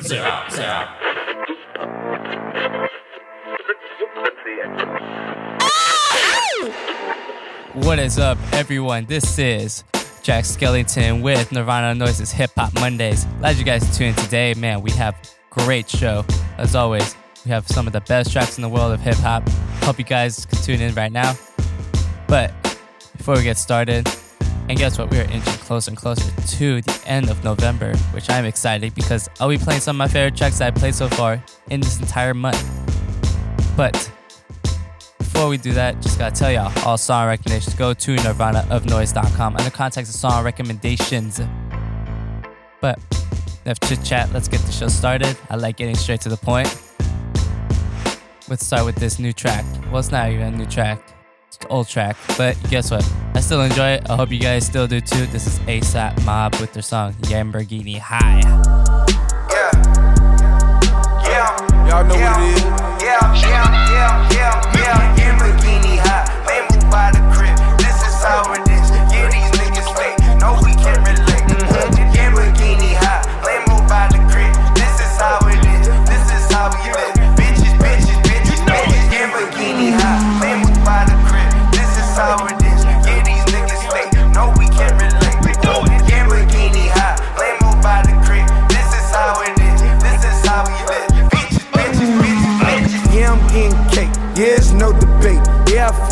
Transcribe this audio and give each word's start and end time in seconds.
Zero, 0.00 0.42
zero. 0.50 0.88
What 7.74 7.98
is 7.98 8.18
up, 8.18 8.36
everyone? 8.52 9.06
This 9.06 9.38
is 9.38 9.84
Jack 10.22 10.44
Skellington 10.44 11.22
with 11.22 11.50
Nirvana 11.52 11.94
Noises 11.94 12.30
Hip 12.32 12.50
Hop 12.56 12.74
Mondays. 12.74 13.24
Glad 13.38 13.56
you 13.56 13.64
guys 13.64 13.96
tuned 13.96 14.16
in 14.18 14.24
today. 14.24 14.54
Man, 14.54 14.82
we 14.82 14.90
have 14.92 15.16
great 15.50 15.88
show. 15.88 16.24
As 16.58 16.74
always, 16.74 17.16
we 17.44 17.50
have 17.50 17.66
some 17.66 17.86
of 17.86 17.92
the 17.92 18.02
best 18.02 18.32
tracks 18.32 18.58
in 18.58 18.62
the 18.62 18.68
world 18.68 18.92
of 18.92 19.00
hip 19.00 19.16
hop. 19.16 19.48
Hope 19.82 19.98
you 19.98 20.04
guys 20.04 20.46
can 20.46 20.58
tune 20.62 20.80
in 20.80 20.94
right 20.94 21.12
now. 21.12 21.34
But 22.28 22.52
before 23.16 23.34
we 23.34 23.42
get 23.42 23.56
started, 23.58 24.08
and 24.72 24.78
guess 24.78 24.98
what? 24.98 25.10
We 25.10 25.18
are 25.18 25.24
inching 25.24 25.42
closer 25.42 25.90
and 25.90 25.98
closer 25.98 26.30
to 26.56 26.80
the 26.80 27.02
end 27.04 27.28
of 27.28 27.44
November, 27.44 27.94
which 28.14 28.30
I'm 28.30 28.46
excited 28.46 28.94
because 28.94 29.28
I'll 29.38 29.50
be 29.50 29.58
playing 29.58 29.82
some 29.82 29.96
of 29.96 29.98
my 29.98 30.08
favorite 30.08 30.34
tracks 30.34 30.60
that 30.60 30.68
I 30.68 30.70
played 30.70 30.94
so 30.94 31.08
far 31.08 31.44
in 31.68 31.80
this 31.82 32.00
entire 32.00 32.32
month. 32.32 32.58
But 33.76 34.10
before 35.18 35.48
we 35.48 35.58
do 35.58 35.72
that, 35.72 36.00
just 36.00 36.18
gotta 36.18 36.34
tell 36.34 36.50
y'all, 36.50 36.72
all 36.86 36.96
song 36.96 37.26
recommendations 37.26 37.74
go 37.74 37.92
to 37.92 38.16
nirvanaofnoize.com 38.16 39.56
under 39.56 39.70
context 39.70 40.14
of 40.14 40.18
song 40.18 40.42
recommendations. 40.42 41.38
But 42.80 42.98
enough 43.66 43.78
chit 43.80 44.02
chat, 44.02 44.32
let's 44.32 44.48
get 44.48 44.62
the 44.62 44.72
show 44.72 44.88
started. 44.88 45.36
I 45.50 45.56
like 45.56 45.76
getting 45.76 45.96
straight 45.96 46.22
to 46.22 46.30
the 46.30 46.38
point. 46.38 46.68
Let's 48.48 48.64
start 48.64 48.86
with 48.86 48.96
this 48.96 49.18
new 49.18 49.34
track. 49.34 49.66
Well, 49.90 49.98
it's 49.98 50.10
not 50.10 50.30
even 50.30 50.54
a 50.54 50.56
new 50.56 50.66
track, 50.66 51.02
old 51.70 51.88
track, 51.88 52.16
but 52.36 52.56
guess 52.70 52.90
what? 52.90 53.04
I 53.34 53.40
still 53.40 53.62
enjoy 53.62 53.90
it. 53.90 54.10
I 54.10 54.16
hope 54.16 54.30
you 54.30 54.38
guys 54.38 54.66
still 54.66 54.86
do 54.86 55.00
too. 55.00 55.26
This 55.26 55.46
is 55.46 55.58
ASAP 55.60 56.24
Mob 56.24 56.54
with 56.56 56.72
their 56.72 56.82
song 56.82 57.14
Yamborghini 57.22 57.98
High. 57.98 58.40
Yeah. 59.50 59.70
Yeah. 61.24 61.88
Y'all 61.88 62.04
know 62.04 62.14
yeah. 62.14 62.36
what 62.36 62.42
it 62.42 62.56
is. 62.56 62.62
Yeah, 63.02 63.34
yeah, 63.34 63.90
yeah, 63.90 64.32
yeah, 64.32 64.76
yeah. 64.76 65.16
Yamborghini 65.16 65.98
high. 65.98 66.26
They 66.46 66.60
move 66.76 66.90
by 66.90 67.10
the 67.10 67.20
crib. 67.34 67.51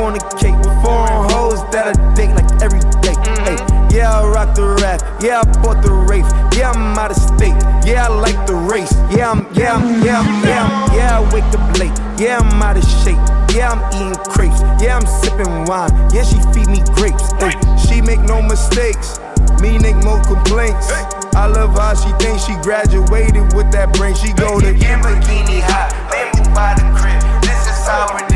Fornicate. 0.01 0.57
Foreign 0.81 1.29
hoes 1.29 1.61
that 1.77 1.93
I 1.93 2.15
date 2.17 2.33
like 2.33 2.49
every 2.65 2.81
day. 3.05 3.13
Hey, 3.45 3.61
yeah, 3.93 4.09
I 4.09 4.25
rock 4.33 4.57
the 4.57 4.73
rap. 4.81 5.05
Yeah, 5.21 5.45
I 5.45 5.61
bought 5.61 5.85
the 5.85 5.93
Wraith. 5.93 6.25
Yeah, 6.57 6.73
I'm 6.73 6.97
out 6.97 7.11
of 7.11 7.21
state. 7.21 7.53
Yeah, 7.85 8.09
I 8.09 8.09
like 8.09 8.47
the 8.47 8.57
race. 8.57 8.97
Yeah, 9.13 9.29
I'm, 9.29 9.45
yeah, 9.53 9.77
I'm, 9.77 10.01
yeah, 10.01 10.25
I'm, 10.25 10.45
yeah, 10.49 10.65
I'm, 10.65 10.97
yeah, 10.97 11.21
I 11.21 11.35
wake 11.35 11.45
up 11.53 11.77
late. 11.77 11.93
Yeah, 12.17 12.41
I'm 12.41 12.63
out 12.63 12.81
of 12.81 12.85
shape. 13.05 13.21
Yeah, 13.53 13.77
I'm 13.77 13.85
eating 13.93 14.17
crepes. 14.33 14.65
Yeah, 14.81 14.97
I'm 14.97 15.05
sipping 15.05 15.69
wine. 15.69 15.93
Yeah, 16.17 16.25
she 16.25 16.41
feed 16.57 16.73
me 16.73 16.81
grapes. 16.97 17.29
Hey, 17.37 17.53
she 17.77 18.01
make 18.01 18.25
no 18.25 18.41
mistakes. 18.41 19.21
Me 19.61 19.77
make 19.77 20.01
more 20.01 20.25
complaints. 20.25 20.89
I 21.37 21.45
love 21.45 21.77
how 21.77 21.93
she 21.93 22.09
thinks 22.25 22.49
she 22.49 22.57
graduated 22.65 23.53
with 23.53 23.69
that 23.77 23.93
brain. 23.93 24.17
She 24.17 24.33
go 24.33 24.65
to 24.65 24.73
Yamborghini 24.73 25.61
high, 25.61 25.93
they 26.09 26.25
move 26.41 26.49
by 26.57 26.73
the 26.73 26.89
crib. 26.97 27.21
This 27.45 27.69
is 27.69 27.85
how 27.85 28.30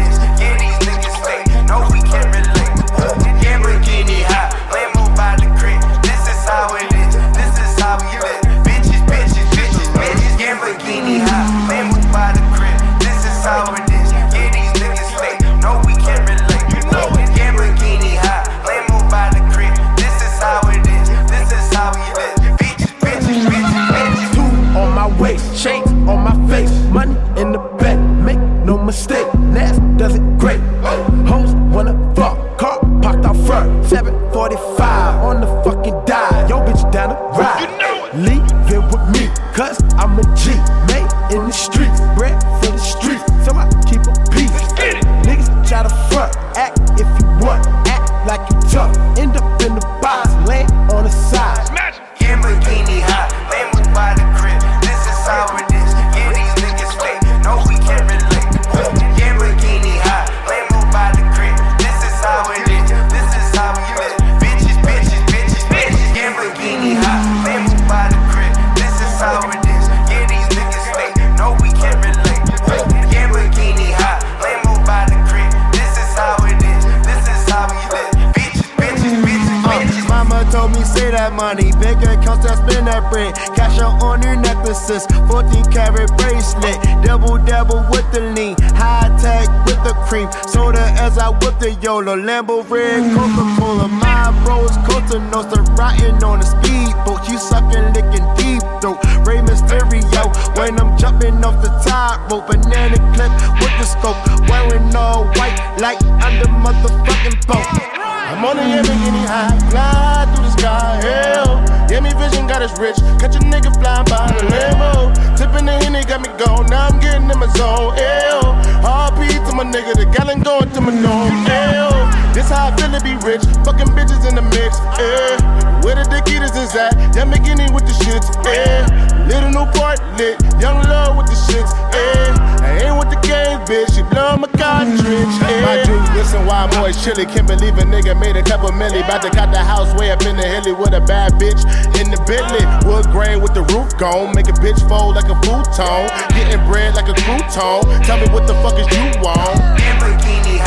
the 92.17 92.23
Lambo 92.23 92.63
red, 92.71 93.03
Coca 93.15 93.45
Cola, 93.59 93.89
my 93.89 94.31
rose 94.47 94.77
Costa 94.87 95.19
Nostra, 95.31 95.63
riding 95.75 96.23
on 96.23 96.39
a 96.39 96.47
speedboat, 96.47 97.27
you 97.29 97.39
sucking, 97.39 97.91
licking 97.91 98.27
deep 98.39 98.63
throat, 98.81 99.03
Rey 99.27 99.43
Mysterio, 99.43 100.31
when 100.57 100.79
I'm 100.79 100.97
jumping 100.97 101.43
off 101.43 101.61
the 101.63 101.71
top 101.83 102.31
rope, 102.31 102.47
banana 102.47 102.99
clip 103.15 103.33
with 103.59 103.75
the 103.79 103.87
scope, 103.87 104.19
wearing 104.49 104.95
all 104.95 105.27
white 105.35 105.59
like 105.81 106.01
under 106.23 106.47
motherfucking 106.63 107.47
boat. 107.47 107.67
I'm 107.99 108.45
on 108.45 108.57
the 108.57 108.63
Yamborghini 108.63 109.27
high, 109.27 109.59
fly 109.71 110.31
through 110.35 110.45
the 110.45 110.51
sky, 110.59 111.01
hell. 111.03 111.65
Yeah, 111.91 112.01
me 112.01 112.11
vision 112.15 112.47
got 112.47 112.63
us 112.63 112.79
rich. 112.79 112.97
Catch 113.19 113.37
a 113.37 113.39
nigga 113.41 113.75
flying 113.79 114.07
by 114.07 114.31
the 114.39 114.47
Lambo. 114.55 115.15
Tipping 115.37 115.67
the 115.67 115.73
Henny 115.73 116.05
got 116.05 116.23
me 116.23 116.29
gone, 116.39 116.67
now 116.67 116.89
I'm 116.89 117.01
getting 117.01 117.29
in 117.29 117.39
my 117.39 117.47
zone, 117.59 117.95
hell. 117.95 118.55
RP 118.83 119.49
to 119.49 119.57
my 119.57 119.65
nigga, 119.65 119.95
the 119.95 120.07
gallon 120.17 120.41
going 120.41 120.71
to 120.71 120.81
my 120.81 120.93
nose, 120.93 121.49
hell. 121.49 122.04
This 122.35 122.51
how 122.51 122.67
I 122.67 122.75
feel 122.75 122.91
to 122.91 122.99
be 122.99 123.15
rich, 123.23 123.47
fucking 123.63 123.95
bitches 123.95 124.27
in 124.27 124.35
the 124.35 124.43
mix, 124.43 124.75
eh. 124.99 125.39
Where 125.87 125.95
the 125.95 126.03
Dickitas 126.11 126.59
is 126.59 126.75
at, 126.75 126.91
Lamborghini 127.15 127.71
with 127.71 127.87
the 127.87 127.95
shits, 128.03 128.27
eh. 128.43 128.83
Little 129.31 129.55
Newport 129.55 130.03
lit, 130.19 130.43
young 130.59 130.83
love 130.91 131.15
with 131.15 131.31
the 131.31 131.39
shits, 131.47 131.71
eh. 131.95 132.35
I 132.59 132.91
ain't 132.91 132.99
with 132.99 133.15
the 133.15 133.21
game, 133.23 133.63
bitch, 133.71 133.95
she 133.95 134.03
blow 134.11 134.35
my 134.35 134.51
cartridge, 134.59 135.31
eh. 135.47 135.63
My 135.63 135.79
juice, 135.87 136.11
listen, 136.19 136.43
why 136.45 136.67
I'm 136.67 136.75
always 136.75 136.99
chilly, 136.99 137.23
can't 137.25 137.47
believe 137.47 137.79
a 137.79 137.87
nigga 137.87 138.19
made 138.19 138.35
a 138.35 138.43
couple 138.43 138.69
milli. 138.75 139.07
About 139.07 139.23
to 139.23 139.31
cut 139.31 139.55
the 139.55 139.63
house 139.63 139.95
way 139.95 140.11
up 140.11 140.27
in 140.27 140.35
the 140.35 140.43
hilly 140.43 140.73
with 140.73 140.91
a 140.93 141.01
bad 141.07 141.39
bitch 141.39 141.63
in 142.03 142.11
the 142.11 142.19
Bentley. 142.27 142.67
Wood 142.83 143.07
grain 143.15 143.39
with 143.41 143.55
the 143.55 143.63
roof 143.71 143.95
gone, 143.97 144.35
make 144.35 144.51
a 144.51 144.57
bitch 144.59 144.83
fold 144.91 145.15
like 145.15 145.31
a 145.31 145.39
futon. 145.47 146.11
Getting 146.35 146.67
bread 146.67 146.99
like 146.99 147.07
a 147.07 147.15
crouton. 147.15 147.87
Tell 148.03 148.19
me 148.19 148.27
what 148.35 148.51
the 148.51 148.59
fuck 148.59 148.75
is 148.75 148.91
you 148.91 149.23
want? 149.23 149.55
Lamborghini 149.79 150.59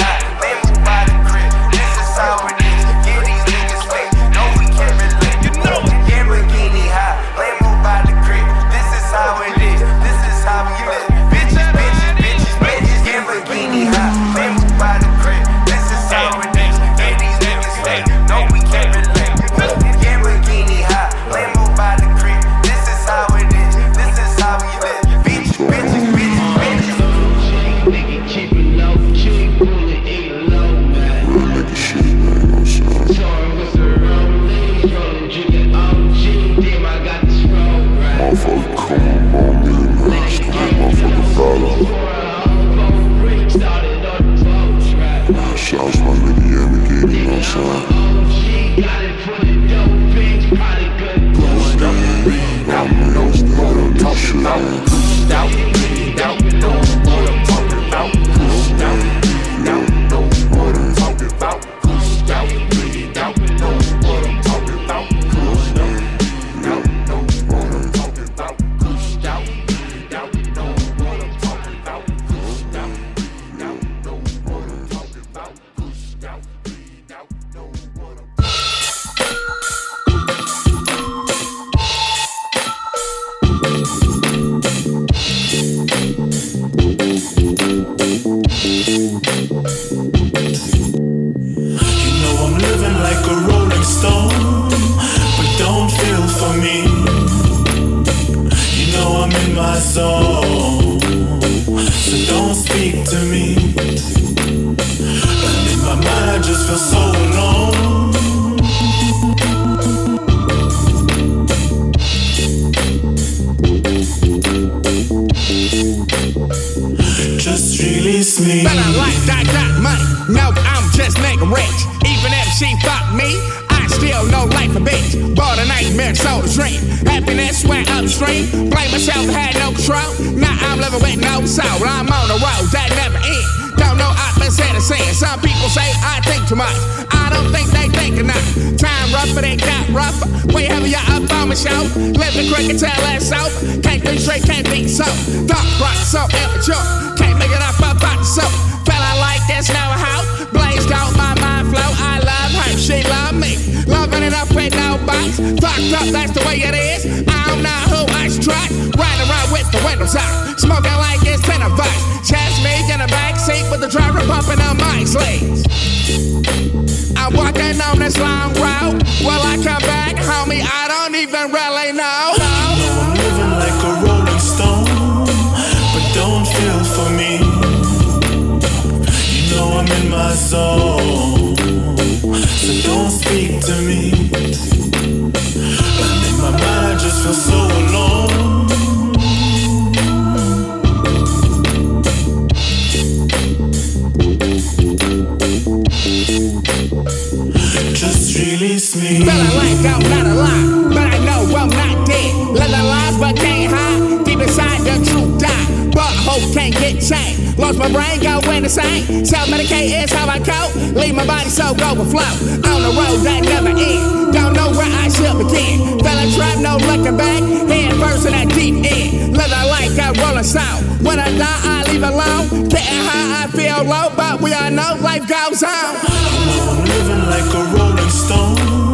so 211.58 211.74
go 211.74 211.90
with 211.98 212.12
flow. 212.14 212.34
On 212.70 212.80
the 212.86 212.94
road 212.94 213.26
that 213.26 213.42
never 213.42 213.74
ends. 213.74 214.30
Don't 214.30 214.54
know 214.54 214.70
where 214.78 214.86
I 214.86 215.10
should 215.10 215.34
begin. 215.42 215.98
Fella, 216.06 216.22
in 216.22 216.32
trap, 216.38 216.58
no 216.62 216.78
looking 216.86 217.18
back. 217.18 217.42
Head 217.66 217.98
first 217.98 218.28
in 218.28 218.34
that 218.38 218.50
deep 218.54 218.86
end. 218.86 219.34
Living 219.34 219.68
like 219.74 219.98
a 219.98 220.14
rolling 220.22 220.46
stone. 220.46 220.86
When 221.02 221.18
I 221.18 221.34
die, 221.34 221.62
I 221.74 221.78
leave 221.90 222.06
alone. 222.06 222.70
Getting 222.70 223.02
high, 223.10 223.42
I 223.42 223.48
feel 223.58 223.82
low, 223.90 224.14
but 224.16 224.40
we 224.40 224.54
all 224.54 224.70
know 224.70 225.02
life 225.02 225.26
goes 225.26 225.64
on. 225.64 225.74
I'm 225.74 226.86
Living 226.86 227.26
like 227.26 227.50
a 227.50 227.64
rolling 227.74 228.14
stone, 228.14 228.94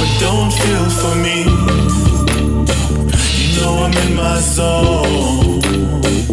but 0.00 0.10
don't 0.24 0.52
feel 0.64 0.88
for 0.96 1.14
me. 1.20 1.44
You 3.36 3.48
know 3.60 3.84
I'm 3.84 3.92
in 4.08 4.16
my 4.16 4.40
zone, 4.40 5.60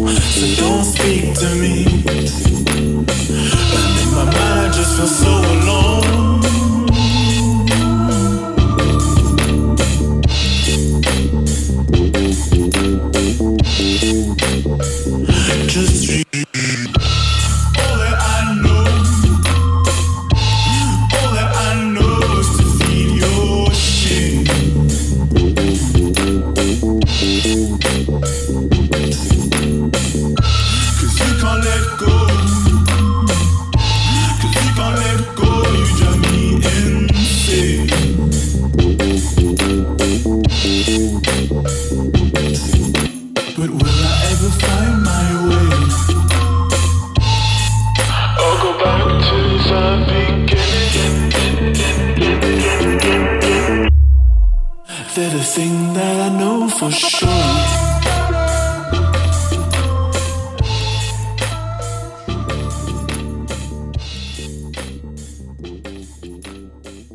so 0.08 0.44
don't 0.56 0.84
speak 0.84 1.34
to 1.36 1.48
me 1.60 2.39
my 4.20 4.32
mind, 4.32 4.60
I 4.60 4.68
just 4.68 4.96
feel 4.96 5.06
so 5.06 5.28
alone. 5.28 6.29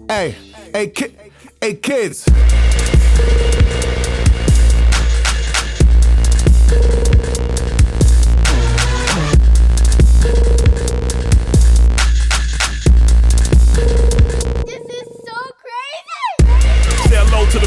Hey, 0.08 0.36
hey, 0.72 0.90
ki- 0.90 1.16
hey, 1.60 1.74
kids. 1.76 2.26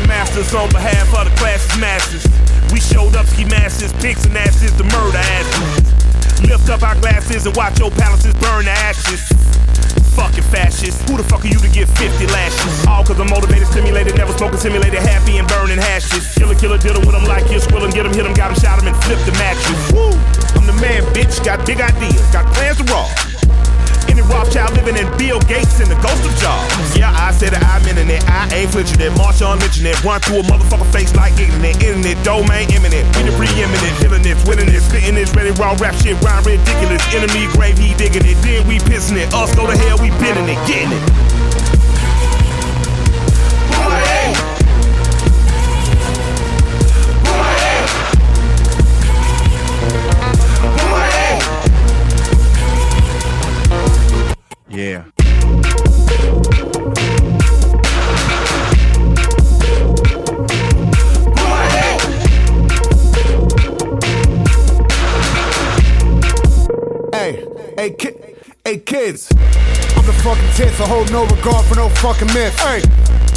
masters 0.07 0.55
on 0.55 0.69
behalf 0.71 1.09
of 1.19 1.31
the 1.31 1.37
class's 1.37 1.79
masses. 1.81 2.25
We 2.73 2.81
showed 2.81 3.17
up 3.17 3.27
ski 3.27 3.45
masses, 3.45 3.93
pigs 3.95 4.25
and 4.27 4.37
asses, 4.37 4.77
the 4.77 4.85
murder 4.85 5.19
asses. 5.19 6.41
Lift 6.43 6.71
up 6.71 6.83
our 6.83 6.95
glasses 7.01 7.47
and 7.47 7.57
watch 7.57 7.79
your 7.79 7.91
palaces 7.91 8.35
burn 8.35 8.65
to 8.65 8.71
ashes 8.71 9.29
fucking 10.19 10.43
fascist. 10.51 10.99
Who 11.09 11.17
the 11.17 11.23
fuck 11.23 11.45
are 11.45 11.49
you 11.49 11.59
to 11.63 11.71
get 11.71 11.87
50 11.95 12.27
lashes? 12.27 12.87
All 12.91 13.05
cause 13.05 13.21
I'm 13.21 13.31
motivated, 13.31 13.69
stimulated, 13.69 14.17
never 14.19 14.35
smoking, 14.35 14.59
simulated, 14.59 14.99
happy 14.99 15.39
and 15.39 15.47
burning 15.47 15.79
hashes. 15.79 16.35
Killer, 16.35 16.59
killer, 16.59 16.79
did 16.79 16.99
'em 16.99 17.07
with 17.07 17.15
'em 17.15 17.25
like 17.25 17.47
you 17.51 17.61
squilling, 17.61 17.95
get 17.95 18.05
'em, 18.05 18.13
hit 18.13 18.27
'em, 18.27 18.35
got 18.35 18.51
shot 18.59 18.83
and 18.83 18.97
flip 19.05 19.21
the 19.25 19.33
mattress. 19.39 19.81
Woo! 19.95 20.11
I'm 20.59 20.67
the 20.67 20.75
man, 20.83 21.07
bitch, 21.15 21.43
got 21.45 21.65
big 21.65 21.81
ideas, 21.81 22.23
got 22.35 22.45
plans 22.53 22.79
to 22.79 22.85
rob. 22.93 23.28
Any 24.19 24.27
Rothschild 24.35 24.75
living 24.75 24.97
in 24.97 25.07
Bill 25.17 25.39
Gates 25.47 25.79
and 25.79 25.87
the 25.87 25.95
ghost 26.03 26.27
of 26.27 26.35
Jobs. 26.43 26.99
Yeah, 26.99 27.15
I 27.15 27.31
said 27.31 27.55
that 27.55 27.63
I'm 27.63 27.87
in 27.87 28.03
it. 28.11 28.19
I 28.27 28.51
ain't 28.51 28.75
flinching 28.75 28.99
it. 28.99 29.15
March 29.15 29.43
on 29.43 29.63
mention 29.63 29.87
it. 29.87 29.95
Run 30.03 30.19
through 30.19 30.43
a 30.43 30.43
motherfucker 30.43 30.91
face 30.91 31.15
like 31.15 31.39
internet. 31.39 31.79
Internet 31.79 32.19
domain 32.27 32.67
imminent. 32.75 33.07
We 33.15 33.31
the 33.31 33.35
preeminent. 33.39 33.95
Killing 34.03 34.27
this, 34.27 34.43
winning 34.43 34.67
this, 34.67 34.83
spitting 34.91 35.15
this, 35.15 35.31
ready 35.39 35.55
raw 35.55 35.79
rap 35.79 35.95
shit. 36.03 36.19
Rhyme 36.19 36.43
ridiculous. 36.43 36.99
Enemy 37.15 37.47
grave, 37.55 37.79
he 37.79 37.95
digging 37.95 38.27
it. 38.27 38.35
Then 38.43 38.67
we 38.67 38.83
pissing 38.83 39.23
it. 39.23 39.31
Us 39.31 39.55
go 39.55 39.71
to 39.71 39.77
hell, 39.87 40.03
we 40.03 40.11
pinning 40.19 40.51
it. 40.51 40.59
Getting 40.67 40.99
it. 40.99 41.38
I 70.81 70.87
hold 70.87 71.11
no 71.11 71.27
regard 71.27 71.67
for 71.67 71.75
no 71.75 71.89
fucking 71.89 72.29
myths. 72.29 72.61
Hey, 72.63 72.83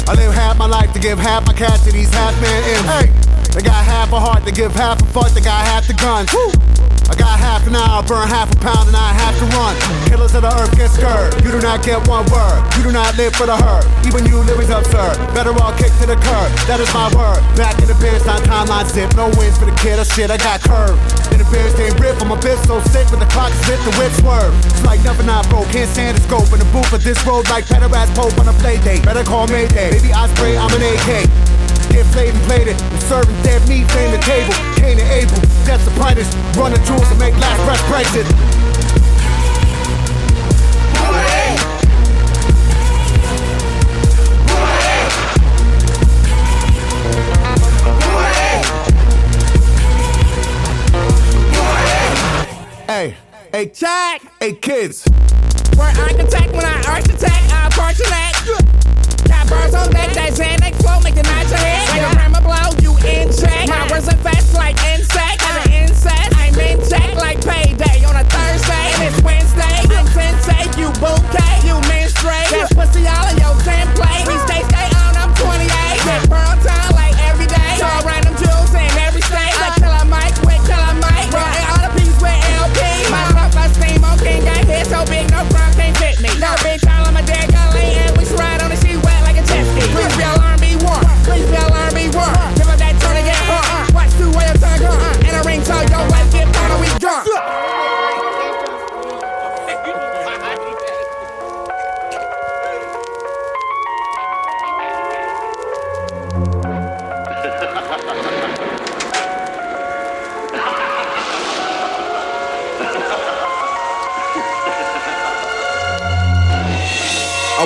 I 0.06 0.14
live 0.14 0.32
half 0.32 0.56
my 0.58 0.66
life 0.66 0.92
to 0.92 1.00
give 1.00 1.18
half 1.18 1.44
my 1.44 1.52
cash 1.52 1.82
to 1.82 1.90
these 1.90 2.08
half 2.14 2.34
imps. 2.38 2.88
Hey, 2.88 3.10
they 3.52 3.62
got 3.62 3.84
half 3.84 4.12
a 4.12 4.20
heart 4.20 4.46
to 4.46 4.52
give 4.52 4.72
half 4.72 5.02
a 5.02 5.06
fuck, 5.06 5.30
they 5.32 5.40
got 5.40 5.66
half 5.66 5.88
the 5.88 5.94
guns. 5.94 6.32
Woo! 6.32 6.71
I 7.10 7.14
got 7.14 7.38
half 7.38 7.66
an 7.66 7.74
hour, 7.74 8.02
burn 8.02 8.28
half 8.28 8.52
a 8.52 8.58
pound, 8.58 8.88
and 8.88 8.96
I 8.96 9.12
have 9.12 9.34
to 9.38 9.46
run. 9.56 9.74
Killers 10.08 10.34
of 10.34 10.42
the 10.42 10.52
earth 10.52 10.74
get 10.76 10.90
scared. 10.90 11.34
You 11.44 11.50
do 11.50 11.60
not 11.60 11.82
get 11.82 12.02
one 12.06 12.26
word. 12.30 12.60
You 12.76 12.82
do 12.84 12.92
not 12.92 13.16
live 13.16 13.34
for 13.34 13.46
the 13.46 13.56
herd. 13.56 13.86
Even 14.06 14.26
you 14.26 14.38
live 14.42 14.60
is 14.60 14.70
absurd. 14.70 15.18
Better 15.34 15.52
all 15.58 15.72
kick 15.74 15.92
to 16.02 16.06
the 16.06 16.16
curb. 16.16 16.48
That 16.68 16.80
is 16.80 16.90
my 16.94 17.10
word. 17.14 17.40
Back 17.56 17.78
in 17.82 17.88
the 17.88 17.98
bench, 17.98 18.22
time 18.22 18.42
timeline 18.46 18.88
zip. 18.88 19.14
No 19.16 19.28
wins 19.38 19.58
for 19.58 19.66
the 19.66 19.76
kid. 19.82 19.98
Oh 19.98 20.04
shit, 20.04 20.30
I 20.30 20.38
got 20.38 20.60
curved. 20.62 20.98
In 21.32 21.38
the 21.38 21.48
bench, 21.48 21.72
they 21.76 21.90
rip. 21.98 22.20
I'm 22.22 22.30
a 22.30 22.38
bitch 22.38 22.60
so 22.66 22.80
sick 22.92 23.08
with 23.10 23.20
the 23.20 23.30
clock 23.32 23.52
spit, 23.64 23.80
the 23.84 23.92
whip 23.98 24.12
swerve. 24.20 24.52
It's 24.72 24.84
like 24.84 25.02
nothing 25.02 25.28
I 25.28 25.42
broke. 25.48 25.68
Can't 25.72 25.88
stand 25.90 26.16
the 26.16 26.22
scope 26.22 26.50
in 26.52 26.58
the 26.60 26.68
booth 26.72 26.92
of 26.92 27.02
this 27.02 27.18
road 27.26 27.48
like 27.48 27.64
pederast 27.66 28.14
pope 28.14 28.36
on 28.38 28.48
a 28.48 28.54
play 28.60 28.78
date. 28.82 29.04
Better 29.04 29.24
call 29.24 29.46
Mayday. 29.48 29.90
Baby, 29.96 30.12
I 30.12 30.28
spray, 30.34 30.56
I'm 30.56 30.72
an 30.74 30.82
AK. 30.82 31.61
Get 31.90 32.06
played 32.12 32.34
and 32.34 32.42
played 32.44 32.68
it. 32.68 32.82
I'm 32.82 32.98
serving 33.00 33.42
dead 33.42 33.66
meat, 33.68 33.90
fame 33.90 34.12
the 34.12 34.18
table. 34.18 34.54
Cain 34.76 34.98
and 34.98 35.08
Abel, 35.10 35.36
that's 35.64 35.84
the 35.84 35.90
brightest. 35.92 36.36
Run 36.56 36.72
the 36.72 36.78
jewels 36.86 37.10
and 37.10 37.18
make 37.18 37.34
last 37.38 37.60
Brexit. 37.88 38.26
Hey, 52.86 53.16
hey, 53.52 53.68
check. 53.70 54.22
Hey, 54.38 54.52
kids. 54.52 55.04
Where 55.76 55.88
I 55.88 56.12
take 56.12 56.52
when 56.52 56.64
I 56.64 56.82
arch 56.88 57.06
attack, 57.06 57.42
I 57.52 57.68
birds 59.52 59.74
on 59.74 59.90
deck, 59.92 60.12
that 60.16 60.32
Xanax 60.32 60.74
flow, 60.80 61.00
make 61.04 61.14
the 61.14 61.22
night 61.22 61.50
ahead. 61.52 61.84
Like 61.92 62.04
a 62.08 62.12
hammer 62.16 62.40
blow, 62.40 62.72
you 62.80 62.96
in 63.04 63.28
check. 63.28 63.68
My 63.68 63.84
words 63.92 64.08
are 64.08 64.20
fast 64.24 64.54
like 64.54 64.76
insect, 64.88 65.44
as 65.44 65.66
an 65.66 65.72
insect. 65.84 66.32
I'm 66.40 66.56
in 66.56 66.80
check 66.88 67.12
like 67.20 67.44
payday 67.44 68.04
on 68.08 68.16
a 68.16 68.24
Thursday, 68.24 68.86
and 68.96 69.02
it's 69.12 69.20
Wednesday. 69.20 69.76
I'm 69.92 70.08
sensei, 70.16 70.64
you 70.80 70.88
bouquet, 70.96 71.68
you 71.68 71.76
menstruate. 71.92 72.48
That's 72.48 72.72
pussy 72.72 73.04
all 73.04 73.28
in 73.28 73.41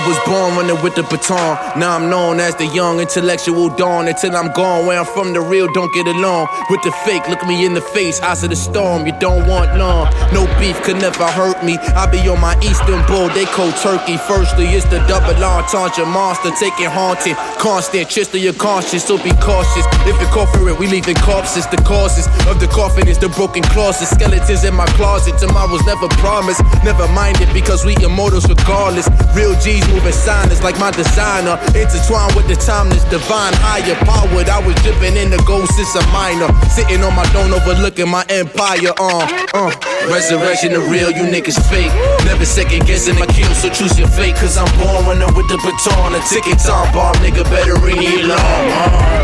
was 0.07 0.19
born 0.25 0.55
running 0.57 0.81
with 0.83 0.95
the 0.95 1.03
baton. 1.03 1.59
Now 1.79 1.97
I'm 1.97 2.09
known 2.09 2.39
as 2.39 2.55
the 2.55 2.67
young 2.67 3.01
intellectual 3.01 3.69
dawn. 3.69 4.07
Until 4.07 4.37
I'm 4.37 4.53
gone, 4.53 4.87
where 4.87 4.99
I'm 4.99 5.07
from, 5.07 5.33
the 5.33 5.41
real 5.41 5.67
don't 5.73 5.93
get 5.93 6.07
along. 6.07 6.49
With 6.71 6.83
the 6.83 6.93
fake, 7.05 7.29
look 7.29 7.45
me 7.47 7.67
in 7.67 7.75
the 7.75 7.81
face, 7.81 8.21
eyes 8.21 8.45
of 8.45 8.51
the 8.51 8.57
storm. 8.57 9.07
You 9.07 9.13
don't 9.19 9.47
want 9.49 9.77
none. 9.77 10.07
No 10.33 10.47
beef 10.59 10.81
could 10.83 10.97
never 10.97 11.27
hurt 11.27 11.65
me. 11.65 11.77
I 11.99 12.07
be 12.07 12.19
on 12.29 12.41
my 12.41 12.55
Eastern 12.63 13.05
Bull, 13.07 13.29
they 13.31 13.45
cold 13.47 13.75
turkey. 13.83 14.17
Firstly, 14.17 14.67
it's 14.67 14.87
the 14.87 14.99
double 15.11 15.35
entendre 15.43 16.07
monster, 16.07 16.51
taking 16.59 16.87
haunted. 16.87 17.37
Constant, 17.59 18.09
chest 18.09 18.35
of 18.35 18.41
your 18.41 18.55
conscience, 18.55 19.05
so 19.05 19.19
be 19.19 19.35
cautious. 19.43 19.85
If 20.07 20.21
you 20.21 20.29
call 20.29 20.47
for 20.47 20.69
it, 20.69 20.79
we 20.79 20.87
leaving 20.87 21.17
corpses. 21.17 21.67
The 21.67 21.83
causes 21.83 22.27
of 22.47 22.61
the 22.61 22.69
coffin 22.69 23.09
is 23.09 23.19
the 23.19 23.29
broken 23.29 23.63
closet. 23.75 24.07
Skeletons 24.07 24.63
in 24.63 24.75
my 24.75 24.87
closet, 24.95 25.39
tomorrow's 25.39 25.85
never 25.85 26.09
promised. 26.23 26.63
Never 26.85 27.09
mind 27.09 27.41
it 27.41 27.53
because 27.53 27.85
we 27.85 27.97
immortals 28.03 28.49
regardless. 28.49 29.09
Real 29.35 29.59
G's 29.59 29.87
moving 29.97 30.12
silence 30.12 30.62
like 30.62 30.79
my 30.79 30.91
designer. 30.91 31.57
Intertwined 31.73 32.37
with 32.37 32.47
the 32.47 32.57
timeless, 32.57 33.03
divine, 33.09 33.57
higher 33.65 33.97
powered. 34.05 34.49
I 34.49 34.61
was 34.61 34.76
dripping 34.85 35.17
in 35.17 35.31
the 35.33 35.41
gold 35.49 35.69
since 35.73 35.97
a 35.97 36.05
minor. 36.12 36.53
Sitting 36.69 37.00
on 37.00 37.17
my 37.17 37.25
throne 37.33 37.53
overlooking 37.53 38.09
my 38.09 38.25
empire. 38.29 38.93
Uh, 39.00 39.25
uh. 39.57 39.73
Resurrection 40.12 40.76
the 40.76 40.81
real, 40.93 41.11
you 41.11 41.25
niggas 41.25 41.57
fake. 41.73 41.91
Never 42.29 42.45
second 42.45 42.85
guessing 42.85 43.17
my 43.17 43.26
kill, 43.26 43.49
so 43.57 43.73
choose 43.73 43.99
your 43.99 44.09
fate. 44.12 44.37
Cause 44.37 44.61
I'm 44.61 44.69
born 44.76 45.09
running 45.09 45.33
with 45.33 45.49
the 45.49 45.57
baton. 45.65 46.12
A 46.12 46.21
ticket 46.29 46.61
time 46.61 46.93
bomb, 46.93 47.17
nigga 47.25 47.43
better 47.49 47.81
ring 47.81 47.97
alarm. 47.97 48.69
Uh. 48.76 49.17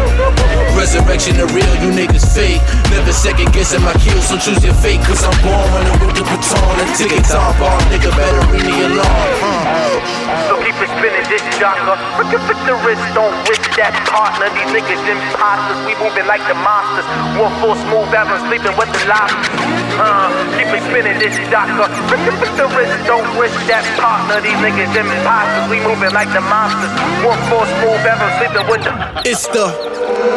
Resurrection 0.73 1.37
the 1.37 1.47
real, 1.52 1.75
you 1.85 1.93
niggas 1.93 2.25
fake. 2.33 2.64
Never 2.88 3.12
second 3.12 3.52
guessing 3.52 3.83
my 3.85 3.93
kill, 4.00 4.21
so 4.25 4.38
choose 4.41 4.64
your 4.64 4.75
fate. 4.81 5.05
Cause 5.05 5.23
I'm 5.23 5.37
born 5.45 5.69
running 5.76 6.07
with 6.07 6.17
the 6.17 6.25
baton. 6.25 6.81
A 6.81 6.85
ticket 6.97 7.25
time 7.29 7.52
bomb, 7.61 7.83
nigga 7.93 8.11
better 8.17 8.43
ring 8.50 8.64
the 8.64 8.87
alarm. 8.88 9.37
Uh. 9.45 10.62
Keep 10.62 10.78
it 10.78 10.90
spinning 10.95 11.26
this 11.26 11.42
genre. 11.59 11.99
Look 12.19 12.31
at 12.31 12.59
the 12.66 12.75
wrist, 12.87 13.02
don't 13.19 13.35
risk 13.50 13.66
that 13.75 13.95
partner. 14.07 14.47
These 14.54 14.71
niggas 14.71 15.02
imposters, 15.11 15.78
we 15.87 15.92
moving 15.99 16.26
like 16.31 16.42
the 16.47 16.54
monsters. 16.54 17.07
One 17.35 17.50
full 17.59 17.75
smooth 17.75 18.14
ever 18.14 18.38
sleeping 18.47 18.75
with 18.78 18.90
the 18.95 19.02
lobsters. 19.11 19.50
Uh, 19.99 20.31
keep 20.57 20.71
it 20.71 20.83
spinning 20.87 21.19
this 21.19 21.35
genre. 21.50 21.90
Look 22.11 22.47
at 22.47 22.54
the 22.54 22.66
wrist, 22.78 22.95
don't 23.11 23.26
risk 23.35 23.59
that 23.66 23.83
partner. 23.99 24.38
These 24.38 24.59
niggas 24.62 24.95
imposters, 24.95 25.66
we 25.66 25.83
moving 25.83 26.14
like 26.14 26.31
the 26.31 26.42
monsters. 26.47 26.95
One 27.26 27.40
full 27.50 27.66
smooth 27.66 28.02
ever 28.07 28.28
sleeping 28.38 28.66
with 28.71 28.83
the. 28.87 28.92
It's 29.26 29.47
the 29.50 29.66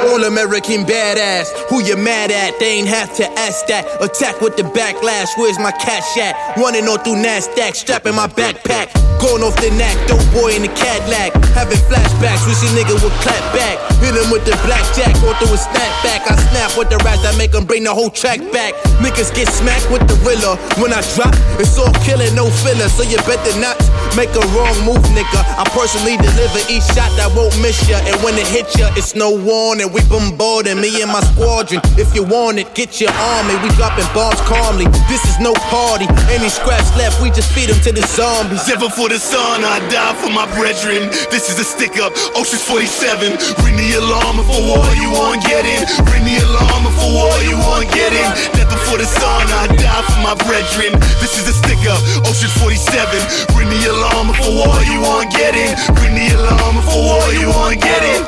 all 0.10 0.24
American 0.24 0.86
badass. 0.86 1.52
Who 1.70 1.84
you 1.84 1.98
mad 1.98 2.32
at? 2.32 2.60
They 2.60 2.80
ain't 2.80 2.88
have 2.88 3.14
to 3.18 3.26
ask 3.40 3.66
that. 3.68 3.86
Attack 4.02 4.42
with 4.42 4.58
the 4.58 4.64
backlash. 4.64 5.30
Where's 5.38 5.60
my 5.60 5.72
cash 5.72 6.18
at? 6.18 6.58
Running 6.58 6.88
on 6.88 7.04
through 7.04 7.22
NASDAQ, 7.22 7.76
strapping 7.76 8.16
my 8.16 8.28
backpack. 8.28 8.94
Going 9.20 9.44
off 9.44 9.56
the 9.58 9.72
knack, 9.72 9.96
dope 10.16 10.32
boy 10.32 10.56
in 10.56 10.64
the 10.64 10.72
Cadillac. 10.72 11.36
Having 11.52 11.84
flashbacks, 11.88 12.48
wish 12.48 12.64
a 12.64 12.70
nigga 12.76 12.96
would 13.04 13.16
clap 13.24 13.44
back. 13.52 13.76
Hit 14.00 14.16
him 14.16 14.32
with 14.32 14.44
the 14.48 14.56
blackjack, 14.64 15.12
or 15.24 15.36
through 15.40 15.56
a 15.56 15.60
snapback. 15.60 16.28
I 16.28 16.36
snap 16.52 16.78
with 16.78 16.90
the 16.90 17.00
rats 17.04 17.24
that 17.24 17.36
make 17.38 17.54
him 17.54 17.66
bring 17.66 17.84
the 17.84 17.94
whole 17.94 18.10
track 18.10 18.40
back. 18.52 18.76
Niggas 19.04 19.34
get 19.36 19.48
smacked 19.48 19.92
with 19.92 20.04
the 20.08 20.16
riller. 20.24 20.56
When 20.80 20.92
I 20.94 21.02
drop, 21.16 21.36
it's 21.60 21.76
all 21.78 21.92
killing, 22.04 22.32
no 22.36 22.48
filler. 22.64 22.88
So 22.88 23.04
you 23.04 23.18
better 23.28 23.56
not 23.60 23.76
make 24.16 24.32
a 24.36 24.46
wrong 24.56 24.76
move, 24.88 25.04
nigga. 25.16 25.42
I 25.60 25.64
personally 25.76 26.16
deliver 26.20 26.64
each 26.72 26.86
shot 26.96 27.12
that 27.20 27.32
won't 27.36 27.56
miss 27.60 27.80
ya. 27.88 28.00
And 28.08 28.16
when 28.24 28.36
it 28.36 28.48
hits 28.48 28.76
ya, 28.78 28.92
it's 28.96 29.16
no 29.16 29.32
warning. 29.32 29.92
we 29.92 30.02
bombarding 30.08 30.80
me 30.80 31.02
and 31.02 31.12
my 31.12 31.24
squadron. 31.36 31.82
If 32.00 32.16
you 32.16 32.24
want 32.24 32.60
it, 32.60 32.72
get 32.76 33.00
your 33.02 33.12
army. 33.12 33.56
We 33.64 33.70
dropping 33.76 34.08
bombs 34.14 34.40
calmly. 34.48 34.88
This 35.08 35.24
is 35.26 35.40
no 35.40 35.54
party. 35.72 36.08
Any 36.32 36.50
scraps 36.50 36.92
left, 36.96 37.22
we 37.24 37.32
just 37.32 37.52
feed 37.52 37.70
them 37.72 37.80
to 37.84 37.92
the 37.92 38.06
zombies. 38.06 38.68
Never 38.68 38.90
for 38.90 39.10
the 39.10 39.20
sun, 39.20 39.64
I 39.64 39.80
die 39.90 40.05
for 40.14 40.30
my 40.30 40.46
brethren. 40.54 41.10
This 41.34 41.50
is 41.50 41.58
a 41.58 41.66
stick 41.66 41.98
up, 41.98 42.14
Ocean's 42.38 42.62
47. 42.62 43.34
Ring 43.66 43.78
the 43.78 43.98
alarm 43.98 44.38
for 44.46 44.62
war, 44.62 44.86
you 44.94 45.10
won't 45.10 45.42
get 45.42 45.66
in. 45.66 45.82
Ring 46.14 46.22
the 46.22 46.38
alarm 46.46 46.86
for 46.94 47.10
war, 47.10 47.34
you 47.42 47.58
won't 47.58 47.90
get 47.90 48.14
in. 48.14 48.30
Never 48.54 48.78
for 48.86 49.02
the 49.02 49.08
sun, 49.10 49.48
I 49.50 49.66
die 49.74 50.04
for 50.06 50.22
my 50.22 50.36
brethren. 50.46 50.94
This 51.18 51.42
is 51.42 51.50
a 51.50 51.56
stick 51.56 51.82
up, 51.90 52.02
Ocean's 52.30 52.54
47. 52.62 53.58
Ring 53.58 53.70
the 53.74 53.82
alarm 53.90 54.30
for 54.38 54.52
war, 54.54 54.78
you 54.86 55.02
won't 55.02 55.32
get 55.34 55.58
in. 55.58 55.74
Ring 55.98 56.14
the 56.14 56.28
alarm 56.38 56.78
for 56.86 57.00
war, 57.02 57.26
you 57.34 57.50
won't 57.50 57.82
get 57.82 58.04
in. 58.04 58.22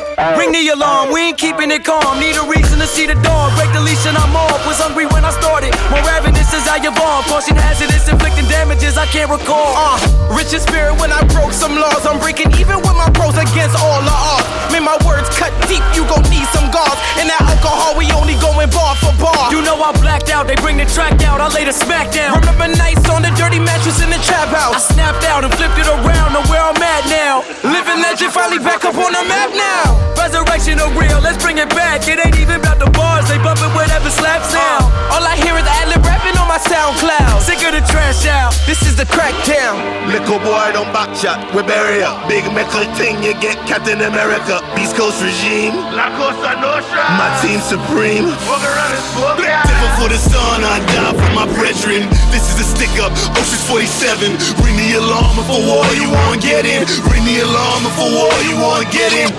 Alarm, 0.77 1.09
we 1.09 1.33
ain't 1.33 1.41
keeping 1.41 1.73
it 1.73 1.81
calm. 1.81 2.21
Need 2.21 2.37
a 2.37 2.45
reason 2.45 2.77
to 2.77 2.85
see 2.85 3.09
the 3.09 3.17
dawn. 3.25 3.49
Break 3.57 3.73
the 3.73 3.81
leash 3.81 4.05
and 4.05 4.13
I'm 4.13 4.29
off. 4.37 4.61
Was 4.69 4.77
hungry 4.77 5.09
when 5.09 5.25
I 5.25 5.33
started. 5.33 5.73
More 5.89 6.05
ravenous 6.05 6.53
as 6.53 6.69
I 6.69 6.77
evolve. 6.77 7.25
Caution 7.25 7.57
hazardous, 7.57 8.05
inflicting 8.05 8.45
damages 8.45 8.93
I 8.93 9.09
can't 9.09 9.25
recall. 9.25 9.73
Uh, 9.73 9.97
rich 10.37 10.53
in 10.53 10.61
spirit 10.61 10.93
when 11.01 11.09
I 11.09 11.25
broke 11.33 11.49
some 11.49 11.73
laws. 11.73 12.05
I'm 12.05 12.21
breaking 12.21 12.53
even 12.61 12.77
with 12.85 12.93
my 12.93 13.09
pros 13.09 13.33
against 13.41 13.73
all 13.73 14.05
the 14.05 14.13
odds. 14.13 14.45
May 14.69 14.77
my 14.77 14.93
words 15.01 15.25
cut 15.33 15.49
deep, 15.65 15.81
you 15.97 16.05
gon' 16.05 16.21
need 16.29 16.45
some 16.53 16.69
guards. 16.69 17.01
And 17.17 17.25
that 17.25 17.41
alcohol, 17.41 17.97
we 17.97 18.05
only 18.13 18.37
going 18.37 18.69
bar 18.69 18.93
for 19.01 19.17
bar. 19.17 19.49
You 19.49 19.65
know 19.65 19.81
I'm 19.81 19.97
blacked 19.97 20.29
out, 20.29 20.45
they 20.45 20.61
bring 20.61 20.77
the 20.77 20.85
track 20.93 21.25
out. 21.25 21.41
I 21.41 21.49
lay 21.57 21.65
the 21.65 21.73
smack 21.73 22.13
down. 22.13 22.37
Remember 22.37 22.69
nights 22.77 23.09
on 23.09 23.25
the 23.25 23.33
dirty 23.33 23.57
mattress 23.57 23.97
in 24.05 24.13
the 24.13 24.21
trap 24.21 24.53
I 24.53 24.69
house. 24.69 24.93
snapped 24.93 25.25
out 25.25 25.41
and 25.41 25.49
flipped 25.57 25.81
it 25.81 25.89
around 25.89 26.37
to 26.37 26.41
where 26.53 26.61
I'm 26.61 26.77
at 26.77 27.01
now. 27.09 27.41
Living 27.65 27.97
legend 28.05 28.29
finally 28.29 28.61
back 28.61 28.85
up 28.85 28.93
on 28.93 29.09
the 29.09 29.25
map 29.25 29.49
now. 29.57 29.97
Resurrection 30.27 30.66
of 30.75 30.91
real, 30.99 31.23
let's 31.23 31.39
bring 31.39 31.55
it 31.63 31.71
back. 31.71 32.03
It 32.11 32.19
ain't 32.19 32.35
even 32.35 32.59
about 32.59 32.75
the 32.75 32.91
bars, 32.91 33.23
they 33.31 33.39
bumping 33.39 33.71
whatever 33.71 34.11
slaps 34.11 34.51
now. 34.51 34.83
Uh, 34.83 35.15
all 35.15 35.23
I 35.23 35.39
hear 35.39 35.55
is 35.55 35.63
ad-lib 35.63 36.03
rapping 36.03 36.35
on 36.35 36.51
my 36.51 36.59
SoundCloud. 36.59 37.39
Sick 37.39 37.63
of 37.63 37.71
the 37.71 37.83
trash 37.87 38.27
out. 38.27 38.51
This 38.67 38.83
is 38.83 38.99
the 38.99 39.07
crackdown. 39.07 39.79
Little 40.11 40.43
boy, 40.43 40.75
don't 40.75 40.91
back 40.91 41.15
shot, 41.15 41.39
we 41.55 41.63
bury 41.63 42.03
ya. 42.03 42.19
Big 42.27 42.43
metal 42.51 42.83
thing, 42.99 43.23
you 43.23 43.31
get 43.39 43.55
Captain 43.63 44.03
America. 44.03 44.59
East 44.75 44.99
Coast 44.99 45.23
regime. 45.23 45.71
La 45.95 46.11
Costa 46.19 46.59
Nostra. 46.59 47.15
My 47.15 47.31
team 47.39 47.63
supreme. 47.63 48.27
Never 48.27 49.89
for 49.95 50.11
the 50.11 50.19
sun, 50.19 50.67
I 50.67 50.83
die 50.91 51.15
for 51.15 51.31
my 51.31 51.47
brethren. 51.55 52.11
This 52.27 52.43
is 52.51 52.59
a 52.59 52.67
stick 52.67 52.91
up, 52.99 53.15
Ocean's 53.39 53.63
47. 53.71 54.35
Ring 54.59 54.75
the 54.75 54.99
alarm 54.99 55.39
for 55.47 55.63
war, 55.63 55.87
you 55.95 56.11
won't 56.11 56.43
get 56.43 56.67
in. 56.67 56.83
Ring 57.07 57.23
the 57.23 57.47
alarm 57.47 57.87
for 57.95 58.11
war, 58.11 58.35
you 58.43 58.59
won't 58.59 58.91
get 58.91 59.15
in. 59.15 59.31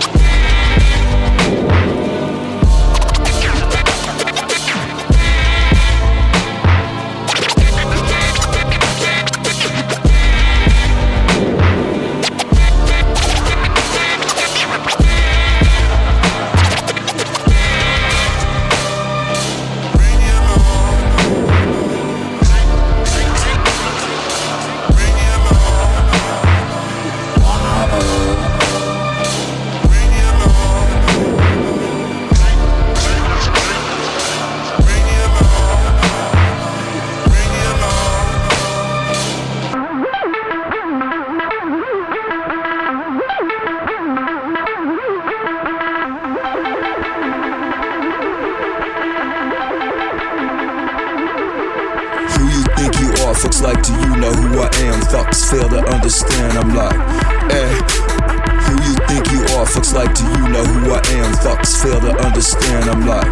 Fucks 61.42 61.82
fail 61.82 62.00
to 62.00 62.12
understand. 62.24 62.90
I'm 62.90 63.06
like, 63.06 63.26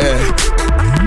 eh. 0.00 0.56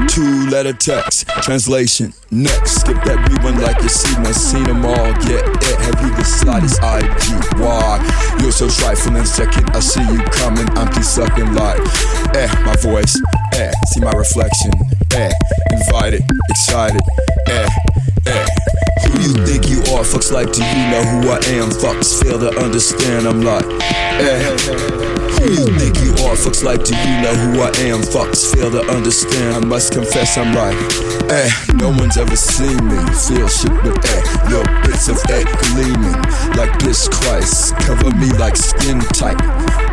Two 0.08 0.50
letter 0.50 0.74
text, 0.74 1.28
translation. 1.44 2.14
Next, 2.32 2.82
skip 2.82 2.98
that 3.04 3.18
rewind 3.30 3.62
like 3.62 3.82
you 3.84 3.90
see 3.90 4.14
one. 4.22 4.34
Seen 4.34 4.64
them 4.64 4.86
all, 4.86 5.14
get 5.22 5.46
it. 5.46 5.80
Have 5.86 6.02
you 6.02 6.10
the 6.16 6.24
slightest 6.24 6.82
idea 6.82 7.40
why? 7.62 8.02
You're 8.42 8.52
so 8.52 8.70
trifling, 8.70 9.26
second. 9.26 9.70
I 9.72 9.80
see 9.80 10.02
you 10.02 10.22
coming. 10.34 10.68
I'm 10.78 10.90
sucking 11.04 11.54
like, 11.54 11.82
eh. 12.36 12.50
My 12.66 12.76
voice, 12.78 13.20
eh. 13.54 13.72
See 13.94 14.02
my 14.02 14.12
reflection, 14.12 14.72
eh. 15.14 15.32
Invited, 15.72 16.24
excited, 16.50 17.02
eh. 17.48 17.70
Eh. 18.26 18.46
Who 19.06 19.20
you 19.22 19.46
think 19.46 19.70
you 19.70 19.80
are? 19.94 20.04
Fucks 20.04 20.32
like, 20.32 20.52
do 20.52 20.64
you 20.64 20.84
know 20.90 21.04
who 21.04 21.30
I 21.30 21.40
am? 21.62 21.70
Fucks 21.70 22.22
fail 22.22 22.40
to 22.40 22.50
understand. 22.60 23.28
I'm 23.28 23.42
like, 23.42 23.66
eh. 23.70 25.19
Think 25.56 25.98
you 26.04 26.12
are? 26.26 26.36
Fucks 26.36 26.64
like, 26.64 26.84
do 26.84 26.96
you 26.96 27.22
know 27.22 27.34
who 27.34 27.62
I 27.62 27.70
am? 27.90 28.02
Fucks 28.02 28.54
fail 28.54 28.70
to 28.70 28.82
understand. 28.92 29.56
I 29.56 29.60
must 29.68 29.94
confess, 29.94 30.38
I'm 30.38 30.54
like, 30.54 30.78
eh. 31.32 31.50
No 31.74 31.90
one's 31.90 32.18
ever 32.18 32.36
seen 32.36 32.78
me 32.88 32.98
feel 33.16 33.48
shit 33.48 33.72
with 33.84 33.98
eh. 34.06 34.38
Little 34.50 34.66
bits 34.82 35.08
of 35.08 35.18
eh 35.30 35.46
gleaming 35.70 36.18
like 36.58 36.74
this 36.80 37.08
Christ. 37.08 37.76
Cover 37.86 38.10
me 38.18 38.34
like 38.34 38.58
skin 38.58 39.00
tight. 39.14 39.40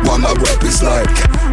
Why 0.05 0.17
my 0.17 0.33
rap 0.33 0.63
is 0.63 0.81
like, 0.81 1.07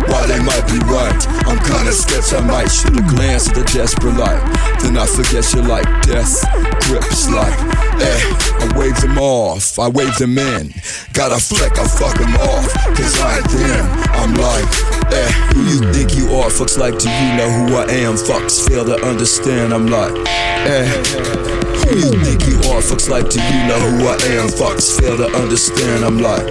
why 0.08 0.26
they 0.26 0.40
might 0.40 0.64
be 0.66 0.78
right. 0.88 1.20
I'm 1.44 1.58
kinda 1.58 1.92
sketch, 1.92 2.32
I 2.32 2.40
might 2.40 2.70
should 2.70 2.96
a 2.96 3.02
glance 3.02 3.48
at 3.48 3.56
the 3.56 3.64
desperate 3.64 4.16
light. 4.16 4.40
Then 4.80 4.96
I 4.96 5.04
forget 5.04 5.44
you 5.52 5.62
like 5.62 5.84
death 6.02 6.44
grips 6.88 7.28
like, 7.28 7.52
eh. 8.00 8.20
I 8.64 8.72
wave 8.78 8.98
them 9.00 9.18
off, 9.18 9.78
I 9.78 9.88
wave 9.88 10.16
them 10.16 10.38
in. 10.38 10.72
Got 11.12 11.32
a 11.32 11.38
fleck, 11.38 11.78
I 11.78 11.86
fuck 11.86 12.16
them 12.16 12.34
off. 12.36 12.72
Cause 12.96 13.20
I 13.20 13.36
ain't 13.36 13.48
them, 13.50 13.86
I'm 14.16 14.34
like, 14.34 14.64
eh. 15.12 15.30
Who 15.52 15.62
you 15.64 15.92
think 15.92 16.16
you 16.16 16.34
are? 16.36 16.48
Fucks 16.48 16.78
like, 16.78 16.98
do 16.98 17.10
you 17.10 17.36
know 17.36 17.50
who 17.50 17.76
I 17.76 17.84
am? 18.04 18.14
Fucks 18.14 18.66
fail 18.66 18.86
to 18.86 18.96
understand, 19.04 19.74
I'm 19.74 19.88
like, 19.88 20.14
eh. 20.26 21.53
You 21.92 22.16
think 22.24 22.40
you 22.48 22.56
are? 22.72 22.80
Fucks 22.80 23.08
like, 23.08 23.28
do 23.28 23.38
you 23.40 23.60
know 23.68 23.78
who 23.78 24.08
I 24.08 24.16
am? 24.40 24.48
Fucks 24.48 24.98
fail 24.98 25.16
to 25.16 25.28
understand, 25.36 26.04
I'm 26.04 26.18
like, 26.18 26.44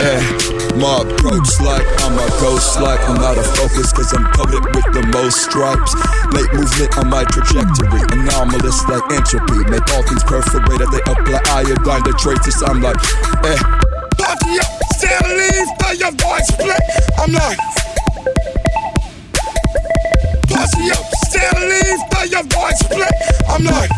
eh. 0.00 0.20
My 0.80 1.02
approach 1.02 1.48
like 1.60 1.84
I'm 2.06 2.16
a 2.16 2.28
ghost, 2.40 2.80
like 2.80 3.00
I'm 3.08 3.18
out 3.18 3.36
of 3.36 3.46
focus, 3.56 3.92
cause 3.92 4.12
I'm 4.14 4.24
covered 4.32 4.64
with 4.74 4.88
the 4.94 5.04
most 5.12 5.44
stripes. 5.44 5.92
Late 6.32 6.52
movement 6.54 6.96
on 6.98 7.10
my 7.10 7.24
trajectory, 7.24 8.02
anomalous 8.14 8.80
like 8.88 9.04
entropy. 9.12 9.64
Make 9.68 9.86
all 9.92 10.02
things 10.06 10.24
perforated, 10.24 10.88
they 10.88 11.02
apply 11.04 11.42
iodine 11.50 12.04
to 12.04 12.12
traces. 12.16 12.62
I'm 12.62 12.80
like, 12.80 12.96
eh. 13.44 13.58
Party 14.16 14.56
up, 14.58 14.70
stand 14.96 15.28
leave, 15.36 15.68
your 15.98 16.12
voice 16.12 16.50
play. 16.56 16.78
I'm 17.18 17.32
like, 17.32 17.58
Posse 20.48 20.90
up, 20.90 21.06
stand 21.26 21.58
leave, 21.58 22.10
by 22.10 22.24
your 22.24 22.44
voice 22.44 22.82
play. 22.88 23.10
I'm 23.48 23.64
like, 23.64 23.90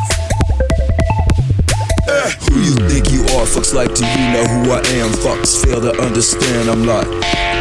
eh. 2.11 2.31
Who 2.51 2.61
you 2.61 2.75
think 2.89 3.13
you 3.13 3.23
are? 3.37 3.47
Fucks 3.47 3.75
like, 3.75 3.95
do 3.95 4.05
you 4.05 4.25
know 4.35 4.45
who 4.45 4.71
I 4.73 4.83
am? 4.99 5.11
Fucks 5.23 5.63
fail 5.63 5.81
to 5.81 5.93
understand. 6.03 6.69
I'm 6.71 6.85
like, 6.85 7.07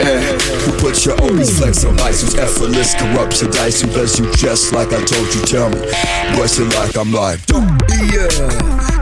eh. 0.04 0.38
Who 0.66 0.72
put 0.80 1.06
your 1.06 1.20
always 1.22 1.58
flex 1.58 1.86
on 1.86 2.00
ice? 2.00 2.22
Who's 2.22 2.36
effortless, 2.36 2.96
corrupts 2.96 3.42
your 3.42 3.52
dice? 3.52 3.82
Who 3.82 3.88
does 3.92 4.20
you 4.20 4.32
just 4.34 4.74
like 4.74 4.90
I 4.90 5.02
told 5.04 5.28
you? 5.34 5.42
Tell 5.46 5.70
me, 5.70 5.80
what's 6.38 6.58
it 6.60 6.70
like? 6.76 6.98
I'm 6.98 7.12
like, 7.12 7.46
don't 7.46 7.70
be 7.88 8.02
a, 8.18 8.28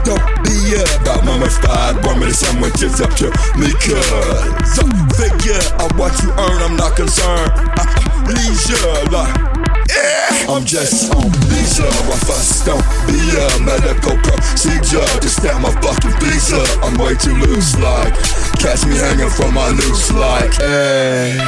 don't 0.04 0.26
be 0.44 0.56
uh, 0.76 1.02
about 1.02 1.24
mummified 1.24 2.04
woman. 2.04 2.32
Someone 2.32 2.72
tips 2.72 3.00
up 3.00 3.14
to 3.22 3.28
me, 3.56 3.72
cause 3.80 4.74
some 4.76 4.92
figure 5.16 5.62
of 5.80 5.90
what 5.98 6.12
you 6.22 6.30
earn. 6.32 6.58
I'm 6.62 6.76
not 6.76 6.96
concerned. 6.96 7.52
I, 7.56 7.84
I, 7.84 8.08
leisure, 8.28 9.10
like. 9.10 9.57
Yeah, 9.88 10.52
I'm 10.52 10.64
just 10.64 11.12
on 11.14 11.30
visa. 11.48 11.88
I 11.88 12.18
don't 12.64 12.84
be 13.08 13.16
a 13.32 13.48
medical 13.64 14.16
procedure. 14.20 15.04
Just 15.20 15.40
stamp 15.40 15.62
my 15.62 15.72
fucking 15.80 16.12
visa. 16.20 16.60
I'm 16.82 16.96
way 16.98 17.14
too 17.14 17.34
loose, 17.34 17.78
like 17.78 18.14
catch 18.60 18.84
me 18.84 18.96
hanging 18.96 19.30
from 19.30 19.54
my 19.54 19.70
noose, 19.72 20.12
like 20.12 20.52
hey. 20.60 21.38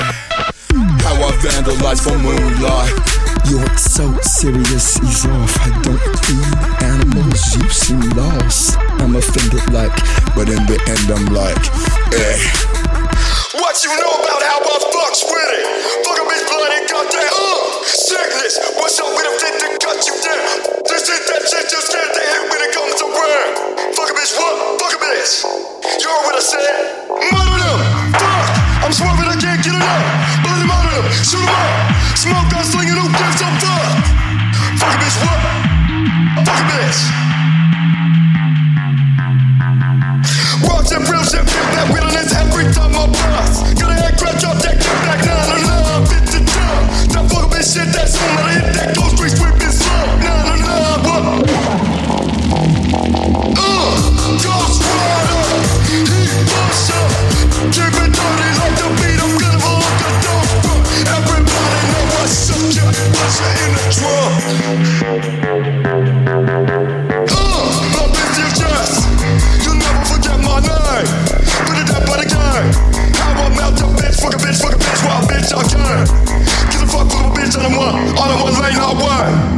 How 1.05 1.17
I 1.17 1.33
vandalize 1.43 2.01
for 2.01 2.17
moonlight. 2.17 2.95
You're 3.49 3.77
so 3.77 4.07
serious, 4.21 4.97
ease 5.03 5.27
off. 5.27 5.57
I 5.61 5.71
don't 5.83 6.01
feed 6.25 6.49
animals, 6.85 7.57
you 7.57 7.69
seem 7.69 8.01
lost. 8.17 8.79
I'm 9.01 9.17
offended, 9.17 9.65
like, 9.73 9.93
but 10.37 10.49
in 10.49 10.63
the 10.71 10.79
end, 10.87 11.11
I'm 11.11 11.27
like, 11.35 11.61
eh. 12.15 12.39
What 13.59 13.83
you 13.83 13.91
know 13.91 14.15
about 14.23 14.43
how 14.45 14.61
I 14.61 14.77
fucks 14.93 15.25
with 15.27 15.51
it? 15.57 15.67
Fuck 16.05 16.19
a 16.19 16.25
bitch 16.31 16.50
sickness. 18.11 18.59
What's 18.75 18.99
up 18.99 19.07
with 19.15 19.23
a 19.23 19.35
fit 19.39 19.55
to 19.63 19.69
cut 19.79 20.03
you 20.03 20.19
down? 20.19 20.83
This 20.83 21.07
is 21.07 21.23
that 21.31 21.43
shit 21.47 21.67
just 21.71 21.95
to 21.95 21.99
hit 22.03 22.43
when 22.51 22.59
it 22.59 22.75
comes 22.75 22.99
word. 23.07 23.51
Fuck 23.95 24.11
a 24.11 24.15
bitch, 24.19 24.35
what? 24.35 24.83
Fuck 24.83 24.99
a 24.99 25.07
bitch. 25.07 25.47
You 26.03 26.11
heard 26.11 26.27
what 26.27 26.35
I 26.35 26.43
said? 26.43 27.07
Murder 27.07 27.59
them. 27.63 27.79
Fuck. 28.19 28.47
I'm 28.83 28.91
swerving, 28.91 29.31
I 29.31 29.39
can't 29.39 29.63
get 29.63 29.71
it 29.71 29.79
enough. 29.79 30.11
Bloody 30.43 30.67
murder 30.67 30.91
them. 30.91 31.07
Shoot 31.23 31.39
'em 31.39 31.55
up. 31.55 31.71
Smoke 32.19 32.51
gun 32.51 32.65
slinging, 32.67 32.99
who 32.99 33.07
gives 33.15 33.47
a 33.47 33.49
fuck? 33.63 33.95
Fuck 34.83 34.91
a 34.91 34.99
bitch, 34.99 35.17
what? 35.23 35.39
Fuck 36.51 36.59
a 36.59 36.67
bitch. 36.67 36.99
Watch 40.67 40.91
and 40.99 41.07
real 41.07 41.23
shit, 41.31 41.47
feel 41.47 41.69
that 41.79 41.87
realness 41.95 42.35
every 42.35 42.67
time 42.75 42.91
I 42.91 43.07
bust. 43.07 43.79
Got 43.79 43.95
a 43.95 43.97
head 44.03 44.19
crack 44.19 44.43
up, 44.43 44.59
that 44.67 44.83
get 44.83 44.99
back, 45.07 45.23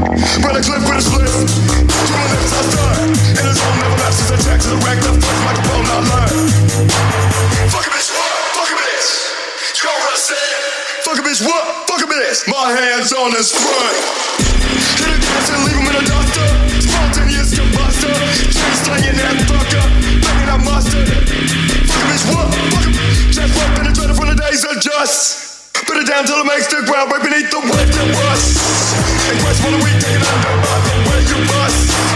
Run 0.02 0.58
a 0.58 0.62
clip 0.62 0.82
with 0.82 0.98
a 0.98 1.04
split. 1.06 1.30
Two 1.30 2.10
my 2.10 2.26
lips, 2.34 2.50
I 2.50 2.62
start. 2.74 3.06
In 3.38 3.44
the 3.46 3.54
never 3.54 4.10
since 4.10 4.34
I 4.34 4.38
checked 4.42 4.66
to 4.66 4.74
the 4.74 4.80
rack, 4.82 4.98
microphone, 4.98 5.86
not 5.86 6.02
learn. 6.10 6.50
Fuck 7.70 7.86
a 7.86 7.90
bitch, 7.94 8.10
what? 8.10 8.34
Fuck 8.50 8.66
a 8.66 8.76
bitch. 8.82 9.08
You 9.78 9.86
know 9.86 9.94
what 10.02 10.10
I 10.10 10.18
said? 10.18 10.58
Fuck 11.06 11.18
a 11.18 11.22
bitch, 11.22 11.40
what? 11.46 11.64
Fuck 11.86 12.02
a 12.02 12.08
bitch. 12.10 12.50
My 12.50 12.74
hands 12.74 13.14
on 13.14 13.30
the 13.30 13.46
spring. 13.46 13.94
Hit 14.98 15.06
a 15.06 15.18
dance 15.22 15.48
and 15.54 15.62
leave 15.70 15.78
him 15.78 15.86
in 15.86 15.94
a 15.94 16.04
duster. 16.10 16.50
Spontaneous 16.82 17.54
combustor. 17.54 18.16
Chain 18.50 18.74
slinging 18.82 19.16
that 19.22 19.38
fucker. 19.46 19.86
Banging 20.18 20.50
that 20.50 20.60
mustard. 20.66 21.06
Fuck 21.06 22.02
a 22.02 22.06
bitch, 22.10 22.26
what? 22.26 22.50
Fuck 22.50 22.86
a 22.86 23.30
Just 23.30 23.54
what 23.54 23.68
penetrated 23.78 24.16
from 24.18 24.34
the 24.34 24.38
days 24.50 24.66
of 24.66 24.82
just. 24.82 25.41
It 26.02 26.08
down 26.08 26.26
till 26.26 26.34
it 26.34 26.46
makes 26.46 26.66
the 26.66 26.82
ground 26.82 27.12
right 27.12 27.22
beneath 27.22 27.48
the 27.52 27.60
weight 27.60 27.86
that 27.94 28.08
rust. 28.26 28.58
And 29.30 29.38
for 29.62 29.70
the 29.70 29.78
weak, 29.86 30.02
taking 30.02 30.18
under 30.18 30.54
by 30.66 30.78
the 30.82 30.94
way 31.06 31.20
you 31.30 31.46
bust. 31.46 32.11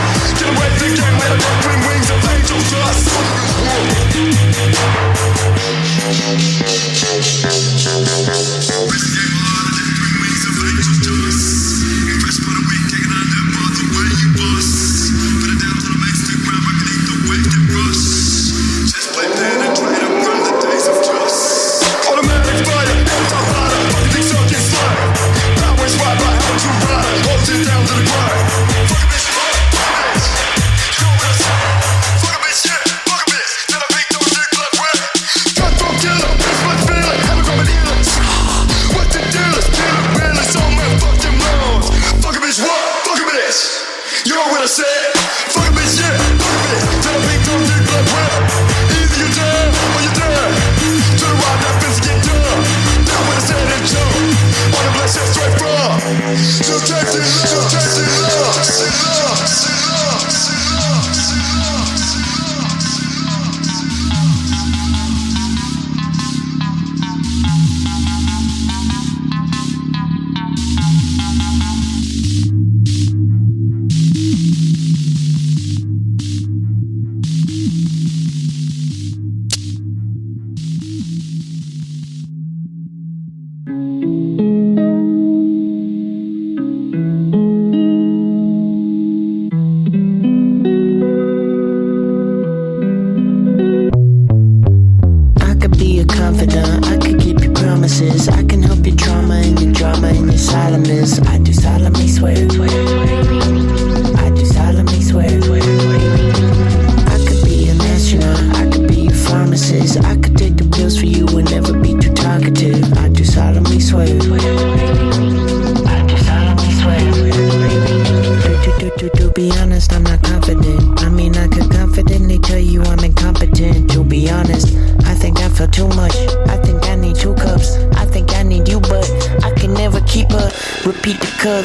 Promises. 97.96 98.28
I 98.28 98.42
can 98.44 98.62
help 98.62 98.86
your 98.86 98.96
trauma 98.96 99.34
and 99.34 99.60
your 99.60 99.72
drama 99.72 100.08
and 100.08 100.26
your 100.26 100.38
silence. 100.38 101.20
I 101.20 101.38
do 101.38 101.52
solemnly 101.52 102.08
swear. 102.08 102.75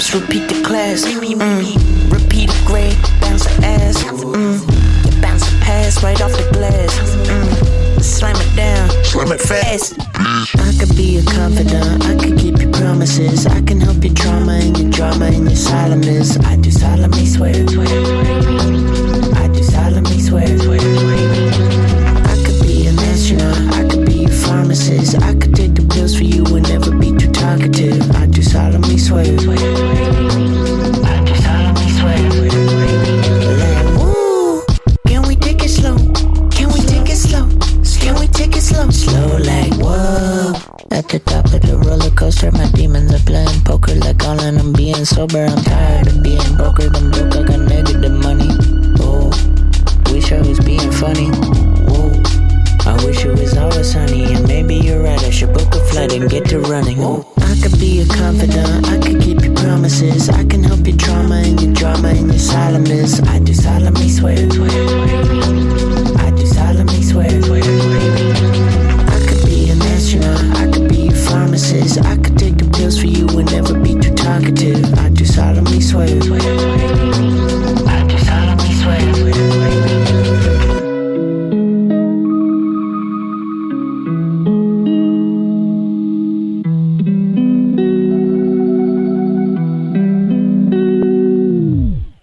Repeat 0.01 0.09
the 0.09 0.09
cups, 0.09 0.15
repeat 0.15 0.47
the 0.47 0.63
class. 0.63 1.05
Mm. 1.05 2.11
Repeat 2.11 2.49
the 2.49 2.63
grade, 2.65 2.97
bounce 3.21 3.45
the 3.45 3.65
ass. 3.65 4.03
Mm. 4.03 4.59
You 5.05 5.21
bounce 5.21 5.45
the 5.45 5.59
pass 5.61 6.03
right 6.03 6.19
off 6.21 6.31
the 6.31 6.49
glass. 6.51 6.99
Mm. 7.27 8.01
Slam 8.01 8.35
it 8.35 8.55
down, 8.55 8.89
slam 9.05 9.31
it 9.31 9.39
fast. 9.39 9.93
I 10.15 10.73
could 10.79 10.95
be 10.95 11.17
a 11.19 11.23
confidant, 11.23 12.03
I 12.03 12.15
could 12.17 12.37
keep 12.39 12.59
your 12.59 12.71
promises. 12.71 13.45
I 13.45 13.61
can 13.61 13.79
help 13.79 14.03
your 14.03 14.13
trauma 14.13 14.53
and 14.53 14.77
your 14.77 14.89
drama 14.89 15.25
and 15.25 15.45
your 15.45 15.55
silence. 15.55 16.37
I 16.39 16.55
do 16.57 16.71
solemnly 16.71 17.25
swear. 17.27 18.30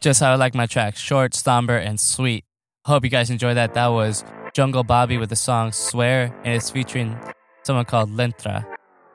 Just 0.09 0.21
how 0.21 0.33
I 0.33 0.37
like 0.37 0.55
my 0.55 0.65
tracks 0.65 0.99
short, 0.99 1.35
somber, 1.35 1.77
and 1.77 2.01
sweet. 2.01 2.47
Hope 2.87 3.05
you 3.05 3.11
guys 3.11 3.29
enjoyed 3.29 3.59
that. 3.59 3.75
That 3.75 3.89
was 3.89 4.25
Jungle 4.55 4.83
Bobby 4.83 5.19
with 5.19 5.29
the 5.29 5.37
song 5.37 5.71
Swear, 5.71 6.35
and 6.45 6.55
it's 6.55 6.71
featuring 6.71 7.15
someone 7.63 7.85
called 7.85 8.11
Lentra. 8.17 8.65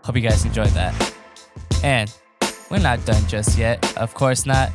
Hope 0.03 0.15
you 0.15 0.21
guys 0.21 0.45
enjoyed 0.45 0.67
that. 0.67 0.93
And 1.83 2.13
we're 2.69 2.77
not 2.77 3.03
done 3.05 3.27
just 3.27 3.57
yet. 3.57 3.97
Of 3.97 4.13
course 4.13 4.45
not. 4.45 4.69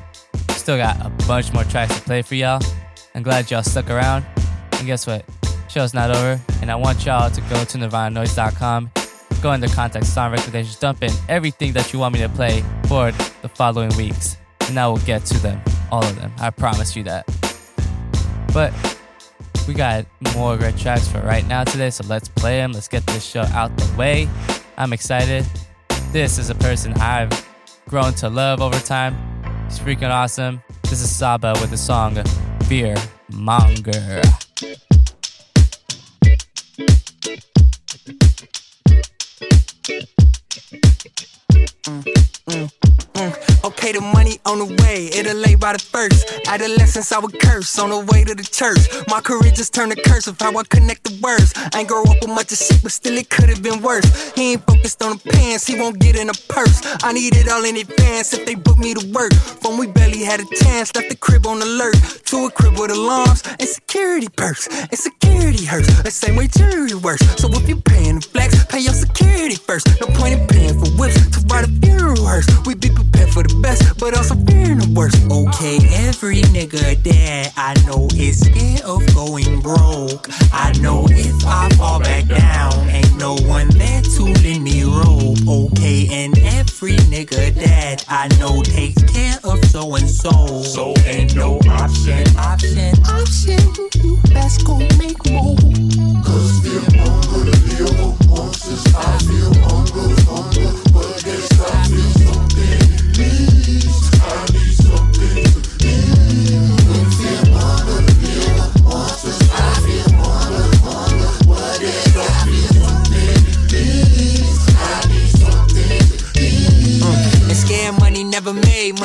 Still 0.49 0.77
got 0.77 1.07
a 1.07 1.11
bunch 1.29 1.53
more 1.53 1.63
tracks 1.63 1.95
to 1.95 2.03
play 2.03 2.23
for 2.23 2.35
y'all. 2.35 2.61
I'm 3.15 3.23
glad 3.23 3.49
y'all 3.49 3.63
stuck 3.63 3.89
around. 3.89 4.25
And 4.73 4.89
guess 4.89 5.07
what? 5.07 5.25
Show's 5.69 5.95
not 5.95 6.11
over, 6.11 6.41
and 6.63 6.69
I 6.69 6.75
want 6.75 7.07
y'all 7.07 7.31
to 7.31 7.41
go 7.43 7.63
to 7.63 7.79
nirvananoise.com, 7.79 8.91
go 9.41 9.53
into 9.53 9.69
contact 9.69 10.07
song 10.07 10.33
recommendations, 10.33 10.81
dump 10.81 11.01
in 11.05 11.13
everything 11.29 11.75
that 11.75 11.93
you 11.93 12.01
want 12.01 12.15
me 12.15 12.21
to 12.23 12.29
play 12.29 12.65
for 12.89 13.13
the 13.43 13.49
following 13.49 13.97
weeks, 13.97 14.37
and 14.63 14.81
I 14.81 14.89
will 14.89 14.99
get 14.99 15.25
to 15.27 15.39
them, 15.39 15.63
all 15.91 16.05
of 16.05 16.17
them. 16.17 16.33
I 16.39 16.51
promise 16.51 16.97
you 16.97 17.03
that. 17.05 17.27
But 18.53 18.73
we 19.67 19.75
got 19.75 20.07
more 20.35 20.57
great 20.57 20.77
tracks 20.77 21.07
for 21.09 21.21
right 21.21 21.47
now 21.47 21.65
today, 21.65 21.91
so 21.91 22.05
let's 22.07 22.29
play 22.29 22.57
them. 22.57 22.73
Let's 22.73 22.89
get 22.89 23.07
this 23.07 23.25
show 23.25 23.43
out 23.43 23.77
the 23.77 23.97
way. 23.97 24.29
I'm 24.77 24.93
excited. 24.93 25.45
This 26.13 26.39
is 26.39 26.51
a 26.51 26.55
person 26.55 26.95
I've 26.95 27.31
grown 27.89 28.15
to 28.15 28.29
love 28.29 28.61
over 28.61 28.79
time. 28.81 29.15
He's 29.67 29.79
freaking 29.79 30.11
awesome. 30.11 30.63
This 30.85 31.03
is 31.03 31.15
Saba 31.15 31.55
with 31.61 31.71
the 31.71 31.77
song 31.77 32.23
Fear 32.65 32.97
Monger. 33.31 34.23
Mm, 41.85 42.05
mm, 42.47 42.71
mm, 43.15 43.48
Okay, 43.65 43.93
the 43.93 44.01
money 44.01 44.39
on 44.47 44.59
the 44.59 44.69
way, 44.83 45.11
it'll 45.13 45.37
lay 45.37 45.55
by 45.55 45.73
the 45.73 45.79
first. 45.79 46.27
Adolescence, 46.47 47.13
I 47.13 47.19
would 47.19 47.39
curse 47.41 47.79
on 47.79 47.91
the 47.91 48.01
way 48.13 48.25
to 48.25 48.35
the 48.35 48.45
church. 48.45 48.79
My 49.09 49.21
career 49.21 49.53
just 49.53 49.75
turned 49.75 49.93
to 49.93 50.03
curse 50.03 50.27
of 50.27 50.41
how 50.41 50.57
I 50.57 50.63
connect 50.65 51.05
the 51.05 51.19
words. 51.23 51.53
I 51.75 51.81
ain't 51.81 51.89
grow 51.89 52.03
up 52.03 52.21
with 52.21 52.31
much 52.31 52.53
of 52.53 52.59
shit, 52.59 52.83
but 52.83 52.93
still 52.93 53.17
it 53.19 53.29
could 53.31 53.49
have 53.49 53.63
been 53.63 53.83
worse. 53.83 54.07
He 54.35 54.53
ain't 54.53 54.65
focused 54.67 55.03
on 55.03 55.19
the 55.19 55.31
pants, 55.31 55.67
he 55.67 55.79
won't 55.79 55.99
get 55.99 56.17
in 56.17 56.31
a 56.31 56.39
purse. 56.49 56.81
I 57.03 57.13
need 57.13 57.37
it 57.37 57.49
all 57.49 57.65
in 57.65 57.77
advance 57.77 58.33
if 58.33 58.47
they 58.47 58.55
book 58.55 58.79
me 58.79 58.95
to 58.95 59.05
work. 59.13 59.35
From 59.35 59.77
we 59.79 59.87
barely 59.87 60.23
had 60.23 60.41
a 60.41 60.47
chance, 60.63 60.95
left 60.95 61.11
the 61.11 61.17
crib 61.17 61.47
on 61.47 61.61
alert. 61.61 61.97
To 62.27 62.47
a 62.47 62.51
crib 62.51 62.79
with 62.79 62.91
alarms 62.91 63.43
and 63.59 63.69
security 63.69 64.29
perks. 64.29 64.69
And 64.69 64.99
security 64.99 65.65
hurts, 65.65 66.03
the 66.03 66.11
same 66.11 66.37
way 66.37 66.47
jury 66.47 66.95
works. 66.95 67.25
So 67.41 67.49
if 67.53 67.69
you 67.69 67.77
paying 67.77 68.17
the 68.17 68.21
flex, 68.21 68.65
pay 68.67 68.81
your 68.81 68.95
security 68.95 69.57
first. 69.57 69.87
No 70.01 70.07
point 70.09 70.41
in 70.41 70.47
paying 70.47 70.79
for 70.79 70.91
whips 71.01 71.19
to 71.35 71.41
ride 71.49 71.65
a 71.65 71.73
funeral 71.81 72.25
hearse. 72.25 72.47
We 72.67 72.75
be 72.75 72.91
prepared 72.91 73.31
for 73.31 73.43
the 73.43 73.48
best, 73.61 73.99
but 73.99 74.17
also 74.17 74.35
fearing 74.47 74.79
the 74.79 74.93
worst. 74.95 75.19
Okay, 75.31 75.79
every 76.07 76.43
nigga 76.55 77.01
that 77.03 77.53
I 77.57 77.75
know 77.87 78.09
is 78.15 78.41
scared 78.41 78.83
of 78.83 79.03
going 79.15 79.61
broke. 79.61 80.29
I 80.53 80.73
know 80.81 81.07
if 81.11 81.45
I 81.47 81.69
fall 81.77 82.01
back 82.01 82.27
down, 82.27 82.89
ain't 82.89 83.17
no 83.17 83.37
one 83.47 83.69
there 83.69 84.03
to 84.03 84.23
lend 84.43 84.65
me 84.65 84.85
rope. 84.85 85.39
Okay, 85.47 86.09
and 86.11 86.39
every 86.39 86.97
nigga 87.13 87.55
that 87.55 88.05
I 88.09 88.29
know 88.39 88.63
takes 88.63 89.03
care 89.13 89.39
of 89.45 89.65
so 89.67 89.95
and 89.95 90.09
so. 90.09 90.63
So 90.63 90.95
ain't 91.07 91.35
no 91.35 91.59
option, 91.69 92.25
option, 92.37 92.95
option. 93.07 93.61
You 94.03 94.19
best 94.33 94.65
go 94.65 94.79
make 94.99 95.19
more. 95.31 95.57
Cause 96.25 96.63
the 96.63 96.81
hunger 96.99 97.51
to 97.51 97.85
live 97.85 98.29
monsters, 98.29 98.85
I 98.95 99.19
feel 99.19 99.28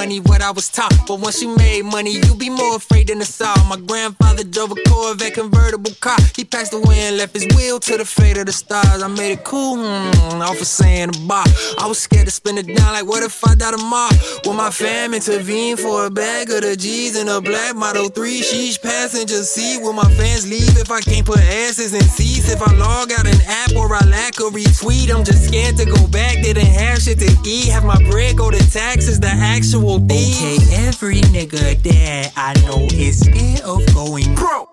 money 0.04 0.20
what 0.20 0.42
I 0.42 0.52
was 0.52 0.68
taught. 0.68 0.94
But 1.08 1.22
once 1.22 1.42
you 1.42 1.56
made 1.56 1.86
money, 1.86 2.12
you 2.12 2.36
be 2.36 2.50
more 2.50 2.76
afraid 2.76 3.08
than 3.08 3.20
the 3.20 3.26
saw. 3.26 3.56
My 3.70 3.78
grandfather 3.78 4.44
drove 4.44 4.72
a 4.72 4.76
Corvette 4.90 5.34
convertible 5.34 5.96
car. 6.02 6.18
He 6.36 6.44
passed 6.44 6.74
away 6.74 7.00
and 7.08 7.16
left 7.18 7.34
his 7.34 7.48
will 7.56 7.80
to 7.80 7.98
the 7.98 8.04
fate 8.04 8.38
of 8.38 8.46
the 8.48 8.52
stars. 8.52 9.02
I 9.02 9.08
made 9.08 9.32
it 9.32 9.46
cool, 9.46 9.78
hmm, 9.78 10.42
off 10.42 10.60
of 10.60 10.68
saying 10.68 11.10
a 11.16 11.18
bar. 11.28 11.46
I 11.80 11.88
was 11.88 12.00
scared 12.00 12.26
to 12.26 12.32
spend 12.32 12.60
it 12.60 12.68
down, 12.76 12.92
like 12.92 13.06
what 13.06 13.24
if 13.24 13.48
I 13.48 13.56
die 13.56 13.72
tomorrow? 13.72 14.12
Will 14.44 14.54
my 14.54 14.72
fam 14.72 15.14
intervene 15.14 15.78
for 15.78 16.06
a 16.06 16.10
bag 16.10 16.52
of 16.52 16.62
the 16.64 16.76
G's 16.76 17.16
and 17.16 17.30
a 17.30 17.40
black 17.40 17.74
Model 17.74 18.10
3? 18.10 18.42
Sheesh, 18.42 18.82
passenger 18.82 19.42
seat. 19.44 19.82
Will 19.82 19.94
my 19.94 20.10
fans 20.20 20.46
leave 20.50 20.76
if 20.78 20.92
I 20.92 21.00
can't 21.00 21.26
put 21.26 21.40
asses 21.40 21.94
in 21.94 22.04
seats? 22.04 22.52
If 22.52 22.62
I 22.62 22.74
log 22.76 23.14
out 23.14 23.26
an 23.26 23.40
app 23.48 23.72
or 23.78 23.88
I 23.96 24.04
lack 24.06 24.36
a 24.40 24.50
retweet, 24.52 25.16
I'm 25.16 25.24
just 25.24 25.48
scared 25.48 25.78
to 25.78 25.86
go 25.86 26.08
back. 26.08 26.44
Didn't 26.44 26.66
have 26.66 27.00
shit 27.02 27.20
to 27.20 27.32
eat. 27.46 27.72
Have 27.72 27.86
my 27.86 28.00
bread 28.12 28.36
go 28.36 28.52
to 28.52 28.72
taxes, 28.72 29.20
the 29.22 29.32
actual 29.32 29.93
thief. 30.00 30.38
Okay, 30.38 30.86
every 30.88 31.22
nigga 31.34 31.82
that 31.84 32.34
I 32.36 32.54
know 32.66 32.88
is 32.94 33.20
scared 33.20 33.62
of 33.62 33.82
going 33.94 34.34
broke. 34.36 34.70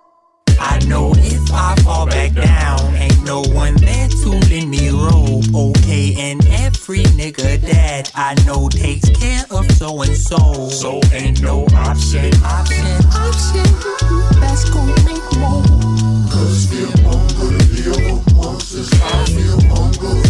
I 0.58 0.78
know 0.86 1.12
if 1.16 1.50
I 1.52 1.74
fall 1.82 2.06
back 2.06 2.34
down, 2.34 2.94
ain't 2.94 3.24
no 3.24 3.42
one 3.54 3.76
there 3.76 4.08
to 4.08 4.28
lend 4.28 4.70
me 4.70 4.90
rope. 4.90 5.44
Okay, 5.54 6.14
and 6.18 6.44
every 6.48 7.02
nigga 7.16 7.60
that 7.62 8.10
I 8.14 8.34
know 8.44 8.68
takes 8.68 9.08
care 9.10 9.44
of 9.50 9.70
so 9.72 10.02
and 10.02 10.16
so. 10.16 10.68
So 10.68 11.00
ain't 11.12 11.40
no 11.40 11.64
option, 11.74 12.32
option, 12.44 12.86
option. 13.14 13.64
That's 14.40 14.68
gonna 14.68 14.94
make 15.04 15.24
more. 15.38 15.64
Cause 16.30 16.66
feel 16.66 16.92
hunger 17.08 17.58
to 17.58 17.90
live 17.90 18.36
monsters. 18.36 18.90
I 18.92 19.24
feel 19.26 19.60
hunger, 19.72 20.29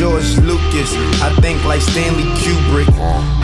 George 0.00 0.38
Lucas. 0.38 0.96
I 1.20 1.28
think 1.42 1.62
like 1.66 1.82
Stanley 1.82 2.24
Kubrick. 2.40 2.88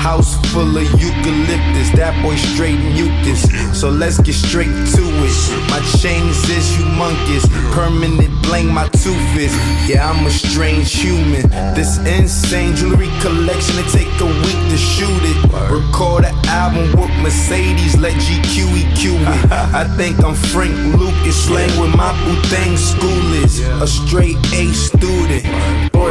House 0.01 0.40
full 0.53 0.75
of 0.75 0.88
eucalyptus. 0.99 1.90
That 1.92 2.16
boy 2.23 2.35
straight 2.37 2.81
mucus. 2.97 3.45
So 3.79 3.90
let's 3.90 4.16
get 4.23 4.33
straight 4.33 4.73
to 4.73 5.05
it. 5.05 5.37
My 5.69 5.85
chains 6.01 6.40
is 6.49 6.64
humongous. 6.73 7.45
Permanent 7.77 8.33
bling, 8.42 8.73
my 8.73 8.88
tooth 8.88 9.37
is. 9.37 9.53
Yeah, 9.87 10.09
I'm 10.09 10.25
a 10.25 10.31
strange 10.31 10.97
human. 10.97 11.45
This 11.77 11.99
insane 11.99 12.75
jewelry 12.75 13.11
collection, 13.21 13.77
it 13.77 13.88
take 13.92 14.09
a 14.21 14.31
week 14.47 14.61
to 14.73 14.79
shoot 14.79 15.23
it. 15.29 15.37
Record 15.69 16.25
an 16.25 16.35
album 16.47 16.88
with 16.99 17.12
Mercedes, 17.21 17.99
let 17.99 18.14
GQ 18.14 18.64
EQ 18.81 19.21
it. 19.21 19.53
I 19.53 19.85
think 19.99 20.25
I'm 20.25 20.35
Frank 20.35 20.73
Lucas, 20.97 21.37
slang 21.45 21.69
with 21.79 21.95
my 21.95 22.16
Thing 22.49 22.77
school 22.79 23.35
is. 23.45 23.61
A 23.61 23.87
straight 23.87 24.38
A 24.55 24.73
student, 24.73 25.45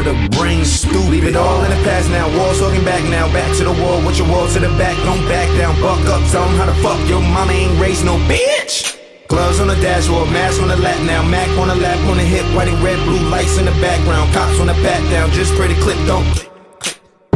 the 0.06 0.14
brain 0.38 0.64
stupid. 0.64 1.10
Leave 1.10 1.26
it 1.26 1.36
all 1.36 1.64
in 1.66 1.70
the 1.70 1.82
past 1.84 2.10
now, 2.10 2.30
walls 2.38 2.60
talking 2.60 2.86
back 2.86 3.04
now. 3.10 3.26
Back 3.34 3.50
to 3.58 3.64
the 3.66 3.74
wall, 3.82 4.00
with 4.06 4.18
your 4.18 4.30
wall 4.30 4.48
to 4.48 4.60
the 4.60 4.70
back, 4.78 4.96
don't 5.04 5.26
back 5.28 5.50
down. 5.58 5.74
Buck 5.82 6.00
up, 6.08 6.22
tell 6.32 6.44
'em 6.46 6.56
how 6.56 6.66
the 6.66 6.78
fuck 6.86 7.00
your 7.10 7.22
mama 7.22 7.52
ain't 7.52 7.80
raised 7.82 8.06
no 8.06 8.16
bitch. 8.30 8.96
Gloves 9.28 9.60
on 9.60 9.68
the 9.68 9.76
dashboard, 9.82 10.30
mask 10.32 10.62
on 10.62 10.70
the 10.70 10.78
lap 10.78 11.00
now, 11.02 11.24
Mac 11.24 11.50
on 11.58 11.68
the 11.68 11.76
lap, 11.76 11.98
on 12.10 12.18
the 12.18 12.24
hip, 12.24 12.46
white 12.56 12.68
and 12.68 12.82
red, 12.84 13.00
blue 13.06 13.24
lights 13.30 13.58
in 13.58 13.66
the 13.66 13.76
background, 13.82 14.32
cops 14.34 14.60
on 14.60 14.68
the 14.68 14.78
back 14.86 15.02
down, 15.10 15.32
just 15.32 15.52
the 15.58 15.76
clip 15.82 15.98
don't. 16.06 16.26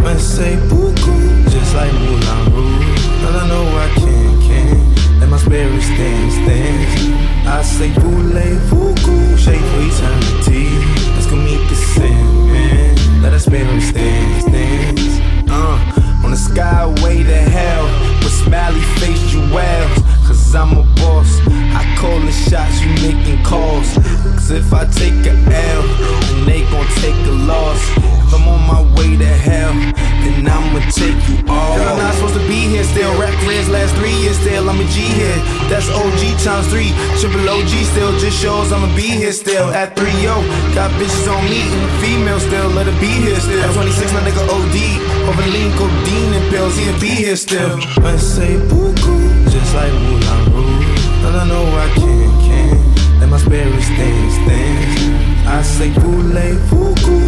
When 0.04 0.20
say 0.20 0.56
beaucoup, 0.70 0.89
Here 47.30 47.36
still. 47.36 47.78
I 48.04 48.18
say 48.18 48.58
beaucoup, 48.70 49.52
just 49.52 49.76
like 49.76 49.94
Moulin 49.94 50.52
Rouge. 50.52 51.06
And 51.28 51.36
I 51.38 51.48
know 51.48 51.64
I 51.78 51.88
can, 51.94 52.30
can. 52.42 53.20
Let 53.20 53.30
my 53.30 53.38
spirit 53.38 53.84
stand, 53.84 54.32
stand. 54.32 55.48
I 55.48 55.62
say 55.62 55.90
voulez-vous 55.90 57.19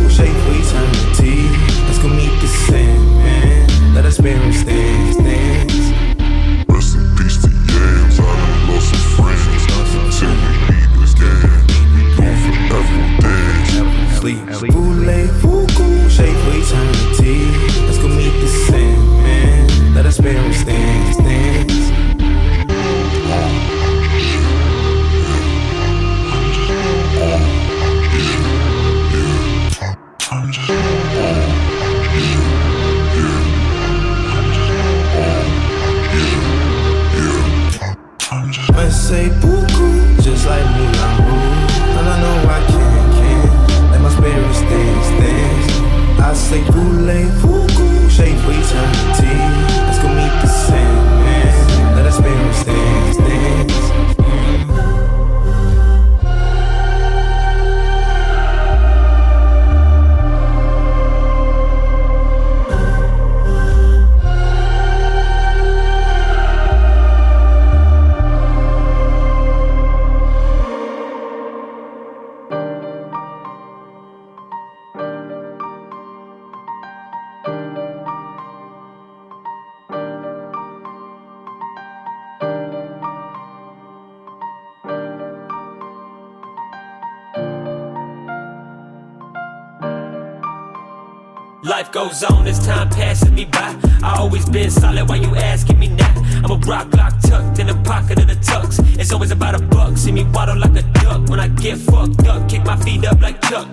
Life 91.81 91.91
goes 91.93 92.23
on 92.23 92.45
as 92.45 92.63
time 92.63 92.89
passes 92.89 93.31
me 93.31 93.43
by. 93.43 93.75
I 94.03 94.17
always 94.19 94.47
been 94.47 94.69
solid 94.69 95.09
why 95.09 95.15
you 95.15 95.35
asking 95.35 95.79
me 95.79 95.87
now. 95.87 96.13
I'm 96.43 96.51
a 96.51 96.55
rock 96.67 96.91
block 96.91 97.19
tucked 97.21 97.57
in 97.57 97.65
the 97.65 97.73
pocket 97.83 98.19
of 98.19 98.27
the 98.27 98.35
tux. 98.35 98.77
It's 98.99 99.11
always 99.11 99.31
about 99.31 99.59
a 99.59 99.65
buck. 99.65 99.97
See 99.97 100.11
me 100.11 100.23
waddle 100.25 100.59
like 100.59 100.75
a 100.75 100.83
duck. 101.01 101.27
When 101.27 101.39
I 101.39 101.47
get 101.47 101.79
fucked 101.79 102.27
up, 102.27 102.47
kick 102.47 102.63
my 102.65 102.77
feet 102.81 103.03
up 103.03 103.19
like 103.19 103.41
Chuck. 103.41 103.67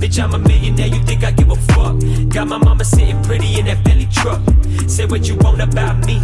Bitch, 0.00 0.18
I'm 0.18 0.32
a 0.32 0.38
millionaire, 0.38 0.86
you 0.86 1.02
think 1.02 1.22
I 1.22 1.32
give 1.32 1.50
a 1.50 1.56
fuck? 1.74 2.00
Got 2.32 2.48
my 2.48 2.56
mama 2.56 2.82
sitting 2.82 3.22
pretty 3.24 3.58
in 3.58 3.66
that 3.66 3.84
Bentley 3.84 4.08
truck. 4.10 4.40
Say 4.88 5.04
what 5.04 5.28
you 5.28 5.36
want 5.36 5.60
about 5.60 5.98
me. 6.06 6.18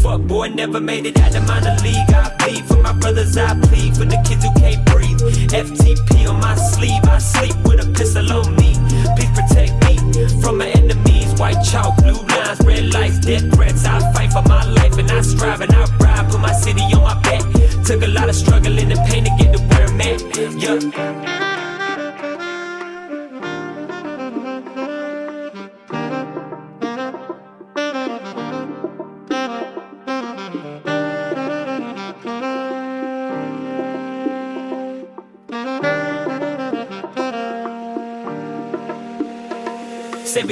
Fuck, 0.00 0.22
boy, 0.22 0.48
never 0.48 0.80
made 0.80 1.04
it 1.04 1.20
out 1.20 1.36
of 1.36 1.46
minor 1.46 1.76
league. 1.82 2.10
I 2.14 2.34
bleed 2.38 2.64
for 2.64 2.80
my 2.80 2.94
brothers, 2.94 3.36
I 3.36 3.60
plead 3.60 3.94
for 3.94 4.06
the 4.06 4.16
kids 4.26 4.42
who 4.42 4.50
can't 4.54 4.82
breathe. 4.86 5.20
FTP 5.52 6.30
on 6.30 6.40
my 6.40 6.54
sleeve, 6.54 7.04
I 7.04 7.18
sleep 7.18 7.56
with 7.66 7.86
a 7.86 7.92
pistol 7.92 8.32
on 8.32 8.56
me. 8.56 8.77
From 10.40 10.58
my 10.58 10.68
enemies. 10.68 11.32
White 11.38 11.62
chalk, 11.62 11.96
blue 11.96 12.20
lines, 12.34 12.60
red 12.64 12.92
lights, 12.92 13.18
death 13.18 13.52
threats. 13.54 13.84
I 13.84 14.00
fight 14.12 14.32
for 14.32 14.42
my 14.42 14.64
life 14.64 14.98
and 14.98 15.10
I 15.10 15.20
strive 15.22 15.60
and 15.60 15.72
I 15.72 15.84
ride. 16.00 16.30
Put 16.30 16.40
my 16.40 16.52
city 16.52 16.82
on 16.94 17.02
my 17.02 17.20
back. 17.22 17.42
Took 17.84 18.02
a 18.02 18.08
lot 18.08 18.28
of 18.28 18.34
struggling 18.34 18.90
and 18.90 19.00
pain 19.08 19.24
to 19.24 19.30
get 19.38 19.56
to 19.56 19.62
where 19.64 19.86
I'm 19.86 20.00
at. 20.00 20.20
Yeah. 20.56 21.47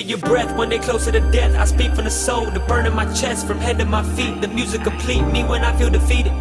Your 0.05 0.19
breath 0.19 0.57
when 0.57 0.69
they 0.69 0.79
closer 0.79 1.11
to 1.11 1.21
death. 1.33 1.57
I 1.57 1.65
speak 1.65 1.95
from 1.95 2.05
the 2.05 2.11
soul, 2.11 2.45
the 2.51 2.61
burn 2.61 2.87
in 2.87 2.95
my 2.95 3.13
chest, 3.15 3.47
from 3.47 3.59
head 3.59 3.79
to 3.79 3.85
my 3.87 4.05
feet. 4.15 4.41
The 4.41 4.47
music 4.47 4.83
complete 4.83 5.23
me 5.23 5.43
when 5.43 5.65
I 5.65 5.77
feel 5.77 5.91
defeated. 5.91 6.33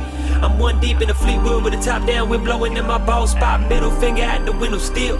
I'm 0.43 0.59
one 0.59 0.79
deep 0.79 1.01
in 1.01 1.07
the 1.07 1.15
fleet 1.15 1.39
Fleetwood 1.39 1.63
with 1.63 1.73
the 1.73 1.79
top 1.79 2.05
down, 2.05 2.29
wind 2.29 2.43
blowing 2.43 2.77
in 2.77 2.85
my 2.85 2.97
ball 2.97 3.25
spot. 3.25 3.61
Middle 3.67 3.91
finger 3.91 4.21
at 4.23 4.45
the 4.45 4.51
window 4.51 4.77
still. 4.77 5.17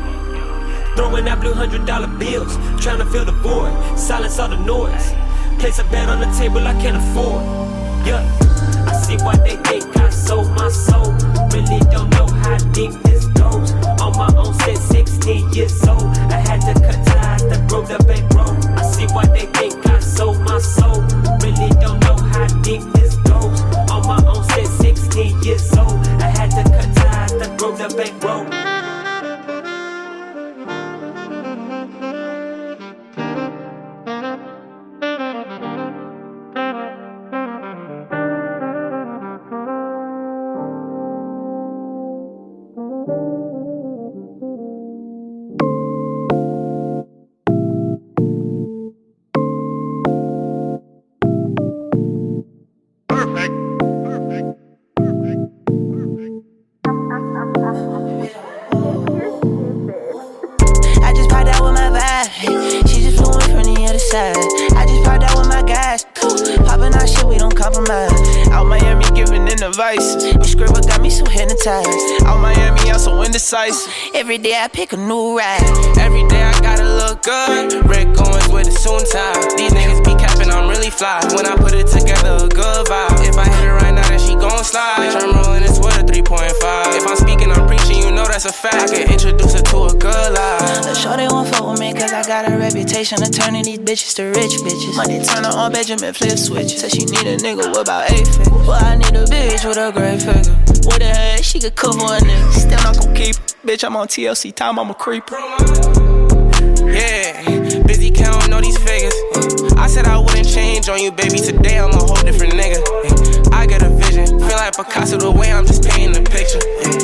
Throwing 0.96 1.28
out 1.28 1.42
blue 1.42 1.54
hundred 1.54 1.86
dollar 1.86 2.08
bills, 2.08 2.58
trying 2.80 3.00
to 3.00 3.06
fill 3.06 3.26
the 3.26 3.32
void, 3.32 3.98
silence 3.98 4.38
all 4.38 4.50
the 4.50 4.58
noise. 4.58 5.14
Place 5.58 5.80
a 5.80 5.84
bet 5.86 6.08
on 6.10 6.20
the 6.20 6.32
table 6.38 6.60
I 6.68 6.74
can't 6.82 6.98
afford. 6.98 7.42
Yeah, 8.06 8.22
I 8.86 8.94
see 8.94 9.18
why 9.24 9.38
they 9.38 9.56
think 9.64 9.96
I 9.98 10.10
sold 10.10 10.52
my 10.52 10.70
soul. 10.70 11.14
Really 11.52 11.80
don't 11.90 12.10
know 12.12 12.28
how 12.28 12.58
deep 12.74 12.92
this 13.04 13.26
goes. 13.28 13.72
On 14.02 14.12
my 14.18 14.32
own 14.38 14.54
since 14.54 14.82
16 14.82 15.54
years 15.54 15.88
old, 15.88 16.04
I 16.30 16.40
had 16.46 16.62
to 16.62 16.74
cut 16.82 17.05
grow 17.68 17.82
the 17.82 17.98
bankroll. 18.06 18.56
I 18.78 18.84
see 18.84 19.08
why 19.14 19.26
they 19.28 19.46
think 19.58 19.86
I 19.88 20.00
sold 20.00 20.40
my 20.42 20.60
soul. 20.60 21.02
Really 21.42 21.70
don't 21.82 22.00
know 22.02 22.18
how 22.18 22.48
deep 22.62 22.95
Every 74.36 74.52
day 74.52 74.60
I 74.60 74.68
pick 74.68 74.92
a 74.92 74.98
new 74.98 75.38
ride. 75.38 75.64
Every 75.98 76.28
day 76.28 76.44
I 76.44 76.52
gotta 76.60 76.84
look 76.84 77.24
good. 77.24 77.72
Rick 77.88 78.20
Owens 78.20 78.52
with 78.52 78.68
a 78.68 78.72
soon 78.72 79.00
time. 79.08 79.40
These 79.56 79.72
niggas 79.72 80.04
be 80.04 80.12
capping, 80.20 80.52
I'm 80.52 80.68
really 80.68 80.90
fly. 80.90 81.24
When 81.32 81.46
I 81.46 81.55
reputation 92.96 93.24
of 93.24 93.32
turning 93.32 93.64
these 93.64 93.80
bitches 93.80 94.16
to 94.16 94.24
rich 94.24 94.54
bitches. 94.64 94.96
Money 94.96 95.20
turner 95.22 95.50
on 95.50 95.72
Benjamin 95.72 96.14
flip 96.14 96.38
switch. 96.38 96.78
Said 96.78 96.92
she 96.92 97.04
need 97.06 97.28
a 97.28 97.36
nigga 97.38 97.68
with 97.68 97.78
about 97.78 98.10
eight 98.10 98.26
figures. 98.26 98.48
Well, 98.48 98.84
I 98.84 98.96
need 98.96 99.16
a 99.16 99.26
bitch 99.26 99.68
with 99.68 99.78
a 99.78 99.92
great 99.92 100.22
figure. 100.22 100.56
With 100.88 101.02
a 101.02 101.12
head, 101.12 101.44
she 101.44 101.60
could 101.60 101.76
cover 101.76 102.00
a 102.00 102.20
nigga. 102.20 102.54
Still 102.54 102.84
not 102.84 102.98
gon' 102.98 103.14
keep. 103.14 103.36
Bitch, 103.66 103.84
I'm 103.84 103.98
on 103.98 104.08
TLC 104.08 104.56
time, 104.56 104.80
I'm 104.80 104.90
a 104.92 104.94
creeper. 104.94 105.36
Yeah, 106.88 107.84
busy 107.84 108.12
counting 108.12 108.54
all 108.54 108.62
these 108.62 108.78
figures. 108.78 109.14
I 109.76 109.88
said 109.88 110.06
I 110.06 110.18
wouldn't 110.18 110.48
change 110.48 110.88
on 110.88 111.02
you, 111.02 111.12
baby. 111.12 111.40
Today 111.40 111.80
I'm 111.80 111.92
a 111.92 111.98
whole 111.98 112.16
different 112.24 112.54
nigga. 112.54 112.80
I 113.52 113.66
got 113.66 113.82
a 113.82 113.90
vision, 113.90 114.40
feel 114.40 114.56
like 114.56 114.78
Picasso 114.78 115.18
the 115.18 115.32
way 115.32 115.52
I'm 115.52 115.66
just 115.66 115.84
painting 115.84 116.24
the 116.24 116.30
picture. 116.30 116.64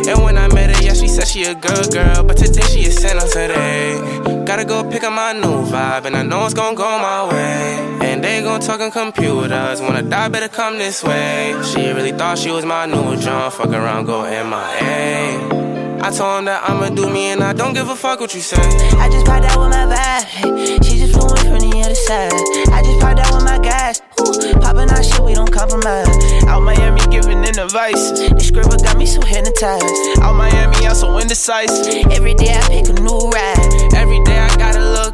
And 0.09 0.23
when 0.23 0.37
I 0.37 0.47
met 0.53 0.73
her, 0.73 0.83
yeah, 0.83 0.93
she 0.93 1.09
said 1.09 1.27
she 1.27 1.43
a 1.43 1.55
good 1.55 1.91
girl, 1.91 2.23
but 2.23 2.37
today 2.37 2.65
she 2.67 2.85
a 2.85 2.91
sinner 2.91 3.27
today. 3.27 4.30
Gotta 4.51 4.65
go 4.65 4.83
pick 4.83 5.01
up 5.05 5.13
my 5.13 5.31
new 5.31 5.63
vibe, 5.63 6.03
and 6.03 6.13
I 6.13 6.23
know 6.23 6.43
it's 6.43 6.53
gonna 6.53 6.75
go 6.75 6.83
my 6.99 7.25
way. 7.31 8.05
And 8.05 8.21
they 8.21 8.41
gon' 8.41 8.59
talking 8.59 8.91
computers, 8.91 9.79
when 9.79 9.95
I 9.95 10.01
die, 10.01 10.27
better 10.27 10.49
come 10.49 10.77
this 10.77 11.05
way. 11.05 11.55
She 11.63 11.89
really 11.93 12.11
thought 12.11 12.37
she 12.37 12.51
was 12.51 12.65
my 12.65 12.85
new 12.85 13.15
John, 13.15 13.49
fuck 13.49 13.69
around, 13.69 14.07
go 14.07 14.23
MIA. 14.23 15.61
I 16.03 16.09
told 16.09 16.39
him 16.39 16.45
that 16.45 16.67
I'ma 16.67 16.89
do 16.89 17.09
me 17.09 17.27
and 17.31 17.41
I 17.41 17.53
don't 17.53 17.73
give 17.73 17.87
a 17.87 17.95
fuck 17.95 18.19
what 18.19 18.33
you 18.33 18.41
say. 18.41 18.57
I 18.97 19.07
just 19.07 19.25
popped 19.25 19.45
out 19.45 19.57
with 19.61 19.69
my 19.69 19.85
vibe. 19.85 20.83
She 20.83 20.97
just 20.97 21.13
flew 21.13 21.29
in 21.29 21.45
from 21.45 21.69
the 21.69 21.77
other 21.85 21.95
side. 21.95 22.33
I 22.73 22.81
just 22.81 22.99
popped 22.99 23.19
out 23.21 23.31
with 23.35 23.45
my 23.45 23.59
guys. 23.59 24.01
Ooh, 24.19 24.33
popping 24.59 24.89
our 24.89 25.03
shit, 25.03 25.21
we 25.23 25.33
don't 25.33 25.51
compromise. 25.51 26.09
Out 26.49 26.63
Miami, 26.63 27.01
giving 27.07 27.43
in 27.45 27.57
advice. 27.57 28.17
The 28.17 28.41
scribble 28.41 28.77
got 28.77 28.97
me 28.97 29.05
so 29.05 29.21
hypnotized. 29.21 30.19
Out 30.19 30.33
Miami, 30.33 30.87
I'm 30.87 30.95
so 30.95 31.19
indecisive. 31.19 32.11
Every 32.11 32.33
day 32.33 32.51
I 32.51 32.61
pick 32.67 32.89
a 32.89 32.93
new 32.99 33.29
ride. 33.29 33.93
Every 33.93 34.19
day 34.25 34.30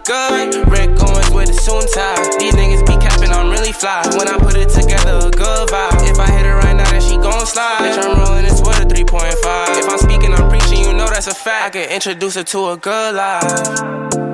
good. 0.08 0.55
Rick 0.72 0.89
Owens 1.03 1.30
with 1.32 1.49
a 1.49 1.53
soon 1.53 1.86
tie. 1.93 2.16
These 2.39 2.55
niggas 2.55 2.88
be 2.88 2.95
capping, 3.03 3.30
I'm 3.30 3.51
really 3.51 3.74
fly. 3.74 4.01
When 4.16 4.28
I 4.28 4.38
put 4.39 4.55
it 4.55 4.70
together, 4.70 5.28
a 5.28 5.30
good 5.30 5.70
vibe. 5.70 6.10
If 6.10 6.18
I 6.18 6.32
hit 6.32 6.45
her 6.45 6.55
right 6.55 6.76
now, 6.76 6.89
then 6.89 7.01
she 7.01 7.18
gon' 7.18 7.45
slide. 7.45 7.80
Bitch, 7.80 8.01
I'm 8.01 8.18
rolling 8.18 8.45
this 8.45 8.60
with 8.62 8.80
a 8.80 8.86
3.5. 8.86 9.78
If 9.78 9.89
I'm 9.89 9.99
speaking, 9.99 10.34
I'm 10.34 10.49
preaching, 10.49 10.80
you 10.80 10.93
know 10.93 11.08
that's 11.08 11.28
a 11.28 11.36
fact. 11.36 11.76
I 11.76 11.82
can 11.82 11.91
introduce 11.91 12.36
her 12.36 12.43
to 12.43 12.70
a 12.70 12.78
good 12.78 13.16
life. 13.16 14.26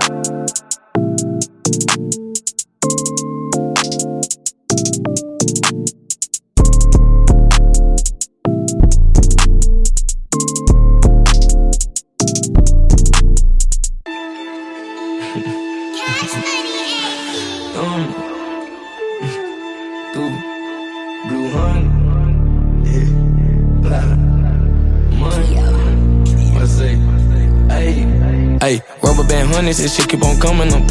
hundreds. 29.63 29.79
This 29.79 29.95
shit 29.95 30.09
keep 30.09 30.23
on 30.23 30.35
coming. 30.39 30.67
I'm 30.73 30.83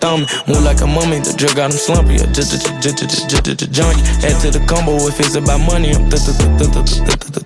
thumbing. 0.00 0.26
Move 0.48 0.64
like 0.64 0.80
a 0.80 0.86
mummy. 0.86 1.20
The 1.20 1.36
drug 1.36 1.56
got 1.56 1.70
him 1.70 1.76
slumpy. 1.76 2.16
Junkie. 2.16 4.02
Add 4.24 4.40
to 4.40 4.48
the 4.50 4.64
combo 4.64 4.96
if 5.04 5.20
it's 5.20 5.36
about 5.36 5.60
money. 5.60 5.92
I'm 5.92 6.08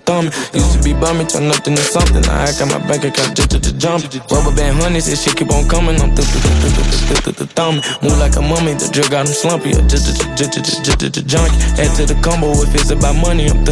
thumbing. 0.07 0.31
Used 0.55 0.71
to 0.71 0.79
be 0.83 0.93
bummy. 0.95 1.25
Turn 1.27 1.47
nothing 1.47 1.75
to 1.75 1.83
something. 1.83 2.23
I 2.31 2.55
got 2.55 2.71
my 2.71 2.79
bank 2.87 3.03
account 3.03 3.35
jumping. 3.35 4.21
Rubber 4.31 4.55
band 4.55 4.79
hundreds. 4.79 5.11
This 5.11 5.23
shit 5.23 5.35
keep 5.35 5.51
on 5.51 5.67
coming. 5.67 5.99
I'm 5.99 6.15
thumbing. 6.15 7.83
Move 7.99 8.17
like 8.17 8.35
a 8.39 8.41
mummy. 8.41 8.73
The 8.79 8.87
drug 8.95 9.11
got 9.11 9.27
him 9.27 9.35
slumpy. 9.35 9.75
Junkie. 11.27 11.59
Add 11.75 11.91
to 11.99 12.07
the 12.07 12.15
combo 12.23 12.55
if 12.63 12.71
it's 12.75 12.91
about 12.91 13.19
money. 13.19 13.51
I'm 13.51 13.65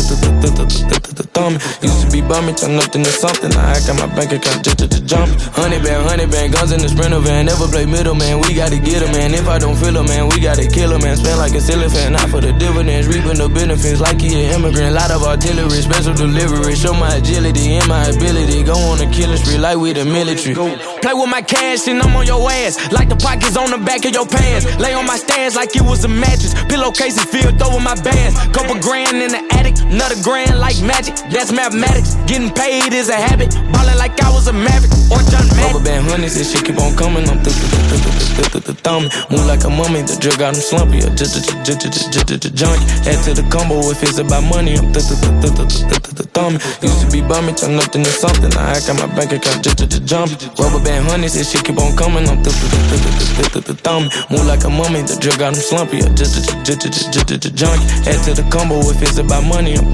thumbing. 1.31 1.61
Used 1.79 2.01
to 2.03 2.11
be 2.11 2.19
bummy. 2.21 2.51
Turn 2.53 2.75
nothing 2.75 3.03
to 3.07 3.11
something. 3.11 3.55
I 3.55 3.79
got 3.87 3.95
my 3.95 4.07
bank 4.11 4.33
account 4.33 4.67
jumping. 5.07 5.39
Hundred 5.55 5.83
band 5.83 6.08
honey 6.09 6.25
band, 6.25 6.53
guns 6.53 6.71
in 6.71 6.81
the 6.81 6.89
sprinter 6.89 7.19
van. 7.19 7.45
Never 7.45 7.67
play 7.67 7.85
middle, 7.85 8.15
man. 8.15 8.41
We 8.41 8.53
gotta 8.53 8.79
get 8.79 9.03
'em, 9.03 9.11
man. 9.13 9.33
If 9.33 9.47
I 9.47 9.59
don't 9.59 9.77
feel 9.77 9.95
'em, 9.95 10.07
man, 10.07 10.27
we 10.29 10.39
gotta 10.39 10.65
kill 10.65 10.91
'em, 10.93 11.01
man. 11.05 11.15
Spend 11.17 11.37
like 11.37 11.53
a 11.53 11.61
elephant, 11.73 12.11
not 12.17 12.27
for 12.31 12.41
the 12.41 12.51
dividends. 12.53 13.05
Reaping 13.07 13.37
the 13.37 13.47
benefits 13.47 13.99
like 14.01 14.19
he 14.19 14.33
an 14.33 14.51
immigrant. 14.55 14.95
Lot 14.95 15.11
of 15.11 15.21
artillery, 15.23 15.81
special 15.81 16.13
delivery. 16.13 16.75
Show 16.75 16.93
my 16.93 17.13
agility 17.21 17.77
and 17.77 17.87
my 17.87 18.03
ability. 18.05 18.63
Go 18.63 18.73
on 18.89 18.99
a 19.01 19.07
killing 19.13 19.37
spree 19.37 19.57
like 19.59 19.77
we 19.77 19.93
the 19.93 20.05
military. 20.05 20.55
Play 21.03 21.13
with 21.13 21.29
my 21.29 21.43
cash 21.43 21.87
and 21.87 22.01
I'm 22.01 22.15
on 22.15 22.25
your 22.25 22.41
ass. 22.49 22.73
Like 22.91 23.09
the 23.09 23.15
pockets 23.15 23.55
on 23.55 23.69
the 23.69 23.77
back 23.77 24.03
of 24.05 24.11
your 24.17 24.25
pants. 24.25 24.65
Lay 24.79 24.93
on 24.93 25.05
my 25.05 25.17
stands 25.17 25.55
like 25.55 25.75
it 25.75 25.83
was 25.83 26.03
a 26.05 26.07
mattress. 26.07 26.53
Pillowcases 26.69 27.25
filled 27.33 27.61
over 27.61 27.79
my 27.79 27.95
bands. 27.95 28.33
Couple 28.51 28.75
grand 28.79 29.21
in 29.21 29.31
the 29.37 29.43
attic, 29.57 29.75
another 29.93 30.17
grand 30.23 30.57
like 30.59 30.81
magic. 30.81 31.15
That's 31.29 31.51
mathematics. 31.51 32.15
Getting 32.25 32.49
paid 32.49 32.93
is 32.93 33.09
a 33.09 33.19
habit. 33.27 33.53
Ballin' 33.71 33.97
like 33.97 34.17
I 34.23 34.29
was 34.31 34.47
a 34.47 34.53
maverick 34.53 34.91
or 35.13 35.21
John 35.29 35.45
Rubber 35.61 35.83
been 35.89 36.05
hundreds 36.05 36.37
and 36.37 36.45
shit 36.45 36.61
keep 36.65 36.77
on 36.77 36.93
coming. 36.95 37.25
I'm 37.25 37.41
thumbing. 38.85 39.11
Move 39.33 39.45
like 39.49 39.63
a 39.65 39.69
mummy, 39.69 40.01
the 40.05 40.15
drug 40.21 40.37
got 40.37 40.53
him 40.53 40.61
slumpy. 40.61 41.01
Junkie. 41.01 42.85
Add 43.09 43.19
to 43.25 43.33
the 43.33 43.45
combo 43.49 43.81
if 43.89 44.03
it's 44.05 44.19
about 44.21 44.45
money. 44.45 44.77
I'm 44.77 44.93
thumbing. 44.93 46.61
Used 46.85 47.01
to 47.01 47.07
be 47.09 47.21
bumming, 47.25 47.55
turn 47.55 47.75
nothing 47.75 48.03
to 48.05 48.11
something. 48.11 48.53
I 48.53 48.77
act 48.77 48.87
my 48.93 49.09
bank 49.17 49.33
account 49.33 49.65
jumping. 49.65 50.37
Rubber 50.61 50.81
band 50.85 51.09
hundreds 51.09 51.35
and 51.35 51.45
shit 51.45 51.65
keep 51.65 51.77
on 51.81 51.97
coming. 51.97 52.29
I'm 52.29 52.43
thumbing. 53.81 54.11
Move 54.29 54.45
like 54.45 54.63
a 54.63 54.69
mummy, 54.69 55.01
the 55.01 55.17
drug 55.17 55.39
got 55.41 55.57
him 55.57 55.61
slumpy. 55.61 56.05
Junkie. 57.57 57.87
Add 58.05 58.19
to 58.25 58.31
the 58.37 58.45
combo 58.53 58.77
if 58.93 59.01
it's 59.01 59.17
about 59.17 59.43
money. 59.43 59.73
I'm 59.73 59.89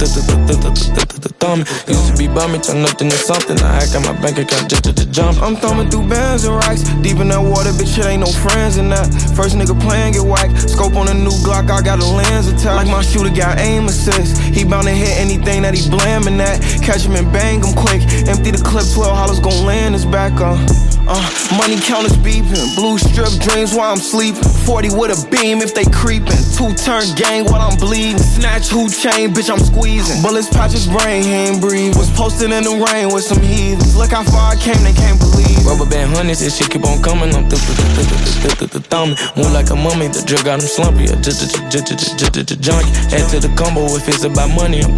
thumbing. 1.39 1.67
Used 1.87 2.07
to 2.11 2.13
be 2.17 2.27
bumming, 2.27 2.61
turn 2.61 2.81
nothing 2.81 3.09
to 3.09 3.17
something. 3.17 3.57
I 3.63 3.83
act 3.83 3.95
my 3.95 4.13
bank 4.19 4.37
account 4.39 4.69
jump. 5.11 5.41
I'm 5.41 5.55
thumbing 5.55 5.84
through 5.89 6.07
bands 6.07 6.45
and 6.45 6.55
racks. 6.55 6.83
Deep 7.01 7.17
in 7.17 7.29
that 7.29 7.41
water, 7.41 7.71
bitch, 7.71 7.97
it 7.97 8.05
ain't 8.05 8.21
no 8.21 8.31
friends 8.31 8.77
in 8.77 8.89
that. 8.89 9.07
First 9.35 9.55
nigga 9.55 9.75
playing 9.79 10.13
get 10.13 10.25
whacked. 10.25 10.69
Scope 10.69 10.95
on 10.95 11.07
a 11.09 11.13
new 11.13 11.35
Glock, 11.45 11.69
I 11.69 11.81
got 11.81 11.99
a 11.99 12.05
lens 12.05 12.47
attached. 12.47 12.75
Like 12.75 12.87
my 12.87 13.01
shooter 13.01 13.33
got 13.33 13.59
aim 13.59 13.85
assist. 13.85 14.41
He 14.41 14.63
bound 14.63 14.87
to 14.87 14.93
hit 14.93 15.17
anything 15.17 15.61
that 15.63 15.73
he 15.73 15.89
blamin' 15.89 16.39
at. 16.39 16.61
Catch 16.81 17.05
him 17.05 17.15
and 17.15 17.31
bang 17.31 17.63
him 17.63 17.73
quick. 17.75 18.01
Empty 18.27 18.51
the 18.51 18.61
clip, 18.63 18.85
12 18.93 19.15
hollers 19.15 19.39
gon' 19.39 19.65
land 19.65 19.95
his 19.95 20.05
back 20.05 20.39
on. 20.41 20.59
Uh, 21.07 21.21
money 21.57 21.77
counters 21.77 22.17
beeping. 22.17 22.75
Blue 22.75 22.97
strip 22.97 23.29
dreams 23.37 23.75
while 23.75 23.93
I'm 23.93 24.01
sleeping. 24.01 24.41
40 24.65 24.89
with 24.97 25.13
a 25.13 25.19
beam 25.29 25.61
if 25.61 25.73
they 25.75 25.85
creeping. 25.85 26.41
Two 26.57 26.73
turn 26.73 27.05
gang 27.13 27.45
while 27.45 27.61
I'm 27.61 27.77
bleeding. 27.77 28.17
Snatch 28.17 28.69
who 28.69 28.89
chain, 28.89 29.29
bitch, 29.29 29.53
I'm 29.53 29.61
squeezing. 29.61 30.21
Bullets 30.23 30.49
patch 30.49 30.73
his 30.73 30.87
brain, 30.87 31.21
he 31.21 31.33
ain't 31.33 31.61
breathe. 31.61 31.95
Was 31.95 32.09
posted 32.17 32.49
in 32.49 32.63
the 32.63 32.73
rain 32.89 33.13
with 33.13 33.23
some 33.23 33.41
heathens. 33.41 33.95
Look 33.95 34.11
how 34.11 34.23
far 34.23 34.53
I 34.53 34.55
came, 34.57 34.81
they 34.81 34.93
can't 34.93 35.19
believe. 35.19 35.61
Couple 35.75 35.91
bad 35.91 36.07
hundreds, 36.07 36.39
this 36.39 36.55
shit 36.55 36.71
keep 36.71 36.87
on 36.87 37.03
coming. 37.03 37.35
I'm 37.35 37.51
thumbing. 37.51 39.19
Move 39.35 39.51
like 39.51 39.67
a 39.71 39.75
mummy, 39.75 40.07
the 40.07 40.23
drug 40.23 40.47
got 40.47 40.63
him 40.63 40.71
slumpy. 40.71 41.03
Junkie. 41.03 42.95
Add 43.11 43.27
to 43.35 43.43
the 43.43 43.51
combo 43.59 43.83
if 43.99 44.07
it's 44.07 44.23
about 44.23 44.55
money. 44.55 44.79
I'm 44.79 44.95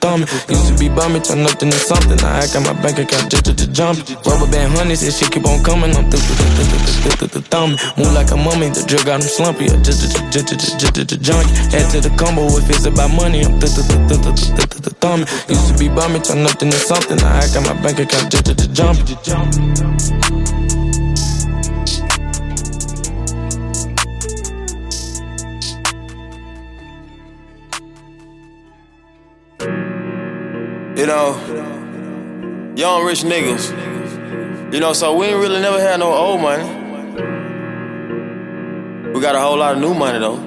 thumbing. 0.00 0.24
Used 0.48 0.72
to 0.72 0.74
be 0.80 0.88
bumming, 0.88 1.20
turn 1.20 1.44
nothing 1.44 1.68
to 1.68 1.76
something. 1.76 2.16
I 2.24 2.48
act 2.48 2.56
on 2.56 2.64
my 2.64 2.72
bank 2.80 2.96
account, 2.96 3.28
jumping. 3.28 4.16
Rubber 4.24 4.48
band 4.48 4.72
hundreds, 4.72 5.04
this 5.04 5.20
shit 5.20 5.28
keep 5.28 5.44
on 5.44 5.60
coming. 5.60 5.92
I'm 5.92 6.08
thumbing. 6.08 7.76
Move 8.00 8.16
like 8.16 8.32
a 8.32 8.40
mummy, 8.40 8.72
the 8.72 8.88
drug 8.88 9.04
got 9.04 9.20
him 9.20 9.28
slumpy. 9.28 9.68
Junkie. 11.20 11.52
Add 11.76 11.92
to 11.92 12.00
the 12.00 12.08
combo 12.16 12.48
if 12.56 12.72
it's 12.72 12.88
about 12.88 13.12
money. 13.12 13.44
I'm 13.44 13.60
thumbing. 13.60 15.28
Used 15.52 15.68
to 15.68 15.76
be 15.76 15.92
bumming, 15.92 16.24
turn 16.24 16.40
nothing 16.40 16.72
to 16.72 16.80
something. 16.80 17.20
I 17.20 17.44
act 17.44 17.52
on 17.52 17.68
my 17.68 17.76
bank 17.84 18.00
account, 18.00 18.32
jumping 18.72 19.12
just. 19.26 19.58
You 30.96 31.06
know, 31.06 32.72
young 32.76 33.04
rich 33.04 33.22
niggas. 33.22 34.72
You 34.72 34.80
know, 34.80 34.92
so 34.92 35.16
we 35.16 35.26
ain't 35.26 35.38
really 35.38 35.60
never 35.60 35.80
had 35.80 36.00
no 36.00 36.12
old 36.12 36.40
money. 36.40 36.64
We 39.12 39.20
got 39.20 39.34
a 39.34 39.40
whole 39.40 39.58
lot 39.58 39.74
of 39.74 39.80
new 39.80 39.94
money 39.94 40.18
though. 40.18 40.38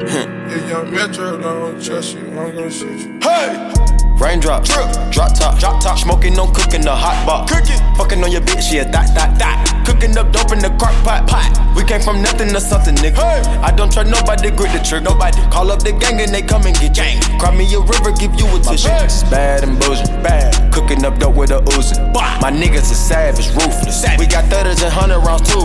If 0.50 0.68
young 0.68 0.90
Metro 0.90 1.38
don't 1.38 1.80
trust 1.80 2.14
you, 2.14 2.26
I'm 2.26 2.54
gonna 2.54 2.70
shoot 2.70 3.00
you. 3.00 3.20
Hey! 3.22 3.99
Raindrop, 4.20 4.64
drip, 4.64 4.92
drop 5.10 5.32
top, 5.32 5.58
drop 5.58 5.82
top, 5.82 5.98
smoking 5.98 6.38
on 6.38 6.52
cooking 6.52 6.82
the 6.82 6.94
hot 6.94 7.24
pot, 7.24 7.48
cooking, 7.48 7.80
fucking 7.96 8.22
on 8.22 8.30
your 8.30 8.42
bitch, 8.42 8.70
yeah, 8.70 8.84
that, 8.84 9.08
that, 9.16 9.38
that, 9.40 9.56
cooking 9.88 10.12
up 10.18 10.30
dope 10.30 10.52
in 10.52 10.58
the 10.60 10.68
crock 10.76 10.92
pot, 11.00 11.24
pot. 11.26 11.48
We 11.74 11.84
came 11.84 12.02
from 12.02 12.20
nothing 12.20 12.52
to 12.52 12.60
something, 12.60 12.94
nigga. 12.96 13.16
Hey. 13.16 13.40
I 13.64 13.72
don't 13.72 13.90
try 13.90 14.02
nobody, 14.02 14.50
grip 14.50 14.76
the 14.76 14.84
trick, 14.84 15.04
nobody. 15.04 15.40
Call 15.48 15.72
up 15.72 15.80
the 15.80 15.96
gang 15.96 16.20
and 16.20 16.28
they 16.28 16.42
come 16.42 16.68
and 16.68 16.76
get 16.76 16.92
gang. 16.92 17.16
Cry 17.40 17.56
me 17.56 17.64
a 17.72 17.80
river, 17.80 18.12
give 18.12 18.36
you 18.36 18.44
a 18.52 18.60
tissue. 18.60 18.92
Bad 19.32 19.64
and 19.64 19.80
bullshit, 19.80 20.12
bad, 20.20 20.52
cooking 20.68 21.02
up 21.02 21.16
dope 21.16 21.34
with 21.34 21.50
a 21.50 21.64
Uzi. 21.72 21.96
My 22.44 22.52
niggas 22.52 22.92
is 22.92 23.00
savage, 23.00 23.48
ruthless. 23.56 24.04
We 24.20 24.28
got 24.28 24.44
thudders 24.52 24.84
and 24.84 24.92
hundred 24.92 25.24
rounds 25.24 25.48
too. 25.48 25.64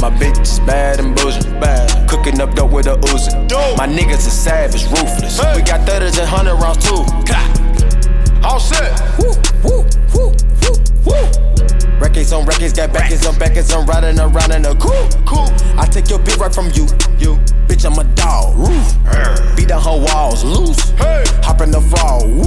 My 0.00 0.08
bitch 0.08 0.40
is 0.40 0.58
bad 0.64 1.00
and 1.00 1.14
bullshit, 1.14 1.52
bad, 1.60 1.84
cooking 2.08 2.40
up 2.40 2.56
dope 2.56 2.72
with 2.72 2.86
a 2.88 2.96
Uzi. 3.12 3.36
My 3.76 3.84
niggas 3.84 4.24
is 4.24 4.32
savage, 4.32 4.88
ruthless. 4.88 5.36
We 5.52 5.60
got 5.60 5.84
thudders 5.84 6.16
and 6.16 6.24
hundred 6.24 6.56
rounds 6.56 6.80
too. 6.80 7.04
All 8.42 8.58
set. 8.58 8.98
Woo, 9.18 9.32
woo, 9.62 9.86
woo, 10.14 10.32
woo, 10.62 10.74
woo. 11.04 11.50
Records 12.00 12.32
on 12.32 12.46
records, 12.46 12.72
got 12.72 12.92
backers 12.92 13.26
on 13.26 13.38
backers, 13.38 13.70
I'm 13.72 13.84
riding 13.86 14.18
around 14.18 14.52
in 14.52 14.64
a 14.64 14.74
cool, 14.76 15.08
cool. 15.26 15.48
I 15.76 15.86
take 15.86 16.08
your 16.08 16.18
bitch 16.18 16.38
right 16.38 16.52
from 16.52 16.66
you, 16.72 16.86
you. 17.18 17.36
Bitch, 17.68 17.84
I'm 17.84 17.98
a 17.98 18.04
dog, 18.14 18.56
roof. 18.56 19.56
Beat 19.56 19.68
down 19.68 19.82
her 19.82 20.04
walls, 20.12 20.42
loose. 20.42 20.90
Hey. 20.92 21.22
Hop 21.42 21.60
in 21.60 21.70
the 21.70 21.80
fall, 21.80 22.26
woo. 22.26 22.42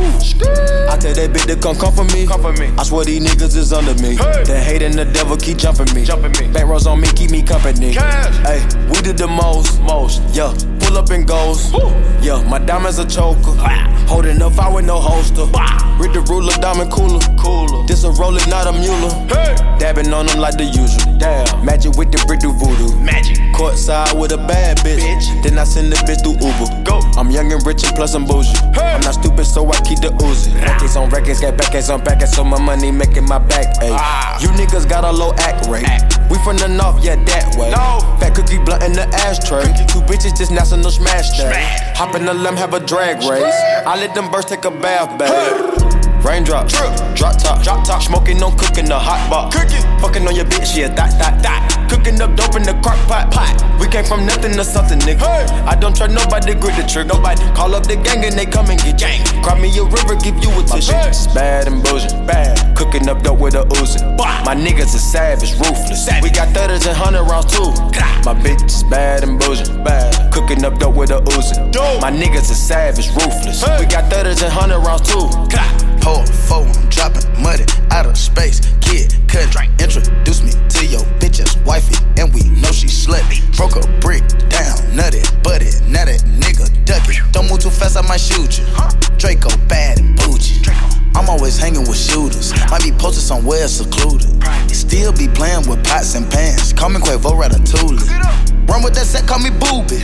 I 0.90 0.98
tell 0.98 1.14
that 1.14 1.30
bitch 1.32 1.46
to 1.48 1.56
come 1.56 1.76
come 1.76 1.94
for 1.94 2.04
me. 2.06 2.26
Come 2.26 2.42
for 2.42 2.54
me. 2.54 2.74
I 2.78 2.84
swear 2.84 3.06
these 3.06 3.24
niggas 3.24 3.56
is 3.56 3.72
under 3.72 3.94
me. 4.02 4.16
Hey. 4.16 4.44
The 4.44 4.60
hate 4.60 4.82
and 4.82 4.96
the 4.96 5.06
devil 5.06 5.38
keep 5.38 5.58
jumping 5.58 5.94
me. 5.94 6.04
Jumping 6.04 6.32
me. 6.42 6.52
Back 6.52 6.66
rows 6.66 6.88
on 6.88 7.00
me, 7.00 7.08
keep 7.10 7.30
me 7.30 7.44
company. 7.44 7.94
Hey, 7.94 8.66
we 8.90 9.02
did 9.02 9.18
the 9.18 9.28
most, 9.28 9.80
most, 9.82 10.22
yeah. 10.34 10.54
Pull 10.94 11.02
up 11.02 11.10
and 11.10 11.28
goes, 11.28 11.74
yeah. 12.22 12.48
My 12.48 12.60
diamonds 12.60 13.00
a 13.00 13.08
choker. 13.08 13.58
Holding 14.06 14.40
up, 14.44 14.60
I 14.60 14.72
with 14.72 14.86
no 14.86 15.00
holster. 15.00 15.50
Read 15.98 16.14
the 16.14 16.22
ruler, 16.30 16.54
diamond 16.62 16.92
cooler, 16.92 17.20
cooler. 17.36 17.84
This 17.88 18.04
a 18.04 18.12
roller, 18.12 18.46
not 18.46 18.68
a 18.68 18.74
mule. 18.74 19.10
Hey. 19.26 19.56
Dabbing 19.80 20.14
on 20.14 20.28
them 20.28 20.38
like 20.38 20.56
the 20.56 20.66
usual. 20.66 21.18
Damn. 21.18 21.66
Magic 21.66 21.98
with 21.98 22.12
the 22.12 22.24
brick 22.28 22.42
do 22.42 22.54
voodoo. 22.54 22.94
Magic. 23.02 23.38
Courtside 23.58 24.14
with 24.20 24.34
a 24.34 24.38
bad 24.38 24.78
bitch. 24.86 25.02
bitch. 25.02 25.42
Then 25.42 25.58
I 25.58 25.64
send 25.64 25.92
the 25.92 25.96
bitch 26.06 26.22
through 26.22 26.38
Uber. 26.38 26.84
Go. 26.86 27.02
I'm 27.18 27.32
young 27.32 27.52
and 27.52 27.66
rich 27.66 27.84
and 27.84 27.96
plus 27.96 28.14
I'm 28.14 28.26
bougie. 28.26 28.54
Hey. 28.78 28.94
I'm 28.94 29.02
not 29.02 29.16
stupid, 29.16 29.46
so 29.46 29.66
I 29.72 29.82
keep 29.82 29.98
the 30.00 30.10
Uzi. 30.22 30.54
Records 30.62 30.96
on 30.96 31.10
records, 31.10 31.42
got 31.42 31.58
backers 31.58 31.90
on 31.90 32.04
backers, 32.04 32.36
so 32.36 32.44
my 32.44 32.62
money 32.62 32.92
making 32.92 33.26
my 33.26 33.40
back 33.40 33.66
ache. 33.82 33.98
Ah. 33.98 34.38
You 34.40 34.50
niggas 34.50 34.88
got 34.88 35.06
a 35.06 35.12
low 35.12 35.34
act 35.40 35.66
rate. 35.68 35.86
Act. 35.86 36.20
We 36.30 36.38
from 36.40 36.58
the 36.58 36.68
north, 36.68 37.04
yeah, 37.04 37.16
that 37.16 37.56
way. 37.58 37.70
No. 37.70 38.02
Fat 38.20 38.34
cookie 38.34 38.58
blunt 38.58 38.84
in 38.84 38.94
the 38.94 39.06
ashtray. 39.22 39.64
Two 39.86 40.02
bitches 40.02 40.38
just 40.38 40.52
national 40.52 40.83
smash 40.92 41.30
that. 41.38 41.96
Hop 41.98 42.16
in 42.16 42.26
the 42.26 42.34
limb, 42.34 42.56
have 42.56 42.74
a 42.74 42.80
drag 42.80 43.18
race. 43.30 43.56
I 43.86 43.96
let 44.00 44.14
them 44.16 44.32
birds 44.32 44.46
take 44.46 44.66
a 44.66 44.72
bath 44.72 45.18
bath. 45.18 46.03
Raindrop, 46.24 46.70
drip, 46.70 46.96
drop 47.16 47.38
top, 47.38 47.62
drop 47.64 47.86
top, 47.86 48.02
smoking 48.02 48.42
on 48.42 48.58
cooking 48.58 48.86
the 48.86 48.98
hot 48.98 49.20
pot, 49.30 49.52
cooking, 49.52 49.84
fucking 50.00 50.26
on 50.26 50.34
your 50.34 50.46
bitch, 50.46 50.72
yeah, 50.76 50.88
that, 50.88 51.12
that, 51.20 51.44
that, 51.44 51.60
cooking 51.92 52.22
up 52.22 52.34
dope 52.38 52.56
in 52.56 52.64
the 52.64 52.72
crock 52.80 52.96
pot, 53.12 53.30
pot. 53.30 53.52
We 53.78 53.88
came 53.92 54.06
from 54.06 54.26
nothing 54.26 54.54
to 54.54 54.64
something, 54.64 55.00
nigga. 55.00 55.20
Hey. 55.20 55.44
I 55.68 55.76
don't 55.76 55.94
try 55.94 56.08
nobody, 56.08 56.56
grip 56.56 56.80
the 56.80 56.88
trick, 56.88 57.08
nobody. 57.08 57.44
Call 57.52 57.76
up 57.76 57.84
the 57.84 57.98
gang 57.98 58.24
and 58.24 58.40
they 58.40 58.46
come 58.46 58.72
and 58.72 58.80
get 58.80 58.98
gang. 58.98 59.20
Cry 59.44 59.60
me 59.60 59.68
a 59.78 59.84
river, 59.84 60.16
give 60.16 60.40
you 60.40 60.48
a 60.56 60.64
tissue. 60.64 60.96
Bad 61.36 61.68
and 61.68 61.84
bullshit, 61.84 62.16
bad, 62.26 62.56
cooking 62.78 63.10
up 63.10 63.22
dope 63.22 63.40
with 63.40 63.56
a 63.56 63.68
Uzi. 63.84 64.00
My 64.48 64.56
niggas 64.56 64.96
is 64.96 65.04
savage, 65.04 65.52
ruthless. 65.60 66.08
We 66.24 66.32
got 66.32 66.56
thudders 66.56 66.88
and 66.88 66.96
hundred 66.96 67.28
rounds 67.28 67.52
too. 67.52 67.68
My 68.24 68.32
bitch 68.32 68.64
is 68.64 68.84
bad 68.88 69.28
and 69.28 69.38
bullshit, 69.38 69.68
bad, 69.84 70.32
cooking 70.32 70.64
up 70.64 70.80
dope 70.80 70.96
with 70.96 71.12
a 71.12 71.20
Uzi. 71.36 71.60
My 72.00 72.12
niggas 72.12 72.48
is 72.48 72.56
savage, 72.56 73.12
ruthless. 73.12 73.60
We 73.78 73.86
got 73.92 74.08
thudders 74.08 74.42
and 74.42 74.54
hundred 74.54 74.80
rounds 74.80 75.04
too. 75.04 75.28
Pour 76.04 76.26
four, 76.26 76.68
I'm 76.68 76.90
dropping 76.90 77.24
muddy 77.42 77.64
out 77.90 78.06
of 78.06 78.18
space. 78.18 78.60
Kid 78.82 79.12
Cudi, 79.32 79.72
introduce 79.80 80.44
me 80.44 80.52
to 80.52 80.86
your 80.86 81.00
bitch's 81.18 81.56
wifey, 81.64 81.96
and 82.20 82.34
we 82.34 82.44
know 82.60 82.72
she 82.72 82.88
slutty. 82.88 83.40
Broke 83.56 83.78
a 83.78 84.00
brick 84.02 84.28
down, 84.50 84.76
nutty, 84.94 85.22
butty, 85.44 85.72
now 85.88 86.04
that 86.04 86.22
nigga 86.28 86.68
duck 86.84 87.08
it. 87.08 87.22
Don't 87.32 87.50
move 87.50 87.60
too 87.60 87.70
fast, 87.70 87.96
I 87.96 88.02
might 88.02 88.20
shoot 88.20 88.60
you. 88.60 88.66
Draco 89.18 89.50
bad 89.70 90.00
and 90.00 90.18
bougie. 90.18 90.60
I'm 91.16 91.30
always 91.30 91.58
hanging 91.58 91.88
with 91.88 91.98
shooters. 91.98 92.54
Might 92.70 92.84
be 92.84 92.92
posted 92.92 93.24
somewhere 93.24 93.68
secluded. 93.68 94.30
Still 94.70 95.14
be 95.14 95.28
playing 95.28 95.68
with 95.70 95.84
pots 95.86 96.16
and 96.16 96.30
pans. 96.30 96.74
Call 96.74 96.90
me 96.90 97.00
Quavo 97.00 97.32
Ratatouille. 97.34 98.44
Run 98.68 98.84
with 98.84 98.96
that 98.96 99.06
set, 99.06 99.28
call 99.28 99.40
me 99.40 99.52
booby. 99.52 100.02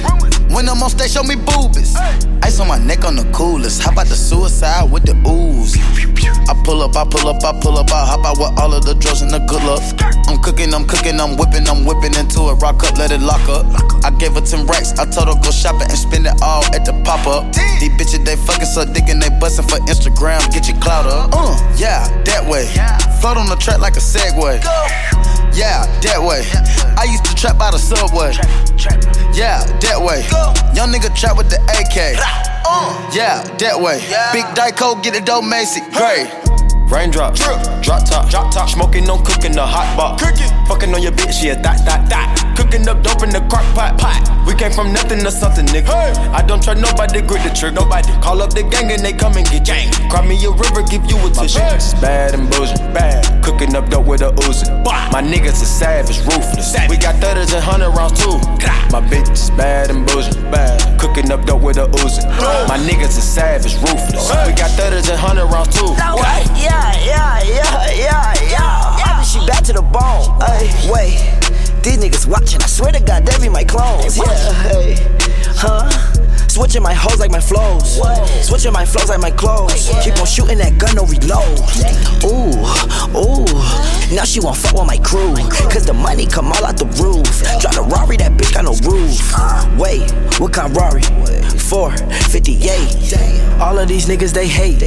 When 0.53 0.67
I'm 0.67 0.83
on 0.83 0.89
stage, 0.89 1.11
show 1.11 1.23
me 1.23 1.35
boobies. 1.35 1.95
Ice 2.43 2.59
on 2.59 2.67
my 2.67 2.77
neck 2.77 3.05
on 3.05 3.15
the 3.15 3.25
coolest. 3.31 3.81
How 3.81 3.91
about 3.91 4.07
the 4.07 4.15
suicide 4.15 4.91
with 4.91 5.05
the 5.05 5.15
ooze? 5.25 5.77
I 6.49 6.53
pull 6.65 6.81
up, 6.81 6.97
I 6.97 7.05
pull 7.05 7.29
up, 7.29 7.43
I 7.43 7.53
pull 7.61 7.77
up, 7.77 7.91
I 7.91 8.05
hop 8.05 8.25
out 8.25 8.37
with 8.37 8.59
all 8.59 8.73
of 8.73 8.83
the 8.85 8.95
drugs 8.95 9.21
and 9.21 9.31
the 9.31 9.39
good 9.45 9.63
luck. 9.63 9.81
I'm 10.27 10.41
cooking, 10.41 10.73
I'm 10.73 10.85
cooking, 10.85 11.19
I'm 11.21 11.37
whipping, 11.37 11.69
I'm 11.69 11.85
whipping 11.85 12.17
into 12.17 12.49
it. 12.49 12.57
Rock 12.61 12.83
up, 12.83 12.97
let 12.97 13.11
it 13.11 13.21
lock 13.21 13.45
up. 13.49 13.65
I 14.03 14.09
gave 14.17 14.33
her 14.33 14.41
10 14.41 14.65
racks, 14.65 14.97
I 14.97 15.05
told 15.05 15.29
her 15.29 15.37
go 15.37 15.51
shopping 15.51 15.87
and 15.87 15.97
spend 15.97 16.25
it 16.25 16.33
all 16.41 16.65
at 16.73 16.85
the 16.85 16.93
pop 17.05 17.25
up. 17.29 17.53
These 17.79 17.93
bitches, 18.01 18.25
they 18.25 18.35
fucking 18.35 18.65
so 18.65 18.83
dick 18.83 19.07
and 19.09 19.21
they 19.21 19.29
bustin' 19.39 19.69
for 19.69 19.77
Instagram. 19.85 20.41
Get 20.51 20.67
your 20.67 20.77
clout 20.81 20.98
up. 21.05 21.29
Uh, 21.33 21.55
yeah, 21.77 22.07
that 22.23 22.43
way. 22.45 22.65
Float 23.21 23.37
on 23.37 23.47
the 23.47 23.55
track 23.55 23.79
like 23.79 23.95
a 23.95 23.99
Segway. 23.99 24.61
Yeah, 25.53 25.85
that 26.01 26.21
way. 26.21 26.45
I 26.97 27.03
used 27.05 27.25
to 27.25 27.35
trap 27.35 27.57
by 27.57 27.71
the 27.71 27.77
subway. 27.77 28.31
Yeah, 29.33 29.63
that 29.81 29.99
way. 29.99 30.23
Young 30.75 30.91
nigga 30.91 31.13
trap 31.15 31.37
with 31.37 31.49
the 31.49 31.59
AK. 31.75 32.15
Yeah, 33.13 33.43
that 33.57 33.79
way. 33.79 33.99
Big 34.31 34.45
Dyco, 34.55 35.01
get 35.03 35.15
it 35.15 35.25
dope, 35.25 35.43
Macy. 35.43 35.81
Great. 35.91 36.48
Raindrop, 36.89 37.35
drip, 37.35 37.61
drop 37.83 38.03
top, 38.03 38.29
drop 38.29 38.51
top, 38.51 38.67
smoking 38.67 39.05
no 39.05 39.21
cooking 39.21 39.51
the 39.51 39.61
hot 39.65 39.95
pot, 39.95 40.19
cooking, 40.19 40.49
fucking 40.65 40.93
on 40.93 41.03
your 41.03 41.11
bitch, 41.11 41.43
yeah, 41.43 41.53
that, 41.53 41.85
that, 41.85 42.09
that, 42.09 42.55
cooking 42.57 42.87
up 42.89 43.03
dope 43.03 43.21
in 43.21 43.29
the 43.29 43.41
crock 43.45 43.63
pot, 43.75 43.97
pot. 43.99 44.25
We 44.47 44.55
came 44.55 44.71
from 44.71 44.91
nothing 44.91 45.19
to 45.19 45.29
something, 45.29 45.67
nigga. 45.67 45.93
Hey. 45.93 46.17
I 46.33 46.41
don't 46.41 46.63
try 46.63 46.73
nobody, 46.73 47.21
grip 47.21 47.43
the 47.43 47.53
trick, 47.53 47.75
nobody. 47.75 48.09
Call 48.25 48.41
up 48.41 48.55
the 48.57 48.63
gang 48.63 48.89
and 48.91 49.05
they 49.05 49.13
come 49.13 49.37
and 49.37 49.45
get 49.45 49.65
gang. 49.65 49.93
Cry 50.09 50.25
me 50.25 50.33
a 50.43 50.49
river, 50.49 50.81
give 50.89 51.05
you 51.05 51.21
a 51.21 51.29
tissue. 51.29 51.61
Bad 52.01 52.33
and 52.33 52.49
bullshit, 52.49 52.81
bad, 52.89 53.21
cooking 53.45 53.75
up 53.75 53.87
dope 53.93 54.07
with 54.07 54.21
a 54.21 54.33
Uzi. 54.49 54.65
My 55.13 55.21
niggas 55.21 55.61
is 55.61 55.69
savage, 55.69 56.17
ruthless. 56.25 56.73
We 56.89 56.97
got 56.97 57.21
thudders 57.21 57.53
and 57.53 57.63
hundred 57.63 57.93
rounds 57.93 58.17
too. 58.17 58.41
My 58.89 59.05
bitch 59.05 59.29
is 59.29 59.51
bad 59.51 59.91
and 59.91 60.07
bullshit, 60.07 60.41
bad, 60.49 60.81
cooking 60.99 61.29
up 61.31 61.45
dope 61.45 61.61
with 61.61 61.77
a 61.77 61.85
Uzi. 62.01 62.25
My 62.67 62.81
niggas 62.81 63.13
is 63.13 63.23
savage, 63.23 63.77
ruthless. 63.77 64.33
We 64.49 64.57
got 64.57 64.73
thudders 64.73 65.07
and 65.07 65.19
hundred 65.19 65.45
rounds 65.53 65.77
too. 65.77 65.93
Wait, 65.93 66.49
yeah, 67.05 67.43
yeah, 67.43 67.43
yeah, 67.43 68.33
yeah, 68.49 68.49
yeah. 68.49 69.19
I 69.19 69.23
she 69.23 69.39
back 69.45 69.63
to 69.65 69.73
the 69.73 69.81
bone. 69.81 70.39
Wait, 70.91 71.19
these 71.83 71.97
niggas 71.97 72.27
watching. 72.27 72.61
I 72.61 72.67
swear 72.67 72.91
to 72.91 72.99
God, 72.99 73.25
they 73.25 73.37
be 73.41 73.49
my 73.49 73.63
clones. 73.63 74.17
Yeah, 74.17 74.53
hey, 74.63 74.95
huh? 75.55 75.89
Switching 76.59 76.83
my 76.83 76.93
hoes 76.93 77.21
like 77.21 77.31
my 77.31 77.39
flows. 77.39 78.01
Switching 78.45 78.73
my 78.73 78.83
flows 78.83 79.07
like 79.07 79.21
my 79.21 79.31
clothes. 79.31 79.89
Keep 80.03 80.19
on 80.19 80.25
shooting 80.25 80.57
that 80.57 80.77
gun, 80.77 80.93
no 80.93 81.05
reload. 81.05 81.55
Ooh, 82.27 82.51
ooh. 83.15 83.45
Now 84.13 84.25
she 84.25 84.41
won't 84.41 84.57
fuck 84.57 84.73
with 84.73 84.85
my 84.85 84.97
crew. 84.97 85.35
Cause 85.71 85.85
the 85.85 85.93
money 85.93 86.25
come 86.25 86.51
all 86.51 86.65
out 86.65 86.75
the 86.75 86.83
roof. 86.99 87.23
Drive 87.61 87.77
a 87.77 87.81
Rari, 87.87 88.17
that 88.17 88.33
bitch 88.33 88.53
got 88.53 88.65
no 88.65 88.75
roof. 88.83 89.23
Wait, 89.79 90.11
what 90.37 90.51
kind 90.51 90.69
of 90.69 90.75
Rari? 90.75 91.01
458. 91.69 93.61
All 93.61 93.77
of 93.79 93.87
these 93.87 94.07
niggas 94.07 94.33
they 94.33 94.47
hate. 94.47 94.79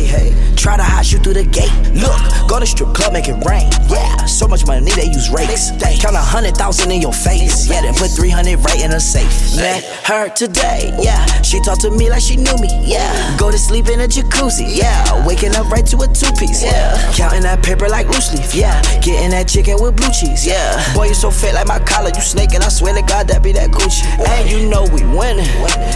Try 0.58 0.76
to 0.76 0.82
hide 0.82 1.10
you 1.10 1.20
through 1.20 1.34
the 1.34 1.44
gate. 1.44 1.72
Look, 1.94 2.20
go 2.48 2.60
to 2.60 2.66
strip 2.66 2.92
club, 2.92 3.14
make 3.14 3.28
it 3.28 3.38
rain. 3.48 3.70
Yeah, 3.88 4.26
so 4.26 4.46
much 4.46 4.66
money 4.66 4.90
they 4.92 5.06
use 5.06 5.30
rakes. 5.30 5.70
Count 6.02 6.16
a 6.16 6.20
hundred 6.20 6.54
thousand 6.56 6.90
in 6.90 7.00
your 7.00 7.14
face. 7.14 7.66
Yeah, 7.70 7.80
then 7.80 7.94
put 7.94 8.10
300 8.10 8.58
right 8.60 8.84
in 8.84 8.92
a 8.92 9.00
safe. 9.00 9.56
Met 9.56 9.84
her 10.04 10.28
today. 10.28 10.92
Yeah, 11.00 11.24
she 11.42 11.61
talked 11.62 11.82
to 11.82 11.90
me 11.90 12.10
like 12.10 12.20
she 12.20 12.36
knew 12.36 12.56
me. 12.58 12.68
Yeah, 12.82 13.36
go 13.38 13.50
to 13.50 13.58
sleep 13.58 13.88
in 13.88 14.00
a 14.00 14.08
jacuzzi. 14.08 14.66
Yeah, 14.68 15.26
waking 15.26 15.54
up 15.54 15.70
right 15.70 15.86
to 15.86 15.96
a 15.98 16.08
two 16.08 16.30
piece. 16.34 16.62
Yeah, 16.62 16.98
counting 17.14 17.42
that 17.42 17.62
paper 17.62 17.88
like 17.88 18.06
loose 18.08 18.34
leaf. 18.34 18.54
Yeah, 18.54 18.82
getting 19.00 19.30
that 19.30 19.48
chicken 19.48 19.76
with 19.80 19.96
blue 19.96 20.10
cheese. 20.10 20.46
Yeah, 20.46 20.76
boy, 20.94 21.08
you 21.08 21.14
so 21.14 21.30
fat 21.30 21.54
like 21.54 21.68
my 21.68 21.78
collar. 21.78 22.10
You 22.14 22.20
snake 22.20 22.54
and 22.54 22.62
I 22.64 22.68
swear 22.68 22.94
to 22.94 23.02
God 23.02 23.28
that 23.28 23.42
be 23.42 23.52
that 23.52 23.70
Gucci. 23.70 24.04
And 24.26 24.50
you 24.50 24.68
know 24.68 24.84
we 24.92 25.02
winning. 25.16 25.48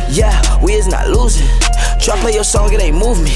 Yeah, 0.09 0.39
we 0.63 0.73
is 0.73 0.87
not 0.87 1.09
losing. 1.09 1.49
Try 2.01 2.17
play 2.21 2.33
your 2.33 2.45
song, 2.45 2.73
it 2.73 2.81
ain't 2.81 2.97
move 2.97 3.23
me. 3.23 3.31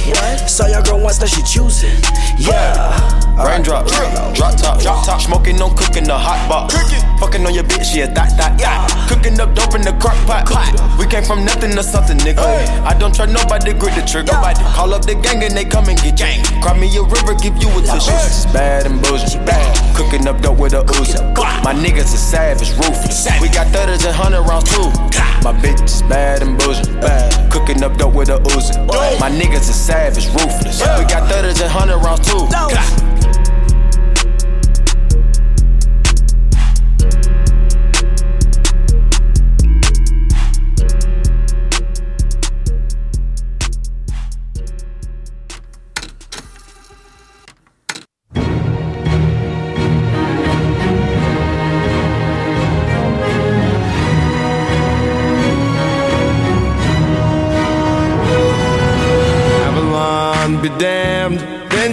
Saw 0.47 0.67
your 0.67 0.83
girl 0.83 1.01
once, 1.01 1.21
now 1.21 1.27
she 1.27 1.43
choosing. 1.43 1.91
Yeah. 2.39 3.21
Raindrop, 3.37 3.87
drop 3.87 4.57
top, 4.57 4.81
drop 4.81 5.05
top, 5.05 5.21
smoking 5.21 5.61
on 5.63 5.75
cooking 5.75 6.05
the 6.05 6.17
hot 6.17 6.47
pot, 6.47 6.71
cooking, 6.71 7.01
Fucking 7.21 7.45
on 7.45 7.55
your 7.55 7.65
bitch, 7.65 7.97
yeah, 7.97 8.07
that, 8.07 8.37
that, 8.37 8.61
yeah. 8.61 8.89
Cooking 9.09 9.39
up 9.41 9.55
dope 9.55 9.75
in 9.75 9.83
the 9.83 9.93
crock 10.01 10.17
pot. 10.25 10.49
pot. 10.49 10.73
We 10.99 11.07
came 11.07 11.25
from 11.25 11.45
nothing 11.45 11.73
to 11.77 11.83
something, 11.83 12.17
nigga. 12.25 12.45
I 12.85 12.95
don't 12.99 13.15
try 13.15 13.27
nobody, 13.27 13.73
to 13.73 13.79
grip 13.79 13.95
the 13.95 14.03
trigger. 14.03 14.33
Nobody 14.33 14.63
call 14.77 14.95
up 14.95 15.05
the 15.05 15.15
gang 15.15 15.43
and 15.43 15.57
they 15.57 15.65
come 15.65 15.89
and 15.89 15.99
get 16.01 16.17
gang. 16.17 16.45
Cry 16.63 16.77
me 16.79 16.89
a 16.97 17.03
river, 17.03 17.35
give 17.35 17.57
you 17.63 17.69
a 17.71 17.81
tissue. 17.83 18.13
It's 18.25 18.47
bad 18.53 18.87
and 18.87 19.03
bullshit, 19.03 19.45
bad. 19.47 19.97
Cooking 19.97 20.27
up 20.29 20.41
dope 20.41 20.59
with 20.59 20.73
a 20.73 20.83
Uzi. 20.83 21.21
My 21.65 21.75
niggas 21.75 22.13
is 22.13 22.23
savage, 22.23 22.71
ruthless. 22.77 23.29
We 23.41 23.49
got 23.49 23.69
thudders 23.69 24.05
and 24.05 24.15
hundred 24.15 24.43
rounds 24.43 24.71
too. 24.71 24.89
My 25.43 25.53
bitch 25.57 25.83
is 25.83 26.03
bad 26.03 26.43
and 26.43 26.59
bullshit, 26.59 27.01
bad. 27.01 27.51
Cooking 27.51 27.83
up 27.83 27.97
dope 27.97 28.15
with 28.15 28.29
a 28.29 28.39
Uzi. 28.39 28.77
My 29.21 29.31
niggas 29.31 29.69
is 29.69 29.77
savage, 29.77 30.27
ruthless. 30.29 30.81
We 30.99 31.05
got 31.07 31.29
thudders 31.29 31.61
and 31.61 31.71
hundred 31.71 31.99
rounds 31.99 32.27
too. 32.29 32.49
Avalon 32.51 33.10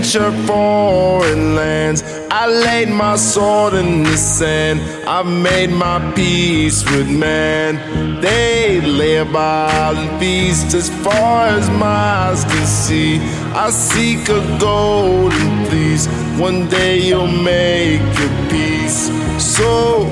venture 0.07 0.31
foreign 0.47 1.55
lands. 1.55 2.01
I 2.31 2.47
laid 2.47 2.87
my 2.87 3.17
sword 3.17 3.73
in 3.73 4.03
the 4.03 4.15
sand. 4.15 4.79
I've 5.05 5.25
made 5.25 5.69
my 5.69 5.99
peace 6.13 6.85
with 6.91 7.09
man. 7.09 8.21
They 8.21 8.79
lay 8.81 9.17
about 9.17 9.95
and 9.95 10.19
feast 10.19 10.73
as 10.73 10.89
far 11.03 11.47
as 11.47 11.69
my 11.69 11.85
eyes 11.85 12.45
can 12.45 12.65
see. 12.65 13.19
I 13.53 13.69
seek 13.69 14.29
a 14.29 14.41
golden 14.59 15.65
fleece. 15.65 16.07
One 16.39 16.69
day 16.69 16.99
you'll 16.99 17.27
make 17.27 18.01
your 18.19 18.49
peace. 18.49 19.09
So 19.37 20.07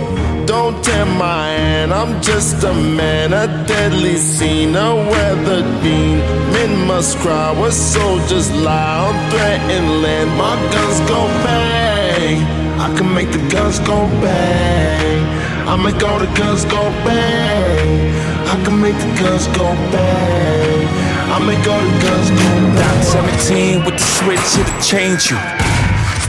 don't 0.45 0.83
tear 0.83 1.05
my 1.05 1.47
hand, 1.47 1.93
I'm 1.93 2.21
just 2.21 2.63
a 2.63 2.73
man, 2.73 3.33
a 3.33 3.47
deadly 3.65 4.17
scene, 4.17 4.75
a 4.75 4.95
weathered 4.95 5.65
beam. 5.81 6.19
Men 6.53 6.87
must 6.87 7.17
cry, 7.19 7.51
where 7.59 7.71
soldiers 7.71 8.51
lie 8.51 8.97
on 9.07 9.15
threatened 9.31 10.01
land. 10.01 10.29
My 10.37 10.55
guns 10.73 10.99
go 11.09 11.27
bang, 11.43 12.41
I 12.79 12.95
can 12.97 13.13
make 13.13 13.31
the 13.31 13.43
guns 13.49 13.79
go 13.79 14.07
bang. 14.21 15.25
I 15.67 15.75
make 15.77 16.01
all 16.03 16.19
the 16.19 16.31
guns 16.37 16.63
go 16.65 16.81
bang. 17.03 18.13
I 18.47 18.63
can 18.63 18.79
make 18.79 18.95
the 18.95 19.11
guns 19.19 19.47
go 19.47 19.65
bang. 19.91 20.87
I 21.33 21.39
make 21.39 21.67
all 21.67 21.81
the 21.81 21.95
guns 22.05 22.29
go 22.29 22.37
bang. 22.37 22.75
Doc 22.75 23.03
17 23.03 23.85
with 23.85 23.95
the 23.95 24.07
switch, 24.17 24.59
it'll 24.61 24.81
change 24.81 25.31
you. 25.31 25.64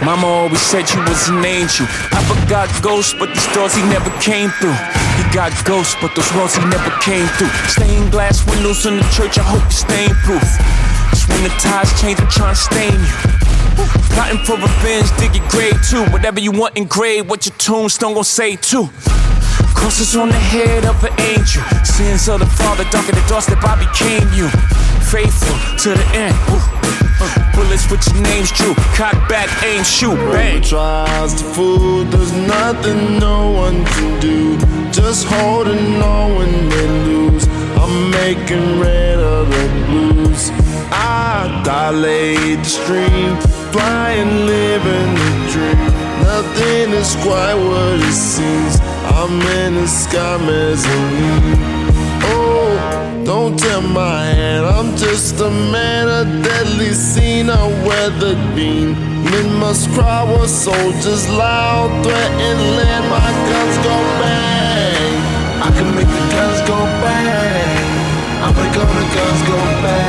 Mama 0.04 0.26
always 0.26 0.60
said 0.60 0.88
you 0.90 1.00
was 1.00 1.28
an 1.28 1.44
angel. 1.44 1.86
I 2.12 2.20
forgot 2.26 2.68
ghosts, 2.82 3.14
but 3.14 3.28
these 3.28 3.46
doors 3.54 3.74
he 3.74 3.82
never 3.88 4.10
came 4.20 4.50
through. 4.60 4.76
He 5.16 5.24
got 5.32 5.52
ghosts, 5.64 5.96
but 6.00 6.14
those 6.14 6.30
walls 6.34 6.54
he 6.54 6.64
never 6.66 6.90
came 7.00 7.26
through. 7.38 7.48
Stained 7.68 8.12
glass 8.12 8.44
windows 8.46 8.84
in 8.86 8.96
the 8.98 9.06
church, 9.14 9.38
I 9.38 9.42
hope 9.42 9.62
you're 9.62 9.84
stain 9.86 10.10
proof. 10.26 10.44
Cause 11.10 11.24
when 11.28 11.42
the 11.42 11.52
tides 11.58 11.92
change, 12.00 12.20
I'm 12.20 12.28
trying 12.28 12.54
to 12.54 12.60
stain 12.60 12.92
you. 12.92 13.16
Plotting 14.12 14.42
for 14.44 14.56
revenge, 14.56 15.08
dig 15.18 15.34
your 15.34 15.48
grave 15.48 15.76
too. 15.88 16.04
Whatever 16.12 16.40
you 16.40 16.52
want 16.52 16.76
engraved, 16.76 17.28
what 17.28 17.46
your 17.46 17.54
tombstone 17.56 18.14
gon' 18.14 18.24
say 18.24 18.56
too. 18.56 18.88
Crosses 19.74 20.16
on 20.16 20.28
the 20.28 20.42
head 20.52 20.84
of 20.84 21.02
an 21.04 21.12
angel. 21.20 21.62
Sins 21.84 22.28
of 22.28 22.40
the 22.40 22.46
father, 22.46 22.84
dark 22.90 23.08
in 23.08 23.14
the 23.14 23.24
doorstep, 23.28 23.62
I 23.64 23.76
became 23.76 24.28
you. 24.32 24.48
Faithful 25.08 25.56
to 25.78 25.90
the 25.90 26.06
end. 26.16 26.36
Woo. 26.48 26.75
Bullets 27.54 27.90
with 27.90 28.06
your 28.12 28.22
names 28.22 28.50
true. 28.50 28.74
Cock 28.94 29.28
back, 29.28 29.48
aim, 29.64 29.82
shoot, 29.84 30.16
bang. 30.32 30.62
tries 30.62 31.34
to 31.34 31.44
food, 31.44 32.08
there's 32.08 32.32
nothing 32.32 33.18
no 33.18 33.50
one 33.50 33.84
can 33.84 34.20
do. 34.20 34.58
Just 34.92 35.26
holding 35.26 36.02
on 36.02 36.34
when 36.36 36.68
they 36.68 36.88
lose. 37.08 37.46
I'm 37.76 38.10
making 38.10 38.80
red 38.80 39.18
of 39.18 39.48
the 39.48 39.66
blues. 39.86 40.50
I 40.90 41.62
dilate 41.64 42.58
the 42.58 42.64
stream, 42.64 43.36
flying, 43.72 44.46
living 44.46 45.14
the 45.14 45.32
dream. 45.52 46.06
Nothing 46.22 46.90
is 46.92 47.14
quite 47.16 47.54
what 47.54 48.00
it 48.00 48.12
seems. 48.12 48.80
I'm 49.14 49.40
in 49.40 49.74
the 49.74 49.86
sky 49.86 50.36
mezzanine. 50.38 51.85
Oh, 52.28 53.22
don't 53.24 53.58
tell 53.58 53.82
my 53.82 54.24
hand, 54.24 54.66
I'm 54.66 54.96
just 54.96 55.40
a 55.40 55.50
man, 55.50 56.08
a 56.08 56.24
deadly 56.42 56.92
scene, 56.92 57.48
a 57.48 57.64
weathered 57.86 58.42
beam. 58.54 58.94
Men 59.30 59.46
must 59.58 59.90
cry 59.90 60.22
while 60.22 60.48
soldiers 60.48 61.28
loud 61.28 61.90
threaten 62.04 62.58
land. 62.78 63.04
My 63.10 63.30
guns 63.50 63.76
go 63.88 63.96
bang, 64.22 65.14
I 65.66 65.70
can 65.76 65.88
make 65.96 66.10
the 66.16 66.24
guns 66.34 66.60
go 66.70 66.78
bang. 67.02 67.86
I 68.46 68.48
make 68.58 68.76
all 68.80 68.92
the 69.00 69.06
guns 69.16 69.42
go 69.50 69.58
bang. 69.82 70.05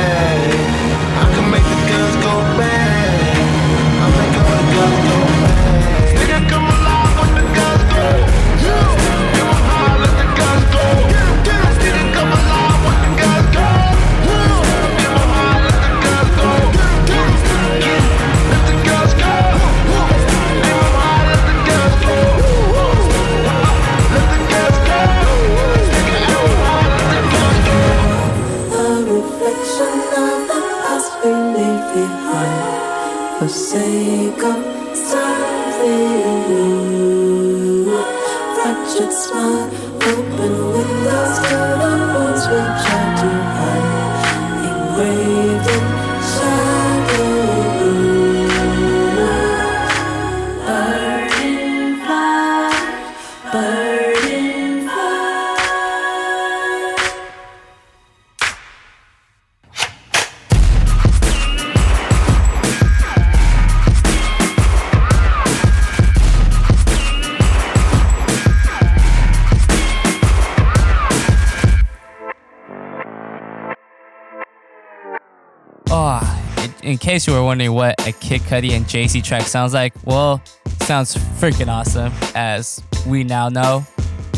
Case 77.18 77.26
you 77.26 77.32
were 77.32 77.42
wondering 77.42 77.72
what 77.72 78.00
a 78.06 78.12
Kid 78.12 78.42
Cudi 78.42 78.76
and 78.76 78.88
Jay-Z 78.88 79.22
track 79.22 79.42
sounds 79.42 79.74
like, 79.74 79.92
well, 80.04 80.40
sounds 80.82 81.16
freaking 81.40 81.66
awesome, 81.66 82.12
as 82.36 82.80
we 83.08 83.24
now 83.24 83.48
know. 83.48 83.84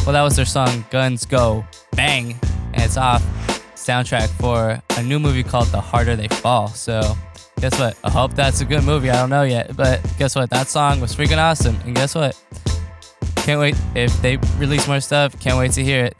Well, 0.06 0.14
that 0.14 0.22
was 0.22 0.34
their 0.34 0.46
song 0.46 0.86
Guns 0.88 1.26
Go 1.26 1.62
Bang, 1.94 2.38
and 2.72 2.82
it's 2.82 2.96
off 2.96 3.22
soundtrack 3.74 4.28
for 4.40 4.80
a 4.96 5.02
new 5.02 5.18
movie 5.18 5.42
called 5.42 5.66
The 5.66 5.80
Harder 5.80 6.16
They 6.16 6.28
Fall. 6.28 6.68
So, 6.68 7.18
guess 7.60 7.78
what? 7.78 7.98
I 8.02 8.10
hope 8.10 8.32
that's 8.32 8.62
a 8.62 8.64
good 8.64 8.84
movie. 8.84 9.10
I 9.10 9.16
don't 9.16 9.28
know 9.28 9.42
yet, 9.42 9.76
but 9.76 10.00
guess 10.16 10.34
what? 10.34 10.48
That 10.48 10.66
song 10.66 11.00
was 11.02 11.14
freaking 11.14 11.36
awesome, 11.36 11.76
and 11.84 11.94
guess 11.94 12.14
what? 12.14 12.34
Can't 13.36 13.60
wait 13.60 13.76
if 13.94 14.10
they 14.22 14.38
release 14.56 14.88
more 14.88 15.00
stuff. 15.00 15.38
Can't 15.38 15.58
wait 15.58 15.72
to 15.72 15.84
hear 15.84 16.06
it. 16.06 16.14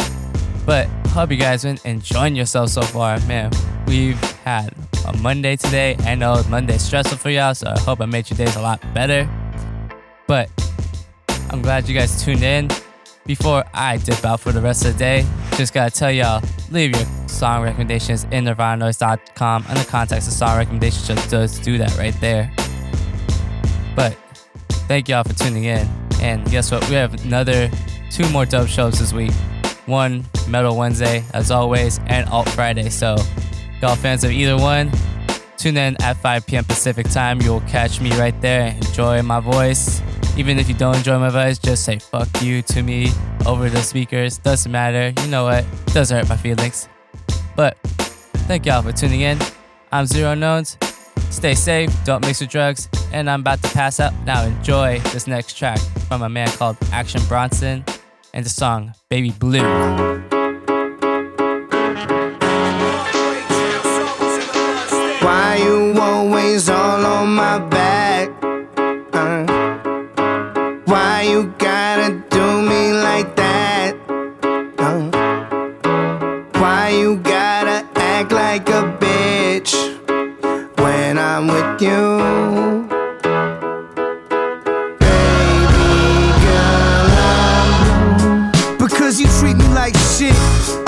But 0.67 0.89
hope 1.11 1.31
you 1.31 1.37
guys 1.37 1.65
been 1.65 1.79
enjoying 1.85 2.37
yourself 2.37 2.71
so 2.71 2.83
far, 2.83 3.19
man. 3.21 3.51
We've 3.87 4.21
had 4.45 4.73
a 5.07 5.17
Monday 5.19 5.57
today. 5.57 5.97
I 6.01 6.15
know 6.15 6.43
Monday's 6.49 6.83
stressful 6.83 7.19
for 7.19 7.31
y'all, 7.31 7.55
so 7.55 7.69
I 7.69 7.79
hope 7.81 8.01
I 8.01 8.07
made 8.07 8.31
your 8.31 8.37
days 8.37 8.55
a 8.57 8.63
lot 8.63 8.81
better. 8.95 9.29
But 10.29 10.49
I'm 11.51 11.63
glad 11.63 11.89
you 11.89 11.95
guys 11.95 12.23
tuned 12.25 12.43
in. 12.43 12.69
Before 13.27 13.65
I 13.75 13.97
dip 13.99 14.25
out 14.25 14.41
for 14.41 14.53
the 14.53 14.61
rest 14.61 14.85
of 14.85 14.93
the 14.93 14.99
day, 14.99 15.27
just 15.57 15.75
gotta 15.75 15.91
tell 15.91 16.11
y'all, 16.11 16.43
leave 16.71 16.97
your 16.97 17.05
song 17.29 17.63
recommendations 17.63 18.25
in 18.31 18.45
nirvanaofnoize.com 18.45 19.65
and 19.69 19.79
the 19.79 19.85
context 19.85 20.29
of 20.29 20.35
song 20.35 20.57
recommendations 20.57 21.07
just 21.07 21.31
does 21.31 21.59
do 21.59 21.77
that 21.79 21.97
right 21.99 22.15
there. 22.21 22.53
But 23.97 24.17
thank 24.89 25.09
y'all 25.09 25.25
for 25.25 25.35
tuning 25.35 25.65
in. 25.65 25.89
And 26.21 26.49
guess 26.51 26.71
what? 26.71 26.89
We 26.89 26.95
have 26.95 27.25
another 27.25 27.71
two 28.11 28.29
more 28.31 28.47
dub 28.47 28.69
shows 28.69 28.99
this 28.99 29.13
week. 29.13 29.33
One 29.87 30.25
Metal 30.49 30.77
Wednesday, 30.77 31.25
as 31.35 31.51
always, 31.51 32.01
and 32.07 32.29
Alt 32.29 32.49
Friday. 32.51 32.89
So, 32.91 33.17
y'all 33.81 33.97
fans 33.97 34.25
of 34.25 34.31
either 34.31 34.57
one, 34.57 34.91
tune 35.57 35.77
in 35.77 36.01
at 36.03 36.17
5 36.17 36.47
p.m. 36.47 36.65
Pacific 36.65 37.09
time. 37.11 37.41
You'll 37.41 37.61
catch 37.63 38.01
me 38.01 38.11
right 38.19 38.39
there. 38.41 38.69
Enjoy 38.69 39.23
my 39.23 39.41
voice. 39.41 40.03
Even 40.37 40.59
if 40.59 40.69
you 40.69 40.75
don't 40.75 40.97
enjoy 40.97 41.19
my 41.19 41.31
voice, 41.31 41.59
just 41.59 41.85
say 41.85 41.99
fuck 41.99 42.29
you 42.43 42.63
to 42.63 42.83
me 42.83 43.11
over 43.47 43.69
the 43.69 43.83
speakers. 43.83 44.39
Doesn't 44.39 44.71
matter. 44.71 45.13
You 45.23 45.29
know 45.29 45.45
what? 45.45 45.65
Doesn't 45.87 46.17
hurt 46.17 46.29
my 46.29 46.37
feelings. 46.37 46.89
But 47.57 47.77
thank 48.49 48.67
y'all 48.67 48.83
for 48.83 48.93
tuning 48.93 49.23
in. 49.23 49.39
I'm 49.93 50.07
Zero 50.07 50.35
Knowns. 50.35 50.77
Stay 51.31 51.55
safe, 51.55 51.93
don't 52.05 52.27
mix 52.27 52.41
with 52.41 52.51
drugs, 52.51 52.89
and 53.13 53.31
I'm 53.31 53.41
about 53.41 53.63
to 53.63 53.69
pass 53.69 54.01
out. 54.01 54.13
Now 54.25 54.45
enjoy 54.45 54.99
this 55.13 55.29
next 55.29 55.57
track 55.57 55.79
from 56.09 56.23
a 56.23 56.29
man 56.29 56.49
called 56.49 56.77
Action 56.93 57.21
Bronson 57.29 57.85
and 58.33 58.45
the 58.45 58.51
song 58.51 58.95
Baby 59.09 59.31
Blue. 59.31 59.61
Why 65.21 65.61
you 65.63 65.80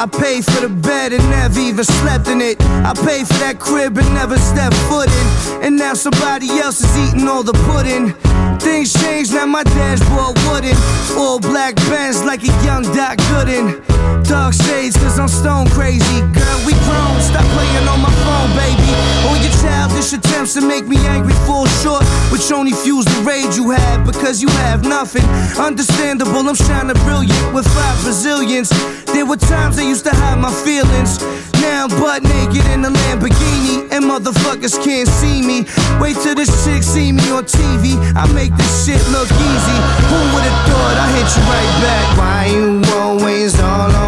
I 0.02 0.06
paid 0.06 0.44
for 0.44 0.66
the 0.66 0.81
bed 1.02 1.12
and 1.12 1.30
never 1.30 1.58
even 1.58 1.84
slept 1.84 2.28
in 2.28 2.40
it. 2.40 2.56
I 2.60 2.92
paid 2.94 3.26
for 3.26 3.38
that 3.44 3.58
crib 3.58 3.98
and 3.98 4.08
never 4.14 4.38
stepped 4.38 4.76
foot 4.88 5.08
in. 5.08 5.26
And 5.64 5.76
now 5.76 5.94
somebody 5.94 6.48
else 6.60 6.80
is 6.80 6.92
eating 7.02 7.26
all 7.28 7.42
the 7.42 7.56
pudding. 7.66 8.14
Things 8.60 8.92
changed, 9.02 9.32
now 9.34 9.46
my 9.46 9.64
dashboard 9.64 10.38
wooden. 10.46 10.76
All 11.16 11.40
black 11.40 11.74
bands 11.90 12.22
like 12.22 12.42
a 12.42 12.52
young 12.64 12.82
Doc 12.94 13.18
Gooden. 13.30 13.82
Dark 14.28 14.54
shades, 14.54 14.96
cause 14.96 15.18
I'm 15.18 15.28
stone 15.28 15.68
crazy. 15.70 16.18
Girl, 16.38 16.58
we 16.66 16.74
grown, 16.86 17.18
stop 17.20 17.46
playing 17.56 17.86
on 17.88 18.00
my 18.00 18.12
phone, 18.22 18.50
baby. 18.54 18.90
All 19.26 19.38
your 19.42 19.54
childish 19.62 20.12
attempts 20.12 20.54
to 20.54 20.60
make 20.60 20.86
me 20.86 20.98
angry 21.06 21.34
fall 21.46 21.66
short, 21.82 22.04
which 22.30 22.50
only 22.52 22.72
fuels 22.72 23.06
the 23.06 23.18
rage 23.22 23.56
you 23.56 23.70
have 23.70 24.06
because 24.06 24.42
you 24.42 24.48
have 24.66 24.84
nothing. 24.84 25.26
Understandable, 25.58 26.46
I'm 26.48 26.54
shining 26.54 26.98
brilliant 27.04 27.54
with 27.54 27.66
five 27.66 27.98
Brazilians. 28.02 28.70
There 29.12 29.26
were 29.26 29.36
times 29.36 29.78
I 29.78 29.82
used 29.82 30.04
to 30.04 30.14
hide 30.14 30.38
my 30.38 30.52
feelings. 30.64 30.91
Now 31.60 31.86
I'm 31.86 31.90
butt 32.00 32.22
naked 32.22 32.66
in 32.66 32.84
a 32.84 32.90
Lamborghini, 32.90 33.90
and 33.90 34.04
motherfuckers 34.04 34.76
can't 34.84 35.08
see 35.08 35.42
me. 35.42 35.66
Wait 36.00 36.16
till 36.16 36.34
the 36.34 36.46
chick 36.64 36.82
see 36.82 37.12
me 37.12 37.24
on 37.30 37.44
TV. 37.44 37.96
I 38.14 38.26
make 38.32 38.54
this 38.56 38.84
shit 38.84 39.02
look 39.10 39.30
easy. 39.30 39.78
Who 40.10 40.18
would've 40.32 40.60
thought 40.68 40.96
I 41.04 41.08
hit 41.16 41.28
you 41.36 41.42
right 41.50 41.72
back? 41.84 42.06
Why 42.18 42.40
you 42.54 42.82
always 43.00 43.58
all 43.60 43.90
on 43.90 44.01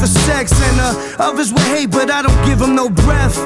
for 0.00 0.06
sex, 0.06 0.52
and 0.52 0.80
uh, 0.80 1.16
others 1.18 1.52
with 1.52 1.66
hate, 1.66 1.90
but 1.90 2.10
I 2.10 2.22
don't 2.22 2.46
give 2.46 2.58
them 2.58 2.74
no 2.74 2.88
breath. 2.88 3.36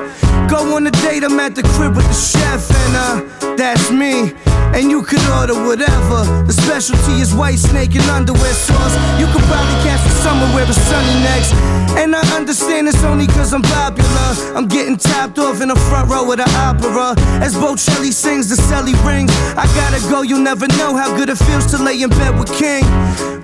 Go 0.49 0.77
on 0.77 0.87
a 0.87 0.91
date, 0.91 1.25
I'm 1.25 1.41
at 1.41 1.57
the 1.57 1.63
crib 1.63 1.97
with 1.97 2.07
the 2.07 2.15
chef, 2.15 2.71
and 2.71 2.95
uh, 2.97 3.57
that's 3.57 3.91
me. 3.91 4.33
And 4.75 4.91
you 4.91 5.03
could 5.03 5.23
order 5.39 5.55
whatever. 5.55 6.27
The 6.51 6.53
specialty 6.53 7.23
is 7.23 7.33
white 7.33 7.61
snake 7.61 7.95
and 7.95 8.11
underwear 8.11 8.53
sauce. 8.53 8.95
You 9.21 9.27
could 9.31 9.47
probably 9.47 9.79
catch 9.87 10.03
me 10.03 10.11
somewhere 10.19 10.51
where 10.51 10.67
it's 10.67 10.75
sunny 10.91 11.15
next. 11.23 11.55
And 11.95 12.11
I 12.11 12.23
understand 12.35 12.89
it's 12.89 13.05
only 13.05 13.29
cause 13.29 13.55
I'm 13.55 13.63
popular. 13.63 14.29
I'm 14.59 14.67
getting 14.67 14.97
topped 14.97 15.39
off 15.39 15.63
in 15.63 15.69
the 15.69 15.79
front 15.87 16.11
row 16.11 16.27
of 16.27 16.39
the 16.39 16.49
opera. 16.59 17.15
As 17.39 17.55
Bocelli 17.55 18.13
sings, 18.13 18.49
the 18.49 18.57
celly 18.57 18.99
rings. 19.07 19.31
I 19.55 19.71
gotta 19.79 20.01
go, 20.11 20.23
you'll 20.23 20.43
never 20.43 20.67
know 20.75 20.97
how 20.97 21.15
good 21.17 21.29
it 21.29 21.39
feels 21.39 21.67
to 21.71 21.79
lay 21.79 22.03
in 22.03 22.11
bed 22.11 22.37
with 22.37 22.51
King. 22.59 22.83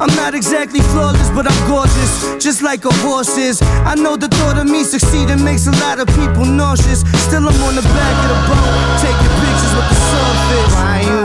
I'm 0.02 0.10
not 0.18 0.34
exactly 0.34 0.80
flawless, 0.90 1.30
but 1.30 1.46
I'm 1.46 1.60
gorgeous, 1.70 2.42
just 2.42 2.60
like 2.60 2.84
a 2.84 2.92
horse 3.06 3.38
is. 3.38 3.62
I 3.86 3.94
know 3.94 4.16
the 4.16 4.28
thought 4.28 4.58
of 4.58 4.66
me 4.66 4.82
succeeding 4.82 5.44
makes 5.44 5.68
a 5.68 5.74
lot 5.86 6.00
of 6.00 6.08
people 6.18 6.44
nauseous. 6.44 7.06
Still, 7.22 7.46
I'm 7.46 7.62
on 7.62 7.76
the 7.76 7.86
back 7.94 8.16
of 8.24 8.28
the 8.34 8.38
boat, 8.50 8.74
taking 8.98 9.32
pictures 9.38 9.74
with 9.78 9.88
the 9.90 9.98
surface. 10.10 11.19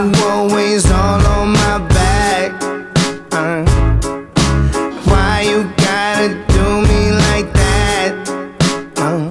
All 0.66 1.24
on 1.26 1.52
my 1.52 1.78
back? 1.90 2.50
Uh, 3.30 3.64
why 5.04 5.42
you 5.42 5.62
gotta 5.76 6.34
do 6.48 6.82
me 6.82 7.12
like 7.12 7.52
that? 7.52 8.12
Uh, 8.96 9.28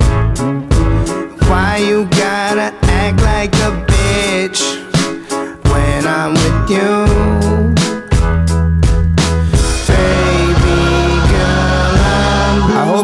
why 1.49 1.75
you 1.77 2.05
gotta 2.05 2.73
act 2.83 3.21
like 3.21 3.53
a 3.55 3.71
bitch 3.86 4.61
when 5.69 6.07
I'm 6.07 6.33
with 6.36 6.69
you? 6.69 7.05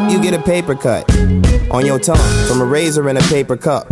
You 0.10 0.22
get 0.22 0.34
a 0.34 0.42
paper 0.42 0.76
cut 0.76 1.10
on 1.70 1.86
your 1.86 2.00
tongue 2.00 2.48
from 2.48 2.62
a 2.62 2.66
razor 2.66 3.10
and 3.10 3.18
a 3.18 3.22
paper 3.24 3.58
cup. 3.58 3.88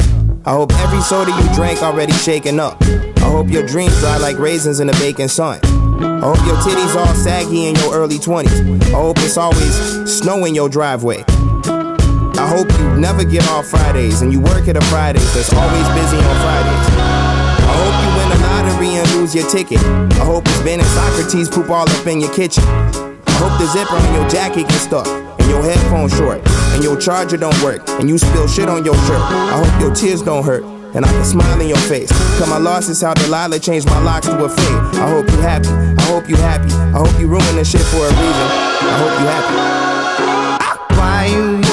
I 0.49 0.53
hope 0.53 0.73
every 0.81 0.99
soda 1.01 1.29
you 1.29 1.53
drank 1.53 1.83
already 1.83 2.11
shaken 2.11 2.59
up. 2.59 2.81
I 2.81 3.29
hope 3.29 3.51
your 3.51 3.61
dreams 3.61 3.95
dry 3.99 4.17
like 4.17 4.39
raisins 4.39 4.79
in 4.79 4.87
the 4.87 4.93
baking 4.93 5.27
sun. 5.27 5.59
I 5.63 6.25
hope 6.25 6.43
your 6.43 6.55
titties 6.65 6.95
all 6.95 7.13
saggy 7.13 7.67
in 7.67 7.75
your 7.75 7.93
early 7.93 8.17
20s. 8.17 8.81
I 8.85 8.97
hope 8.97 9.17
it's 9.19 9.37
always 9.37 10.09
snow 10.11 10.45
in 10.45 10.55
your 10.55 10.67
driveway. 10.67 11.23
I 11.29 12.49
hope 12.49 12.67
you 12.79 12.99
never 12.99 13.23
get 13.23 13.47
off 13.49 13.67
Fridays 13.67 14.23
and 14.23 14.33
you 14.33 14.41
work 14.41 14.67
at 14.67 14.75
a 14.75 14.81
Fridays 14.85 15.31
that's 15.35 15.53
always 15.53 15.87
busy 15.89 16.17
on 16.17 16.35
Fridays. 16.41 16.85
I 16.97 17.73
hope 17.77 17.95
you 18.01 18.09
win 18.17 18.29
the 18.33 18.47
lottery 18.47 18.95
and 18.97 19.07
lose 19.21 19.35
your 19.35 19.47
ticket. 19.51 19.77
I 20.17 20.25
hope 20.25 20.47
it's 20.47 20.63
Ben 20.63 20.79
and 20.79 20.89
Socrates 20.89 21.47
poop 21.47 21.69
all 21.69 21.87
up 21.87 22.07
in 22.07 22.21
your 22.21 22.33
kitchen. 22.33 22.63
I 22.65 23.31
hope 23.37 23.53
the 23.59 23.67
zipper 23.67 23.93
on 23.93 24.13
your 24.15 24.27
jacket 24.27 24.67
gets 24.67 24.81
stuck 24.81 25.05
and 25.05 25.47
your 25.47 25.61
headphones 25.61 26.17
short 26.17 26.41
and 26.79 26.85
your 26.85 26.97
charger 26.97 27.35
don't 27.35 27.61
work 27.61 27.81
and 27.99 28.07
you 28.07 28.17
spill 28.17 28.47
shit 28.47 28.69
on 28.69 28.85
your 28.85 28.95
shirt. 28.95 29.19
I 29.19 29.61
hope 29.61 29.81
your 29.81 29.93
tears 29.93 30.21
don't 30.21 30.45
hurt 30.45 30.63
and 30.95 31.05
I 31.05 31.11
can 31.11 31.25
smile 31.25 31.59
in 31.59 31.67
your 31.67 31.77
face. 31.77 32.09
Cause 32.39 32.49
my 32.49 32.57
loss 32.57 32.87
is 32.87 33.01
how 33.01 33.13
Delilah 33.15 33.59
changed 33.59 33.85
my 33.87 33.99
locks 34.01 34.27
to 34.27 34.45
a 34.45 34.47
fade. 34.47 34.75
I 34.95 35.09
hope 35.09 35.29
you 35.29 35.37
happy. 35.41 35.67
I 35.67 36.01
hope 36.03 36.29
you 36.29 36.37
happy. 36.37 36.71
I 36.71 37.05
hope 37.05 37.19
you 37.19 37.27
ruin 37.27 37.43
this 37.57 37.69
shit 37.69 37.81
for 37.81 37.97
a 37.97 38.09
reason. 38.09 38.47
I 38.87 38.95
hope 38.95 39.11
you 39.19 39.27
happy. 39.27 39.55
Ah! 40.63 40.85
Why 40.95 41.25
you 41.25 41.68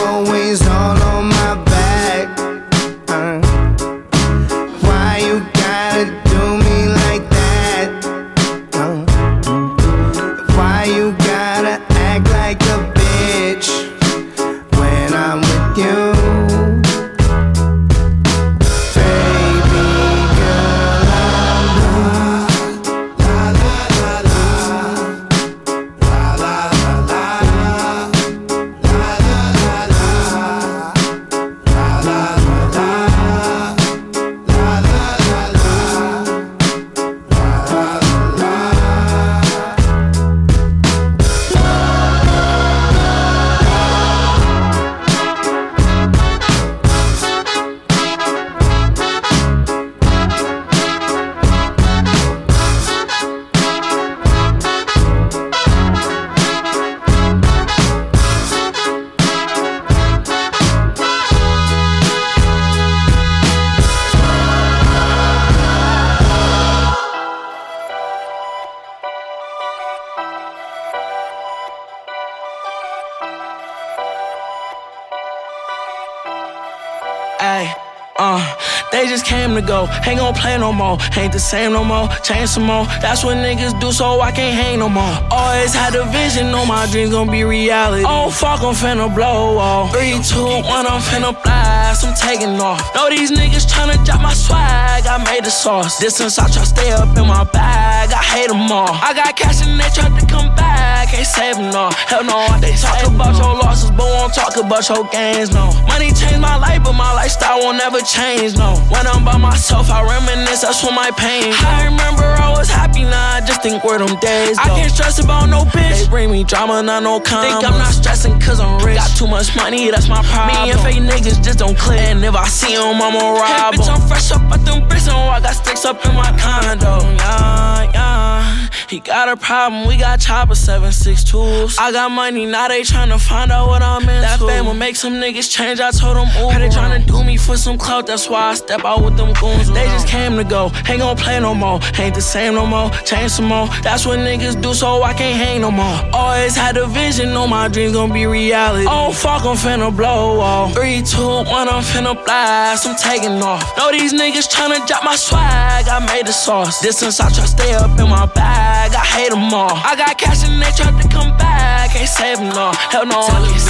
go. 79.67 79.89
Ain't 80.07 80.19
gon' 80.19 80.35
play 80.35 80.57
no 80.59 80.73
more. 80.73 80.97
Ain't 81.17 81.33
the 81.33 81.41
same 81.41 81.73
no 81.73 81.83
more. 81.85 82.09
Change 82.23 82.49
some 82.49 82.65
more. 82.65 82.85
That's 83.03 83.25
what 83.25 83.37
niggas 83.37 83.79
do, 83.81 83.93
so 83.93 84.21
I 84.21 84.31
can't 84.31 84.55
hang 84.55 84.79
no 84.79 84.89
more. 84.89 85.15
Always 85.31 85.75
had 85.75 85.95
a 85.95 86.05
vision, 86.07 86.51
know 86.51 86.65
my 86.65 86.87
dreams 86.91 87.11
gon' 87.11 87.31
be 87.31 87.45
reality. 87.45 88.05
Oh 88.07 88.31
fuck, 88.31 88.61
I'm 88.63 88.75
finna 88.75 89.13
blow 89.15 89.59
off. 89.59 89.93
Three, 89.93 90.19
two, 90.23 90.47
one, 90.75 90.87
I'm 90.87 91.01
finna 91.01 91.33
blast. 91.43 92.05
I'm 92.05 92.15
taking 92.15 92.61
off. 92.61 92.81
Know 92.95 93.09
these 93.11 93.31
niggas 93.31 93.67
tryna 93.67 94.05
drop 94.05 94.21
my 94.23 94.35
swag. 94.35 95.07
I 95.07 95.17
made 95.25 95.45
the 95.45 95.51
sauce. 95.51 95.99
Distance, 95.99 96.39
I 96.39 96.49
try 96.49 96.65
stay 96.65 96.93
up 96.93 97.17
in 97.17 97.27
my 97.27 97.45
bag. 97.45 98.13
I 98.13 98.23
hate 98.23 98.49
them 98.49 98.71
all. 98.71 98.95
I 99.09 99.13
got 99.15 99.37
cash 99.37 99.67
and 99.67 99.79
they 99.81 99.89
tried 99.95 100.19
to 100.19 100.27
come 100.27 100.55
back. 100.55 100.96
Can't 101.07 101.27
save 101.27 101.57
them 101.57 101.75
all. 101.75 101.93
Hell 102.11 102.25
no, 102.25 102.45
they 102.61 102.75
talk 102.75 103.07
about 103.07 103.39
your 103.39 103.55
losses, 103.55 103.91
but 103.91 104.05
won't 104.05 104.35
talk 104.35 104.57
about 104.57 104.89
your 104.89 105.07
gains. 105.09 105.51
No, 105.55 105.71
money 105.87 106.11
changed 106.13 106.41
my 106.41 106.57
life, 106.57 106.83
but 106.83 106.93
my 106.93 107.13
lifestyle 107.15 107.61
won't 107.61 107.79
never 107.79 108.01
change, 108.01 108.57
no. 108.57 108.75
When 108.91 109.07
I'm 109.07 109.25
by 109.25 109.39
myself, 109.39 109.89
I 109.89 110.03
reminisce, 110.03 110.63
that's 110.63 110.83
when 110.83 110.95
my 110.95 111.11
pain. 111.13 111.53
Go. 111.53 111.69
I 111.69 111.85
remember 111.87 112.25
I 112.25 112.51
was 112.51 112.69
happy, 112.69 113.03
now 113.05 113.37
I 113.37 113.41
just 113.41 113.63
think 113.63 113.85
where 113.85 113.99
them 113.99 114.19
days 114.19 114.59
go. 114.59 114.65
I 114.65 114.69
can't 114.81 114.91
stress 114.91 115.23
about 115.23 115.47
no 115.49 115.63
bitch. 115.65 116.03
They 116.03 116.09
bring 116.09 116.31
me 116.31 116.45
drama, 116.45 116.83
not 116.83 117.03
no 117.03 117.21
commas. 117.21 117.53
Think 117.53 117.65
I'm 117.65 117.79
not 117.79 117.95
stressing 117.95 118.39
cause 118.41 118.61
I'm 118.61 118.85
rich. 118.85 118.97
Got 118.97 119.17
too 119.17 119.29
much 119.29 119.55
money, 119.57 119.91
that's 119.91 120.09
my 120.09 120.23
problem. 120.25 120.67
Me 120.67 120.73
and 120.73 120.81
fake 120.81 121.03
niggas 121.03 121.43
just 121.43 121.59
don't 121.61 121.79
click. 121.79 122.01
And 122.01 122.25
if 122.25 122.35
I 122.35 122.49
see 122.49 122.75
them, 122.75 123.01
I'ma 123.01 123.31
rob 123.33 123.75
hey, 123.75 123.79
bitch, 123.79 123.89
I'm 123.89 124.03
fresh 124.09 124.33
up 124.33 124.43
at 124.53 124.65
them 124.65 124.87
bricks, 124.89 125.07
and 125.07 125.17
oh, 125.17 125.31
I 125.31 125.41
got 125.41 125.55
sticks 125.55 125.85
up 125.85 126.05
in 126.05 126.15
my 126.15 126.37
condo. 126.37 126.99
Yeah, 127.17 127.91
yeah. 127.95 128.69
He 128.89 129.01
got 129.01 129.29
a 129.29 129.37
problem, 129.37 129.89
we 129.89 129.97
got 129.97 130.21
chopper 130.21 130.55
762s. 130.97 131.77
I 131.79 131.93
got 131.93 132.11
money, 132.11 132.47
now 132.47 132.69
they 132.69 132.83
tryna 132.83 133.21
find 133.21 133.53
out 133.53 133.69
what 133.69 133.83
I'm 133.83 134.03
into. 134.03 134.13
That 134.13 134.39
fame 134.39 134.67
will 134.67 134.75
make 134.75 134.97
some 134.97 135.15
niggas 135.15 135.51
change, 135.51 135.81
I 135.81 135.91
told 135.91 136.17
them, 136.17 136.29
ooh. 136.39 136.59
They 136.59 136.69
tryna 136.69 137.07
do 137.07 137.23
me 137.23 137.37
for 137.37 137.57
some 137.57 137.79
clout 137.79 138.07
that's 138.07 138.29
why 138.29 138.51
I 138.51 138.55
step 138.55 138.85
out 138.85 139.05
with 139.05 139.17
them 139.17 139.33
goons. 139.35 139.69
They 139.71 139.85
just 139.87 140.09
came 140.09 140.37
to 140.37 140.45
go, 140.45 140.71
ain't 140.89 141.01
gon' 141.01 141.17
play 141.17 141.39
no 141.41 141.55
more. 141.55 141.81
Ain't 141.99 142.15
the 142.15 142.21
same 142.21 142.55
no 142.55 142.67
more, 142.67 142.91
change 143.05 143.33
some 143.33 143.47
more. 143.47 143.69
That's 143.83 144.07
what 144.07 144.19
niggas 144.19 144.61
do, 144.61 144.75
so 144.75 145.03
I 145.03 145.13
can't 145.13 145.37
hang 145.37 145.61
no 145.61 145.71
more. 145.71 145.97
Always 146.13 146.57
had 146.57 146.77
a 146.77 146.87
vision, 146.87 147.33
know 147.33 147.47
my 147.47 147.69
dreams 147.69 147.93
gon' 147.93 148.13
be 148.13 148.27
reality. 148.27 148.87
Oh 148.89 149.13
fuck, 149.13 149.45
I'm 149.45 149.57
finna 149.57 149.95
blow 149.95 150.41
off. 150.41 150.73
Three, 150.75 151.03
two, 151.03 151.21
one, 151.21 151.69
I'm 151.69 151.83
finna 151.83 152.15
blast. 152.25 152.87
I'm 152.87 152.97
taking 152.97 153.43
off. 153.43 153.63
Know 153.77 153.91
these 153.91 154.13
niggas 154.13 154.49
tryna 154.49 154.87
drop 154.87 155.05
my 155.05 155.17
swag. 155.17 155.89
I 155.89 156.05
made 156.07 156.27
the 156.27 156.33
sauce. 156.33 156.81
Distance, 156.81 157.21
I 157.21 157.31
try 157.31 157.45
stay 157.45 157.75
up 157.75 157.99
in 157.99 158.09
my 158.09 158.27
bag. 158.27 158.95
I 158.95 159.05
hate 159.05 159.31
them 159.31 159.53
all. 159.53 159.77
I 159.85 159.95
got 159.97 160.19
cash 160.19 160.45
and 160.45 160.61
they 160.63 160.71
tried 160.87 161.03
to 161.03 161.09
come 161.09 161.37
back. 161.39 161.91
Can't 161.91 162.09
save 162.09 162.39
them 162.39 162.57
all. 162.57 162.75
Hell 162.75 163.07
no, 163.07 163.21
I 163.21 163.29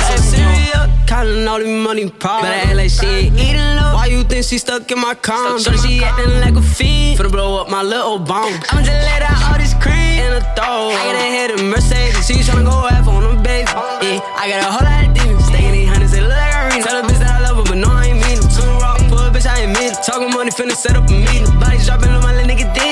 can't 0.08 0.20
save 0.20 0.38
them 0.38 0.80
all. 0.80 1.06
Counting 1.06 1.46
all 1.48 1.58
the 1.58 1.66
money 1.66 2.10
problems. 2.10 2.54
Better 2.54 2.68
act 2.68 2.76
like 2.76 2.90
she 2.90 3.06
ain't 3.06 3.38
eating 3.38 3.70
low. 3.78 3.94
Why 3.94 4.06
you 4.06 4.24
think 4.24 4.44
she 4.44 4.58
stuck 4.58 4.90
in 4.90 5.00
my 5.00 5.14
calm? 5.14 5.58
So 5.58 5.72
she 5.76 6.02
acting 6.02 6.40
like 6.40 6.56
a 6.56 6.62
fiend. 6.62 7.18
Finna 7.18 7.30
blow 7.30 7.60
up 7.60 7.70
my 7.70 7.82
little 7.82 8.18
bomb. 8.18 8.52
I'ma 8.70 8.82
just 8.82 9.02
let 9.08 9.22
out 9.22 9.52
all 9.52 9.58
this 9.58 9.74
cream 9.74 10.18
in 10.26 10.32
a 10.34 10.42
throw. 10.56 10.90
I 10.90 11.02
got 11.06 11.14
a 11.14 11.28
head 11.36 11.50
of 11.52 11.62
Mercedes. 11.62 12.26
She 12.26 12.34
tryna 12.42 12.66
go 12.66 12.74
half 12.90 13.06
on 13.06 13.22
them, 13.22 13.42
baby. 13.42 13.70
Yeah, 14.02 14.20
I 14.34 14.50
got 14.50 14.60
a 14.66 14.70
whole 14.74 14.84
lot 14.84 15.06
of 15.06 15.14
demons. 15.14 15.46
Staying 15.46 15.72
these 15.72 15.88
hundreds, 15.88 16.12
they 16.12 16.20
look 16.20 16.34
like 16.34 16.54
a 16.54 16.62
ring. 16.68 16.82
Tell 16.82 17.00
the 17.00 17.08
bitch 17.08 17.20
that 17.22 17.38
I 17.38 17.40
love 17.46 17.56
her, 17.56 17.66
but 17.70 17.78
no, 17.78 17.88
I 17.88 18.10
ain't 18.10 18.20
mean 18.26 18.38
it. 18.42 18.50
Too 18.50 18.66
raw, 18.82 18.98
pull 19.08 19.22
a 19.22 19.30
bitch, 19.30 19.46
I 19.46 19.62
ain't 19.62 19.78
mean 19.78 19.94
it. 19.94 20.02
Talking 20.02 20.30
money, 20.34 20.50
finna 20.50 20.74
set 20.74 20.96
up 20.96 21.08
a 21.08 21.14
meeting. 21.14 21.46
Bodies 21.62 21.86
dropping 21.86 22.10
on 22.10 22.22
my 22.26 22.34
little 22.34 22.50
nigga 22.50 22.66
did 22.74 22.85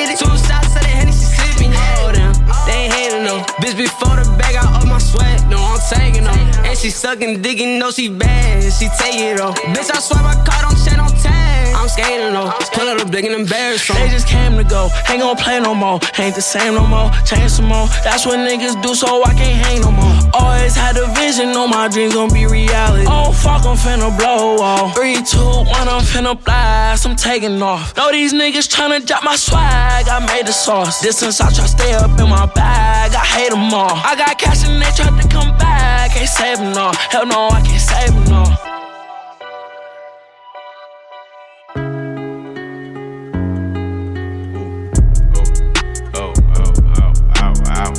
sweat. 5.84 6.22
No, 6.22 6.53
I'm 6.74 6.80
taking 6.82 7.38
no. 7.38 7.54
And 7.54 7.54
she 7.54 7.78
know 7.78 7.90
she 7.90 8.08
bad. 8.08 8.72
She 8.72 8.88
take 8.98 9.20
it 9.20 9.40
off. 9.40 9.54
Bitch, 9.54 9.94
I 9.94 10.00
swear 10.00 10.22
my 10.22 10.34
car 10.44 10.62
don't 10.62 10.76
check 10.84 10.96
no 10.96 11.06
tag. 11.22 11.74
I'm 11.76 11.88
skating 11.88 12.32
though. 12.32 12.50
Pull 12.72 12.88
out 12.88 13.00
a 13.00 13.06
big 13.06 13.24
and 13.24 13.34
embarrassed. 13.34 13.86
They 13.88 14.08
just 14.08 14.26
came 14.26 14.56
to 14.56 14.64
go. 14.64 14.88
Ain't 15.08 15.20
gon' 15.20 15.36
play 15.36 15.60
no 15.60 15.74
more. 15.74 16.00
Ain't 16.18 16.34
the 16.34 16.42
same 16.42 16.74
no 16.74 16.86
more. 16.86 17.10
Change 17.24 17.50
some 17.50 17.66
more. 17.66 17.86
That's 18.02 18.26
what 18.26 18.38
niggas 18.38 18.82
do, 18.82 18.94
so 18.94 19.22
I 19.22 19.34
can't 19.34 19.66
hang 19.66 19.80
no 19.82 19.92
more. 19.92 20.14
Always 20.34 20.74
had 20.74 20.96
a 20.96 21.06
vision, 21.14 21.52
know 21.52 21.68
my 21.68 21.88
dreams 21.88 22.14
gon' 22.14 22.32
be 22.32 22.46
reality. 22.46 23.06
Oh 23.06 23.30
fuck, 23.32 23.64
I'm 23.64 23.76
finna 23.76 24.10
blow 24.18 24.58
off. 24.58 24.96
Three, 24.96 25.22
two, 25.22 25.38
one, 25.38 25.86
I'm 25.88 26.02
finna 26.02 26.34
blast. 26.42 27.06
I'm 27.06 27.14
taking 27.14 27.62
off. 27.62 27.96
Know 27.96 28.10
these 28.10 28.32
niggas 28.32 28.66
tryna 28.66 29.06
drop 29.06 29.22
my 29.22 29.36
swag. 29.36 30.08
I 30.08 30.24
made 30.26 30.46
the 30.46 30.52
sauce. 30.52 31.00
Distance, 31.02 31.40
I 31.40 31.52
try 31.52 31.66
stay 31.66 31.94
up 31.94 32.18
in 32.18 32.28
my 32.28 32.46
bag. 32.46 33.14
I 33.14 33.24
hate 33.24 33.50
them 33.50 33.72
all. 33.72 33.94
I 33.94 34.16
got 34.16 34.38
cash 34.38 34.66
and 34.66 34.82
they 34.82 34.90
tried 34.96 35.20
to 35.22 35.28
come 35.28 35.56
back. 35.58 36.10
Can't 36.14 36.28
save 36.28 36.63
them 36.64 36.78
all. 36.78 36.94
Hell 36.94 37.26
no, 37.26 37.48
I 37.48 37.60
can't 37.60 37.80
save 37.80 38.14
them 38.14 38.32
all. 38.32 38.56
Oh, 46.16 46.32
oh, 46.56 46.72
oh, 46.96 47.12
ow, 47.36 47.52
ow. 47.68 47.92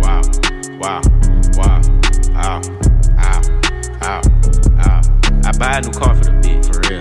Wow, 0.00 0.22
wow, 0.78 1.00
wow, 1.56 1.80
ow, 2.36 2.60
ow, 3.16 3.40
ow, 4.02 4.20
ow. 4.80 5.00
I 5.44 5.52
buy 5.58 5.78
a 5.78 5.80
new 5.80 5.90
car 5.92 6.11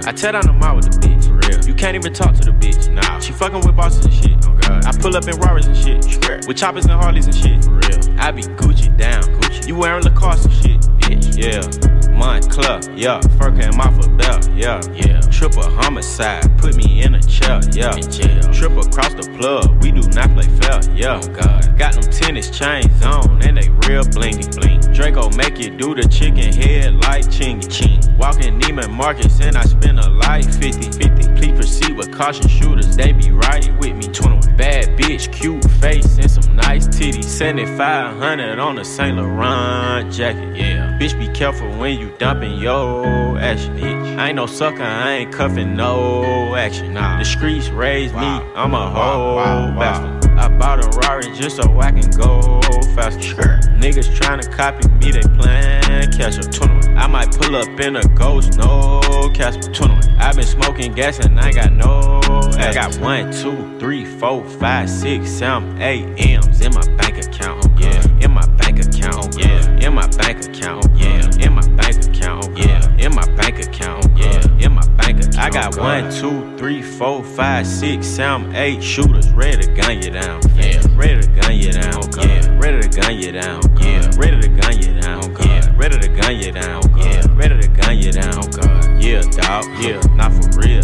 I 0.06 0.12
tear 0.12 0.32
down 0.32 0.46
the 0.46 0.54
mall 0.54 0.76
with 0.76 0.86
the 0.86 1.08
bitch, 1.08 1.28
for 1.28 1.36
real. 1.48 1.64
You 1.66 1.74
can't 1.74 1.96
even 1.96 2.14
talk 2.14 2.34
to 2.36 2.44
the 2.44 2.52
bitch, 2.52 2.92
nah. 2.92 3.20
She 3.20 3.34
fucking 3.34 3.62
with 3.62 3.76
bosses 3.76 4.06
and 4.06 4.14
shit, 4.14 4.38
oh 4.48 4.54
god. 4.56 4.86
I 4.86 4.92
pull 4.98 5.16
up 5.16 5.28
in 5.28 5.40
Rarers 5.40 5.68
and 5.68 5.78
shit, 5.78 6.48
with 6.48 6.58
choppers 6.58 6.86
and 6.86 6.94
Harleys 6.94 7.28
and 7.28 7.36
shit, 7.36 7.64
for 7.64 7.72
real. 7.72 8.20
I 8.20 8.32
be 8.32 8.42
Gucci 8.42 8.96
down, 8.98 9.24
Gucci. 9.24 9.68
You 9.68 9.76
wearing 9.76 10.04
Lacoste 10.04 10.46
and 10.46 10.54
shit, 10.54 10.82
bitch, 11.00 11.38
yeah. 11.38 11.62
Moncler, 12.12 12.82
yeah. 12.98 13.22
Fur 13.38 13.52
came 13.52 13.80
off 13.80 14.06
a 14.06 14.10
belt, 14.10 14.50
yeah, 14.54 14.82
yeah. 14.94 15.22
Triple 15.32 15.64
homicide, 15.64 16.58
put 16.58 16.76
me 16.76 17.04
in 17.04 17.16
a 17.16 17.22
chair, 17.22 17.62
yeah. 17.72 17.92
Trip 18.52 18.72
across 18.78 19.14
the 19.14 19.28
plug, 19.38 19.82
we 19.84 19.92
do 19.92 20.02
not 20.10 20.34
play 20.34 20.48
fair, 20.60 20.82
yeah. 20.96 21.22
Oh 21.24 21.28
god. 21.30 21.78
Got 21.78 21.94
them 21.94 22.12
tennis 22.12 22.50
chains 22.50 23.02
on, 23.04 23.42
and 23.44 23.58
they 23.58 23.70
real 23.88 24.04
blingy, 24.04 24.54
bling. 24.56 24.82
Draco 24.94 25.30
make 25.32 25.58
you 25.58 25.70
do 25.72 25.96
the 25.96 26.08
chicken 26.08 26.54
head 26.54 26.94
like 27.02 27.26
Chingy, 27.26 27.72
ching. 27.72 28.00
Walking 28.18 28.60
Neiman 28.60 28.92
Marcus, 28.92 29.40
and 29.42 29.58
I 29.58 29.64
spend 29.64 29.91
a 30.00 30.10
life 30.10 30.46
50, 30.60 30.92
50. 30.92 31.36
Please 31.36 31.52
proceed 31.54 31.96
with 31.96 32.12
caution 32.12 32.48
shooters, 32.48 32.96
they 32.96 33.12
be 33.12 33.32
right 33.32 33.70
with 33.80 33.96
me. 33.96 34.08
21. 34.08 34.56
Bad 34.56 35.00
bitch, 35.00 35.32
cute 35.34 35.64
face, 35.80 36.18
and 36.18 36.30
some 36.30 36.56
nice 36.56 36.88
titties. 36.88 37.24
7500 37.24 38.60
on 38.60 38.78
a 38.78 38.86
Saint 38.86 39.18
Laurent 39.18 40.12
jacket, 40.12 40.56
yeah. 40.56 40.98
Bitch, 41.00 41.18
be 41.18 41.28
careful 41.34 41.70
when 41.78 42.00
you 42.00 42.14
dumping 42.20 42.60
your 42.60 43.38
action, 43.40 43.76
bitch. 43.78 44.18
I 44.18 44.28
ain't 44.28 44.36
no 44.36 44.46
sucker, 44.46 44.84
I 44.84 45.12
ain't 45.14 45.34
cuffing 45.34 45.76
no 45.76 46.56
action. 46.56 46.94
Nah. 46.94 47.18
The 47.20 47.26
streets 47.26 47.70
raised 47.70 48.14
me, 48.14 48.22
I'm 48.22 48.74
a 48.74 48.90
whole 48.90 49.38
bastard. 49.80 50.21
I 50.38 50.48
bought 50.48 50.84
a 50.84 51.00
Rari 51.00 51.32
just 51.36 51.58
so 51.58 51.80
I 51.80 51.92
can 51.92 52.10
go 52.12 52.62
faster. 52.96 53.22
Sure. 53.22 53.60
Niggas 53.80 54.14
tryna 54.16 54.52
copy 54.52 54.88
me, 55.00 55.12
they 55.12 55.22
plan 55.22 56.12
catch 56.12 56.38
up. 56.40 56.52
21. 56.52 56.98
I 56.98 57.08
might 57.08 57.32
pull 57.32 57.56
up 57.56 57.80
in 57.80 57.96
a 57.96 58.04
ghost, 58.10 58.58
no 58.58 59.02
Casper. 59.34 59.72
21. 59.74 60.10
I 60.20 60.34
been 60.34 60.46
smoking 60.46 60.94
gas 60.94 61.20
and 61.20 61.40
I 61.40 61.52
got 61.52 61.72
no. 61.74 62.22
I 62.58 62.74
got 62.74 62.96
one, 62.98 63.32
two, 63.32 63.78
three, 63.80 64.06
four, 64.06 64.46
five, 64.46 64.90
six, 64.90 65.30
seven, 65.30 65.82
eight 65.82 66.06
M's 66.18 66.62
in 66.62 66.74
my 66.74 66.86
bank 66.96 67.18
account. 67.18 67.66
Yeah, 67.80 68.04
in 68.20 68.32
my 68.32 68.46
bank 68.58 68.80
account. 68.86 69.36
Yeah, 69.40 69.86
in 69.86 69.94
my 69.94 70.08
bank 70.08 70.46
account. 70.46 70.86
Yeah, 70.96 71.30
in 71.40 71.54
my 71.54 71.68
bank 71.76 72.06
account. 72.06 72.58
Yeah, 72.58 72.98
in 72.98 73.16
my 73.16 73.26
bank 73.36 73.60
account. 73.66 74.11
I 75.42 75.50
got 75.50 75.76
one, 75.76 76.12
two, 76.12 76.56
three, 76.56 76.84
four, 76.84 77.24
five, 77.24 77.66
six, 77.66 78.06
seven, 78.06 78.56
eight 78.56 78.84
shooters 78.84 79.28
ready 79.32 79.66
to 79.66 79.74
gun 79.74 80.00
you 80.00 80.12
down. 80.12 80.40
Yeah, 80.56 80.80
ready 80.96 81.20
to 81.20 81.28
gun 81.42 81.56
you 81.56 81.72
down. 81.72 82.04
Yeah, 82.20 82.60
ready 82.60 82.88
to 82.88 83.02
gun 83.02 83.18
you 83.18 83.32
down. 83.32 83.60
Yeah, 83.82 84.12
ready 84.18 84.40
to 84.40 84.48
gun 84.50 84.80
you 84.80 85.02
down. 85.02 85.36
Yeah, 85.40 85.76
ready 85.76 85.98
to 85.98 86.08
gun 86.10 86.38
you 86.38 86.52
down. 86.52 86.82
Yeah, 86.96 87.26
ready 87.34 87.60
to 87.60 87.68
gun 87.70 87.98
you 87.98 88.12
down. 88.12 89.02
Yeah, 89.02 89.22
dog. 89.32 89.66
Yeah, 89.82 90.00
not 90.14 90.32
for 90.32 90.60
real, 90.60 90.84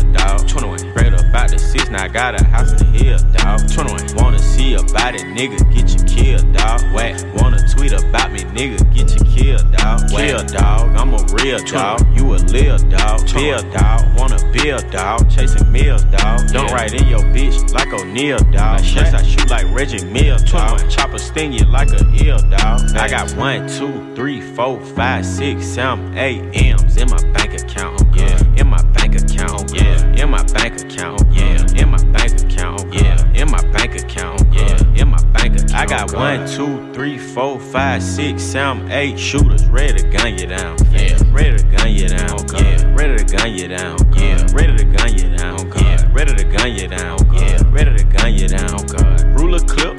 now 1.89 2.03
I 2.03 2.07
got 2.07 2.39
a 2.39 2.43
house 2.45 2.71
in 2.71 2.77
the 2.77 2.85
hill, 2.85 3.19
dog. 3.33 3.69
21. 3.71 4.15
Wanna 4.15 4.39
see 4.39 4.73
about 4.73 5.15
it, 5.15 5.21
nigga, 5.21 5.57
get 5.73 5.93
you 5.93 6.03
killed, 6.05 6.53
dog. 6.53 6.81
Whack. 6.93 7.15
Wanna 7.35 7.59
tweet 7.69 7.93
about 7.93 8.31
me, 8.31 8.41
nigga, 8.41 8.77
get 8.93 9.13
you 9.13 9.23
killed, 9.25 9.71
dog. 9.73 10.09
Kill, 10.09 10.43
dog. 10.45 10.95
I'm 10.95 11.13
a 11.13 11.23
real 11.33 11.59
dog. 11.59 12.01
You 12.15 12.33
a 12.33 12.37
lil 12.37 12.77
dog. 12.89 13.25
Bill, 13.33 13.61
dog. 13.71 14.01
Wanna 14.17 14.39
build, 14.51 14.89
dog. 14.91 15.29
Chasing 15.29 15.71
meals, 15.71 16.03
dog. 16.05 16.47
Don't 16.51 16.71
ride 16.71 16.93
in 16.93 17.07
your 17.07 17.19
bitch 17.19 17.71
like 17.73 17.93
O'Neal, 17.93 18.39
dog. 18.51 18.83
Shots 18.83 19.13
I 19.13 19.23
shoot 19.23 19.49
like 19.49 19.65
Reggie 19.71 20.03
Miller, 20.05 20.39
dog. 20.39 20.89
Chopper 20.89 21.19
sting 21.19 21.53
you 21.53 21.65
like 21.65 21.89
a 21.91 22.03
eel, 22.23 22.39
dog. 22.49 22.81
I 22.95 23.07
got 23.07 23.31
one, 23.35 23.67
two, 23.67 24.13
three, 24.15 24.41
four, 24.41 24.81
five, 24.81 25.25
six, 25.25 25.65
seven, 25.65 26.17
eight 26.17 26.41
M's 26.53 26.97
in 26.97 27.09
my 27.09 27.21
bank 27.31 27.53
account, 27.53 28.01
oh, 28.01 28.13
yeah. 28.15 28.43
In 28.57 28.67
my 28.67 28.81
bank 28.93 29.15
account, 29.15 29.71
oh, 29.71 29.75
yeah. 29.75 30.23
In 30.23 30.29
my 30.31 30.43
bank 30.43 30.81
account, 30.81 31.26
bank 33.77 33.95
account. 34.01 34.41
Yeah, 34.51 34.63
uh, 34.63 35.01
in 35.01 35.07
my 35.09 35.21
bank 35.33 35.55
account. 35.55 35.73
I 35.75 35.85
got 35.85 36.11
God. 36.11 36.17
one, 36.17 36.39
uh, 36.41 36.47
two, 36.47 36.93
three, 36.93 37.17
four, 37.17 37.59
five, 37.59 38.01
six, 38.01 38.41
seven, 38.41 38.91
eight 38.91 39.19
shooters 39.19 39.65
ready 39.67 40.01
to 40.01 40.09
gun 40.09 40.37
you 40.37 40.47
down. 40.47 40.77
Yeah, 40.91 41.17
ready 41.31 41.57
to 41.57 41.63
gun 41.63 41.91
you 41.91 42.07
down. 42.07 42.39
Oh, 42.39 42.57
yeah, 42.57 42.93
ready 42.95 43.23
to 43.23 43.37
gun 43.37 43.53
you 43.53 43.67
down. 43.67 43.97
Oh, 43.99 44.19
yeah, 44.19 44.47
ready 44.51 44.77
to 44.77 44.83
gun 44.83 45.13
you 45.13 45.37
down. 45.37 45.59
Oh, 45.59 45.79
yeah, 45.79 46.11
ready 46.11 46.35
to 46.35 46.43
gun 46.43 46.73
you 46.73 46.87
down. 46.87 47.17
Yeah, 47.33 47.61
ready 47.71 47.97
to 47.97 48.03
gun 48.03 48.33
you 48.33 48.47
down. 48.47 48.77
Ruler 49.35 49.59
clip 49.59 49.96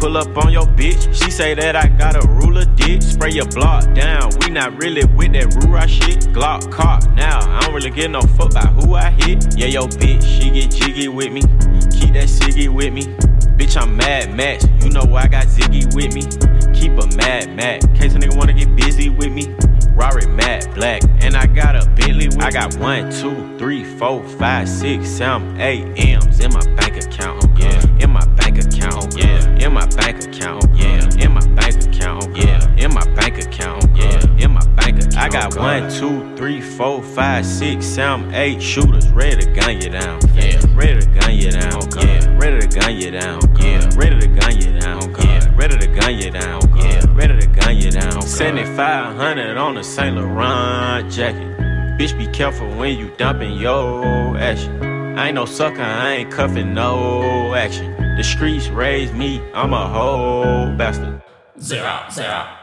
pull 0.00 0.16
up 0.16 0.44
on 0.44 0.52
your 0.52 0.64
bitch. 0.64 1.14
She 1.14 1.30
say 1.30 1.54
that 1.54 1.76
I 1.76 1.86
got 1.86 2.16
a 2.16 2.26
ruler 2.26 2.64
dick. 2.64 3.02
Spray 3.02 3.30
your 3.32 3.46
block 3.46 3.94
down. 3.94 4.30
We 4.40 4.50
not 4.50 4.76
really 4.82 5.04
with 5.04 5.32
that 5.34 5.48
rura 5.60 5.86
shit. 5.86 6.20
Glock 6.32 6.72
caught 6.72 7.08
now. 7.14 7.38
I 7.38 7.60
don't 7.60 7.74
really 7.74 7.90
give 7.90 8.10
no 8.10 8.20
fuck 8.22 8.50
about 8.50 8.72
who 8.82 8.94
I 8.94 9.10
hit. 9.10 9.54
Yeah, 9.56 9.66
yo, 9.66 9.86
bitch, 9.86 10.22
she 10.22 10.50
get 10.50 10.70
jiggy 10.70 11.08
with 11.08 11.32
me. 11.32 11.42
Keep 11.92 12.14
that 12.14 12.28
ciggy 12.28 12.68
with 12.68 12.92
me. 12.92 13.02
Bitch, 13.56 13.80
I'm 13.80 13.96
mad 13.96 14.34
Max. 14.34 14.66
You 14.82 14.90
know 14.90 15.14
I 15.14 15.28
got 15.28 15.46
Ziggy 15.46 15.94
with 15.94 16.14
me. 16.14 16.22
Keep 16.72 16.92
a 16.92 17.06
mad 17.16 17.54
Mac. 17.54 17.80
Case 17.94 18.14
a 18.14 18.18
nigga 18.18 18.36
wanna 18.36 18.54
get 18.54 18.74
busy 18.74 19.10
with 19.10 19.30
me. 19.30 19.54
Rollie 19.94 20.34
matte 20.34 20.74
black, 20.74 21.02
and 21.20 21.36
I 21.36 21.46
got 21.46 21.76
a 21.76 21.86
Bentley. 21.90 22.28
With 22.28 22.42
I 22.42 22.50
got 22.50 22.74
one, 22.76 23.10
two, 23.12 23.58
three, 23.58 23.84
four, 23.84 24.24
five, 24.24 24.66
six, 24.66 25.08
seven, 25.08 25.60
eight 25.60 25.84
M's 25.96 26.40
in 26.40 26.52
my 26.52 26.64
bank 26.74 26.96
account. 26.96 27.49
In 29.62 29.72
my 29.72 29.86
bank 29.86 30.24
account. 30.24 30.64
Oh, 30.66 30.74
yeah, 30.74 31.08
in 31.18 31.32
my 31.32 31.46
bank 31.54 31.84
account. 31.84 32.36
Yeah, 32.36 32.76
in 32.76 32.92
my 32.94 33.04
bank 33.14 33.38
account. 33.44 33.84
Yeah, 33.94 34.20
in 34.38 34.52
my 34.52 34.64
bank 34.74 34.98
account. 34.98 35.16
I 35.16 35.28
got 35.28 35.56
one, 35.56 35.90
two, 35.90 36.34
three, 36.36 36.60
four, 36.60 37.02
five, 37.02 37.44
six, 37.44 37.84
seven, 37.84 38.34
eight 38.34 38.62
shooters 38.62 39.08
ready 39.10 39.44
to 39.44 39.52
gun 39.52 39.80
you 39.80 39.90
down. 39.90 40.20
Yeah, 40.34 40.60
ready 40.74 41.00
to 41.00 41.06
gun 41.06 41.34
you 41.34 41.50
down. 41.50 41.80
Yeah, 41.98 42.38
ready 42.38 42.66
to 42.66 42.80
gun 42.80 42.96
you 42.96 43.10
down. 43.10 43.40
Oh, 43.42 43.56
yeah, 43.58 43.90
ready 43.96 44.20
to 44.20 44.26
gun 44.28 44.56
you 44.56 44.80
down. 44.80 45.02
Oh, 45.02 45.22
yeah, 45.22 45.54
ready 45.56 45.78
to 45.78 45.86
gun 45.86 46.18
you 46.18 46.30
down. 46.30 46.60
Oh, 46.62 46.76
yeah, 46.76 47.04
ready 47.14 47.38
to 47.40 47.46
gun 47.46 47.76
you 47.76 47.90
down. 47.90 48.22
7500 48.22 49.56
on 49.56 49.74
the 49.74 49.84
Saint 49.84 50.16
Laurent 50.16 51.10
jacket. 51.12 51.48
Bitch, 51.98 52.16
be 52.16 52.26
careful 52.28 52.66
when 52.76 52.98
you 52.98 53.10
dumping 53.18 53.52
your 53.58 54.36
action. 54.38 54.89
I 55.20 55.26
ain't 55.26 55.34
no 55.34 55.44
sucker, 55.44 55.82
I 55.82 56.12
ain't 56.12 56.30
cuffing 56.30 56.72
no 56.72 57.54
action. 57.54 57.94
The 58.16 58.24
streets 58.24 58.68
raised 58.68 59.14
me, 59.14 59.38
I'm 59.52 59.74
a 59.74 59.86
whole 59.86 60.74
bastard. 60.78 61.20
Zero, 61.60 62.06
zero. 62.10 62.59